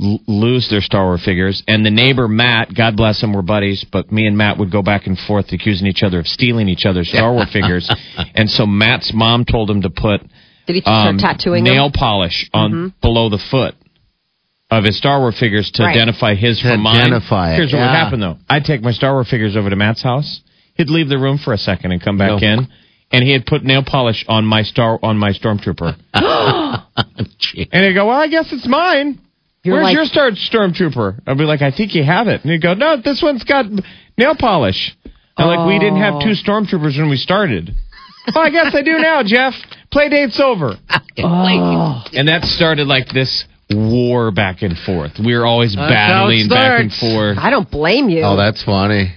l- 0.00 0.20
lose 0.26 0.68
their 0.70 0.80
Star 0.80 1.04
Wars 1.06 1.24
figures. 1.24 1.62
And 1.68 1.84
the 1.84 1.90
neighbor 1.90 2.28
Matt, 2.28 2.74
God 2.74 2.96
bless 2.96 3.22
him, 3.22 3.32
were 3.32 3.42
buddies, 3.42 3.84
but 3.90 4.10
me 4.12 4.26
and 4.26 4.36
Matt 4.36 4.58
would 4.58 4.70
go 4.70 4.82
back 4.82 5.06
and 5.06 5.18
forth 5.18 5.52
accusing 5.52 5.86
each 5.86 6.02
other 6.02 6.18
of 6.20 6.26
stealing 6.26 6.68
each 6.68 6.84
other's 6.86 7.08
Star 7.08 7.32
Wars 7.32 7.50
figures. 7.52 7.90
And 8.34 8.48
so 8.50 8.66
Matt's 8.66 9.12
mom 9.14 9.44
told 9.44 9.70
him 9.70 9.82
to 9.82 9.90
put 9.90 10.20
Did 10.66 10.74
he 10.76 10.80
start 10.80 11.08
um, 11.08 11.18
tattooing 11.18 11.64
nail 11.64 11.84
them? 11.86 11.92
polish 11.92 12.48
on 12.52 12.94
below 13.00 13.28
the 13.30 13.38
foot 13.50 13.74
of 14.70 14.82
his 14.84 14.98
Star 14.98 15.20
Wars 15.20 15.38
figures 15.38 15.70
to 15.72 15.82
Right. 15.84 15.94
identify 15.94 16.34
his 16.34 16.58
To 16.60 16.72
from 16.72 16.80
mine. 16.82 16.96
identify 16.96 17.52
it, 17.52 17.56
Here's 17.56 17.72
what 17.72 17.78
would 17.80 17.84
yeah. 17.86 18.04
happen 18.04 18.18
though: 18.20 18.36
I'd 18.50 18.64
take 18.64 18.82
my 18.82 18.90
Star 18.92 19.12
Wars 19.14 19.28
figures 19.30 19.56
over 19.56 19.70
to 19.70 19.76
Matt's 19.76 20.02
house. 20.02 20.40
He'd 20.74 20.90
leave 20.90 21.08
the 21.08 21.18
room 21.18 21.38
for 21.38 21.52
a 21.52 21.58
second 21.58 21.92
and 21.92 22.02
come 22.02 22.18
back 22.18 22.42
No. 22.42 22.48
in, 22.48 22.68
and 23.12 23.22
he 23.24 23.30
had 23.32 23.46
put 23.46 23.62
nail 23.64 23.82
polish 23.86 24.24
on 24.28 24.44
my 24.44 24.62
star 24.62 24.98
on 25.02 25.16
my 25.18 25.30
stormtrooper. 25.30 25.96
And 27.72 27.84
he'd 27.84 27.94
go, 27.94 28.06
"Well, 28.06 28.18
I 28.20 28.26
guess 28.28 28.52
it's 28.52 28.66
mine." 28.66 29.20
You're 29.66 29.74
Where's 29.74 29.84
like- 29.84 29.94
your 29.94 30.04
star 30.04 30.30
stormtrooper? 30.30 31.20
I'd 31.26 31.36
be 31.36 31.44
like, 31.44 31.60
"I 31.60 31.72
think 31.72 31.94
you 31.94 32.04
have 32.04 32.28
it." 32.28 32.42
And 32.42 32.52
he'd 32.52 32.62
go, 32.62 32.74
"No, 32.74 32.96
this 32.96 33.20
one's 33.20 33.42
got 33.42 33.66
nail 34.16 34.36
polish." 34.38 34.96
And 35.36 35.48
like, 35.48 35.66
we 35.66 35.78
didn't 35.78 36.00
have 36.00 36.20
two 36.22 36.30
oh. 36.30 36.50
stormtroopers 36.50 36.96
when 36.96 37.10
we 37.10 37.16
started. 37.16 37.74
well, 38.34 38.44
I 38.44 38.50
guess 38.50 38.74
I 38.74 38.82
do 38.82 38.98
now, 38.98 39.22
Jeff. 39.26 39.54
Play 39.90 40.08
date's 40.08 40.40
over. 40.40 40.74
Oh. 41.18 42.04
And 42.12 42.28
that 42.28 42.44
started 42.44 42.86
like 42.86 43.08
this 43.08 43.46
war 43.70 44.30
back 44.30 44.60
and 44.60 44.76
forth. 44.76 45.12
We 45.18 45.34
were 45.34 45.46
always 45.46 45.74
That's 45.74 45.90
battling 45.90 46.50
back 46.50 46.82
and 46.82 46.92
forth. 46.92 47.38
I 47.38 47.48
don't 47.48 47.70
blame 47.70 48.10
you. 48.10 48.20
Oh, 48.20 48.36
that's 48.36 48.62
funny. 48.62 49.14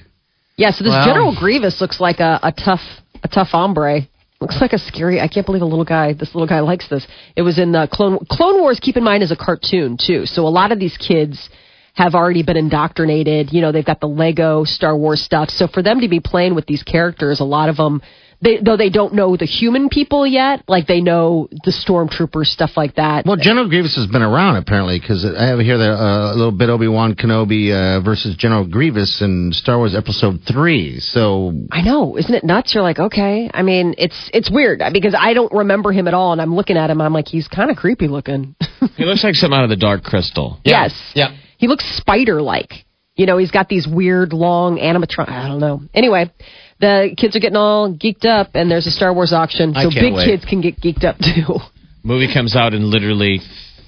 Yeah, 0.56 0.72
so 0.72 0.86
this 0.86 0.92
Well- 0.92 1.06
General 1.06 1.36
Grievous 1.38 1.82
looks 1.82 2.00
like 2.00 2.22
a, 2.22 2.40
a 2.42 2.54
tough 2.54 2.80
a 3.22 3.28
tough 3.28 3.50
hombre. 3.50 4.08
Looks 4.42 4.62
like 4.62 4.72
a 4.72 4.80
scary. 4.80 5.20
I 5.20 5.28
can't 5.28 5.46
believe 5.46 5.62
a 5.62 5.66
little 5.66 5.86
guy. 5.86 6.14
This 6.14 6.34
little 6.34 6.48
guy 6.48 6.62
likes 6.62 6.88
this. 6.88 7.06
It 7.36 7.42
was 7.42 7.60
in 7.60 7.74
the 7.74 7.90
Clone 7.92 8.20
Clone 8.32 8.62
Wars. 8.62 8.80
Keep 8.82 8.96
in 8.96 9.04
mind, 9.04 9.22
is 9.22 9.32
a 9.32 9.36
cartoon 9.36 9.98
too. 10.00 10.26
So 10.26 10.48
a 10.48 10.50
lot 10.50 10.72
of 10.72 10.80
these 10.80 10.96
kids 10.98 11.50
have 11.96 12.16
already 12.16 12.44
been 12.44 12.56
indoctrinated. 12.56 13.52
You 13.52 13.60
know, 13.60 13.74
they've 13.74 13.86
got 13.86 14.00
the 14.00 14.08
Lego 14.08 14.64
Star 14.64 14.96
Wars 14.96 15.22
stuff. 15.22 15.50
So 15.50 15.68
for 15.68 15.84
them 15.84 16.00
to 16.00 16.08
be 16.08 16.22
playing 16.22 16.56
with 16.56 16.66
these 16.66 16.84
characters, 16.84 17.42
a 17.42 17.44
lot 17.44 17.68
of 17.68 17.76
them, 17.76 18.02
they, 18.42 18.58
though 18.64 18.78
they 18.78 18.90
don't 18.90 19.14
know 19.14 19.36
the 19.36 19.46
human 19.46 19.90
people 19.90 20.26
yet, 20.26 20.64
like 20.68 20.88
they 20.88 21.02
know 21.02 21.50
the 21.66 21.72
stormtroopers, 21.72 22.46
stuff 22.46 22.72
like 22.78 22.96
that. 22.96 23.26
Well, 23.26 23.36
General 23.36 23.68
Grievous 23.68 23.96
has 23.98 24.08
been 24.08 24.22
around 24.22 24.56
apparently 24.56 25.00
because 25.00 25.26
I 25.26 25.48
have 25.48 25.60
here 25.60 25.78
the, 25.78 25.92
uh, 25.92 26.34
a 26.34 26.36
little 26.36 26.52
bit 26.52 26.70
Obi 26.70 26.88
Wan 26.88 27.16
Kenobi 27.16 27.72
uh, 27.72 28.02
versus 28.02 28.36
General 28.38 28.66
Grievous 28.66 29.22
in 29.22 29.52
Star 29.52 29.78
Wars 29.78 29.94
Episode 29.96 30.42
Three. 30.48 31.00
So 31.00 31.54
I 31.72 31.82
know, 31.82 32.18
isn't 32.18 32.34
it 32.34 32.44
nuts? 32.44 32.74
You're 32.74 32.84
like, 32.84 33.00
okay. 33.00 33.50
I 33.54 33.62
mean, 33.62 33.96
it's 33.98 34.30
it's 34.34 34.50
weird 34.50 34.82
because 34.94 35.16
I 35.18 35.34
don't 35.34 35.52
remember 35.52 35.92
him 35.92 36.08
at 36.08 36.14
all, 36.14 36.32
and 36.32 36.42
I'm 36.42 36.56
looking 36.56 36.78
at 36.78 36.90
him. 36.90 37.02
I'm 37.02 37.14
like, 37.14 37.28
he's 37.28 37.48
kind 37.48 37.70
of 37.70 37.78
creepy 37.78 38.08
looking. 38.08 38.56
He 38.96 39.06
looks 39.06 39.24
like 39.24 39.36
something 39.36 39.58
out 39.58 39.64
of 39.64 39.70
the 39.70 39.78
Dark 39.78 40.04
Crystal. 40.04 40.60
Yes. 40.66 40.94
yeah. 41.16 41.36
He 41.58 41.68
looks 41.68 41.86
spider 41.98 42.42
like. 42.42 42.86
You 43.16 43.26
know, 43.26 43.38
he's 43.38 43.52
got 43.52 43.70
these 43.70 43.88
weird 43.88 44.34
long 44.34 44.78
animatron. 44.78 45.30
I 45.30 45.48
don't 45.48 45.60
know. 45.60 45.82
Anyway, 45.94 46.32
the 46.80 47.14
kids 47.18 47.36
are 47.36 47.40
getting 47.40 47.58
all 47.58 47.94
geeked 47.94 48.26
up, 48.26 48.52
and 48.54 48.70
there's 48.72 48.88
a 48.88 48.92
Star 48.92 49.14
Wars 49.14 49.34
auction, 49.34 49.74
so 49.74 49.90
big 49.90 50.14
wait. 50.14 50.26
kids 50.26 50.46
can 50.46 50.62
get 50.62 50.80
geeked 50.80 51.04
up 51.04 51.18
too. 51.18 51.56
Movie 52.04 52.34
comes 52.34 52.56
out 52.56 52.74
in 52.74 52.90
literally 52.90 53.40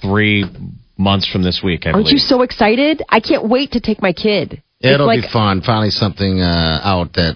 three 0.02 0.46
months 0.98 1.28
from 1.32 1.44
this 1.44 1.62
week, 1.64 1.82
I 1.86 1.92
Aren't 1.92 2.06
believe. 2.06 2.14
you 2.14 2.20
so 2.20 2.42
excited? 2.42 3.02
I 3.10 3.20
can't 3.20 3.50
wait 3.50 3.72
to 3.72 3.80
take 3.80 4.02
my 4.02 4.14
kid. 4.14 4.62
It'll 4.80 5.08
like, 5.08 5.22
be 5.22 5.28
fun. 5.32 5.62
Finally, 5.62 5.92
something 5.92 6.42
uh, 6.42 6.82
out 6.84 7.14
that. 7.14 7.36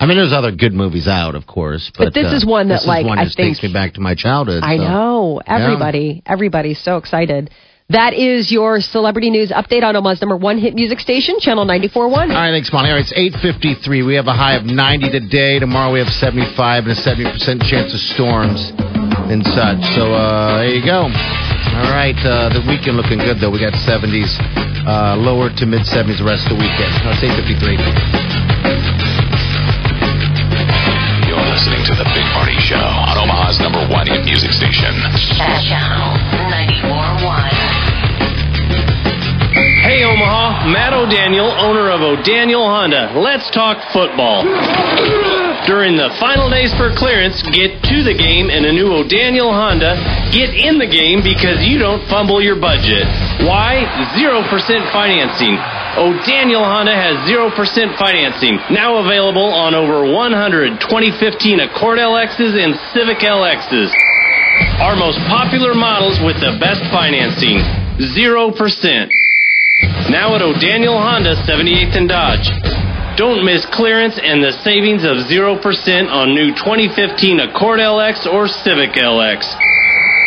I 0.00 0.06
mean, 0.06 0.16
there's 0.16 0.32
other 0.32 0.50
good 0.50 0.72
movies 0.72 1.06
out, 1.06 1.34
of 1.34 1.46
course, 1.46 1.90
but, 1.96 2.06
But 2.06 2.14
this 2.14 2.32
uh, 2.32 2.36
is 2.36 2.44
one 2.46 2.68
that, 2.68 2.80
this 2.80 2.86
like, 2.86 3.04
is 3.04 3.08
one 3.08 3.18
I 3.18 3.24
just 3.24 3.36
think- 3.36 3.56
takes 3.56 3.62
me 3.62 3.72
back 3.72 3.94
to 3.94 4.00
my 4.00 4.14
childhood. 4.14 4.62
I 4.64 4.76
so. 4.76 4.82
know. 4.82 5.40
Everybody, 5.46 6.22
everybody's 6.26 6.82
so 6.82 6.96
excited. 6.96 7.50
That 7.94 8.10
is 8.10 8.50
your 8.50 8.82
celebrity 8.82 9.30
news 9.30 9.54
update 9.54 9.86
on 9.86 9.94
Omaha's 9.94 10.18
number 10.20 10.34
one 10.34 10.58
hit 10.58 10.74
music 10.74 10.98
station, 10.98 11.38
Channel 11.38 11.62
94.1. 11.62 11.94
All 11.94 12.26
right, 12.26 12.50
thanks, 12.50 12.72
Molly. 12.74 12.90
All 12.90 12.98
right, 12.98 13.06
it's 13.06 13.14
8.53. 13.38 14.02
We 14.02 14.18
have 14.18 14.26
a 14.26 14.34
high 14.34 14.58
of 14.58 14.66
90 14.66 15.14
today. 15.14 15.62
Tomorrow 15.62 15.94
we 15.94 16.02
have 16.02 16.10
75 16.10 16.90
and 16.90 16.90
a 16.90 16.98
70% 16.98 17.62
chance 17.70 17.94
of 17.94 18.02
storms 18.18 18.74
and 19.30 19.46
such. 19.46 19.78
So 19.94 20.10
uh, 20.10 20.66
there 20.66 20.74
you 20.74 20.82
go. 20.82 21.06
All 21.06 21.94
right, 21.94 22.18
uh, 22.26 22.50
the 22.50 22.66
weekend 22.66 22.98
looking 22.98 23.22
good, 23.22 23.38
though. 23.38 23.54
We 23.54 23.62
got 23.62 23.78
70s, 23.86 24.26
uh, 24.90 25.14
lower 25.14 25.54
to 25.54 25.62
mid 25.62 25.86
70s 25.86 26.18
the 26.18 26.26
rest 26.26 26.50
of 26.50 26.58
the 26.58 26.66
weekend. 26.66 26.98
Uh, 27.06 27.14
it's 27.14 27.22
8.53. 27.22 27.78
You're 31.30 31.46
listening 31.46 31.86
to 31.86 31.94
the 31.94 32.10
Big 32.10 32.26
Party 32.34 32.58
Show 32.58 32.74
on 32.74 33.22
Omaha's 33.22 33.62
number 33.62 33.86
one 33.86 34.10
hit 34.10 34.26
music 34.26 34.50
station. 34.50 34.90
Channel 35.38 36.18
94.1. 36.50 37.53
Hey 39.94 40.02
Omaha, 40.02 40.74
Matt 40.74 40.90
O'Daniel, 40.90 41.54
owner 41.54 41.86
of 41.86 42.02
O'Daniel 42.02 42.66
Honda. 42.66 43.14
Let's 43.14 43.46
talk 43.54 43.78
football. 43.94 44.42
During 45.70 45.94
the 45.94 46.10
final 46.18 46.50
days 46.50 46.74
for 46.74 46.90
clearance, 46.98 47.38
get 47.54 47.78
to 47.94 48.02
the 48.02 48.10
game 48.10 48.50
in 48.50 48.66
a 48.66 48.74
new 48.74 48.90
O'Daniel 48.90 49.54
Honda. 49.54 49.94
Get 50.34 50.50
in 50.50 50.82
the 50.82 50.90
game 50.90 51.22
because 51.22 51.62
you 51.62 51.78
don't 51.78 52.02
fumble 52.10 52.42
your 52.42 52.58
budget. 52.58 53.06
Why? 53.46 53.86
0% 54.18 54.50
financing. 54.90 55.54
O'Daniel 55.94 56.66
Honda 56.66 56.98
has 56.98 57.14
0% 57.30 57.54
financing. 57.94 58.58
Now 58.74 58.98
available 58.98 59.46
on 59.46 59.78
over 59.78 60.10
100 60.10 60.90
2015 60.90 61.70
Accord 61.70 62.02
LXs 62.02 62.58
and 62.58 62.74
Civic 62.90 63.22
LXs. 63.22 63.94
Our 64.82 64.98
most 64.98 65.22
popular 65.30 65.70
models 65.70 66.18
with 66.18 66.42
the 66.42 66.58
best 66.58 66.82
financing. 66.90 67.62
0%. 68.02 69.23
Now 70.10 70.34
at 70.34 70.42
O'Daniel 70.42 70.98
Honda, 70.98 71.34
78th 71.48 71.96
and 71.96 72.08
Dodge. 72.08 72.46
Don't 73.16 73.44
miss 73.44 73.64
clearance 73.70 74.18
and 74.18 74.42
the 74.42 74.52
savings 74.66 75.04
of 75.04 75.22
0% 75.30 75.62
on 76.10 76.34
new 76.34 76.50
2015 76.54 77.40
Accord 77.40 77.78
LX 77.78 78.26
or 78.26 78.48
Civic 78.48 78.98
LX. 78.98 79.46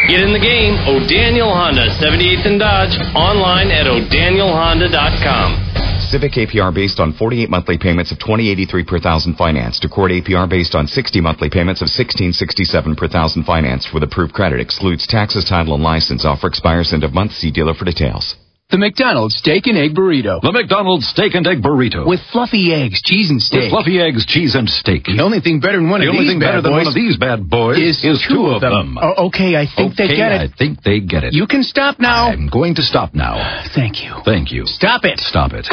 Get 0.08 0.22
in 0.22 0.32
the 0.32 0.40
game, 0.40 0.80
O'Daniel 0.88 1.52
Honda, 1.52 1.92
78th 2.00 2.46
and 2.48 2.60
Dodge, 2.60 2.96
online 3.12 3.72
at 3.72 3.88
o'danielhonda.com. 3.88 5.68
Civic 6.08 6.32
APR 6.34 6.74
based 6.74 7.02
on 7.02 7.12
48 7.12 7.50
monthly 7.50 7.78
payments 7.78 8.14
of 8.14 8.20
2083 8.20 8.86
per 8.86 9.00
thousand 9.00 9.36
financed. 9.36 9.84
Accord 9.84 10.12
APR 10.12 10.48
based 10.48 10.74
on 10.76 10.88
60 10.88 11.20
monthly 11.20 11.50
payments 11.50 11.82
of 11.82 11.92
1667 11.92 12.96
per 12.96 13.10
thousand 13.10 13.44
financed 13.44 13.94
with 13.94 14.04
approved 14.04 14.34
credit. 14.34 14.62
Excludes 14.62 15.06
taxes, 15.06 15.44
title, 15.44 15.74
and 15.74 15.84
license. 15.84 16.24
Offer 16.24 16.48
expires 16.48 16.94
end 16.94 17.04
of 17.04 17.14
month. 17.14 17.34
See 17.34 17.52
dealer 17.52 17.74
for 17.74 17.84
details. 17.84 18.36
The 18.70 18.76
McDonald's 18.78 19.40
steak 19.40 19.64
and 19.72 19.80
egg 19.80 19.96
burrito. 19.96 20.44
The 20.44 20.52
McDonald's 20.52 21.08
steak 21.08 21.40
and 21.40 21.48
egg 21.48 21.64
burrito. 21.64 22.04
With 22.04 22.20
fluffy 22.36 22.76
eggs, 22.76 23.00
cheese, 23.00 23.32
and 23.32 23.40
steak. 23.40 23.72
With 23.72 23.80
fluffy 23.80 23.96
eggs, 23.96 24.28
cheese, 24.28 24.60
and 24.60 24.68
steak. 24.68 25.08
The 25.08 25.24
only 25.24 25.40
thing 25.40 25.64
better 25.64 25.80
than 25.80 25.88
one 25.88 26.04
the 26.04 26.12
of 26.12 26.20
only 26.20 26.28
these 26.28 26.36
thing 26.36 26.44
better 26.44 26.60
bad 26.60 26.68
than 26.68 26.76
boys 26.76 26.84
one 26.84 26.92
of 26.92 27.00
these 27.00 27.16
bad 27.16 27.48
boys 27.48 27.80
is, 27.80 28.04
two 28.28 28.52
of 28.52 28.60
them. 28.60 29.00
Oh, 29.00 29.32
okay, 29.32 29.56
I 29.56 29.72
think 29.72 29.96
okay, 29.96 30.12
they 30.12 30.20
get 30.20 30.36
it. 30.36 30.42
I 30.44 30.50
think 30.52 30.84
they 30.84 31.00
get 31.00 31.24
it. 31.24 31.32
You 31.32 31.48
can 31.48 31.64
stop 31.64 32.04
now. 32.04 32.28
I'm 32.28 32.52
going 32.52 32.76
to 32.76 32.84
stop 32.84 33.16
now. 33.16 33.40
Thank 33.72 34.04
you. 34.04 34.20
Thank 34.28 34.52
you. 34.52 34.68
Stop 34.68 35.08
it. 35.08 35.24
Stop 35.24 35.56
it. 35.56 35.64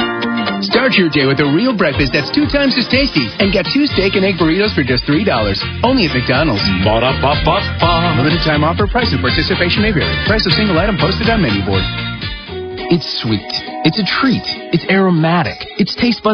Start 0.63 0.95
your 0.95 1.11
day 1.11 1.27
with 1.27 1.43
a 1.43 1.51
real 1.51 1.75
breakfast 1.75 2.15
that's 2.15 2.31
two 2.31 2.47
times 2.47 2.79
as 2.79 2.87
tasty. 2.87 3.27
And 3.43 3.51
get 3.51 3.67
two 3.75 3.91
steak 3.91 4.15
and 4.15 4.23
egg 4.23 4.39
burritos 4.39 4.71
for 4.71 4.87
just 4.87 5.03
$3. 5.11 5.27
Only 5.83 6.07
at 6.07 6.15
McDonald's. 6.15 6.63
Ba-da-ba-ba-ba. 6.87 8.23
Limited 8.23 8.47
time 8.47 8.63
offer. 8.63 8.87
Price 8.87 9.11
and 9.11 9.19
participation 9.19 9.83
may 9.83 9.91
vary. 9.91 10.15
Price 10.31 10.47
of 10.47 10.55
single 10.55 10.79
item 10.79 10.95
posted 10.95 11.27
on 11.27 11.43
menu 11.43 11.67
board. 11.67 11.83
It's 12.91 13.09
sweet. 13.23 13.49
It's 13.85 13.99
a 13.99 14.05
treat. 14.05 14.45
It's 14.73 14.85
aromatic. 14.93 15.57
Its 15.81 15.95
taste 15.95 16.23
buds 16.23 16.33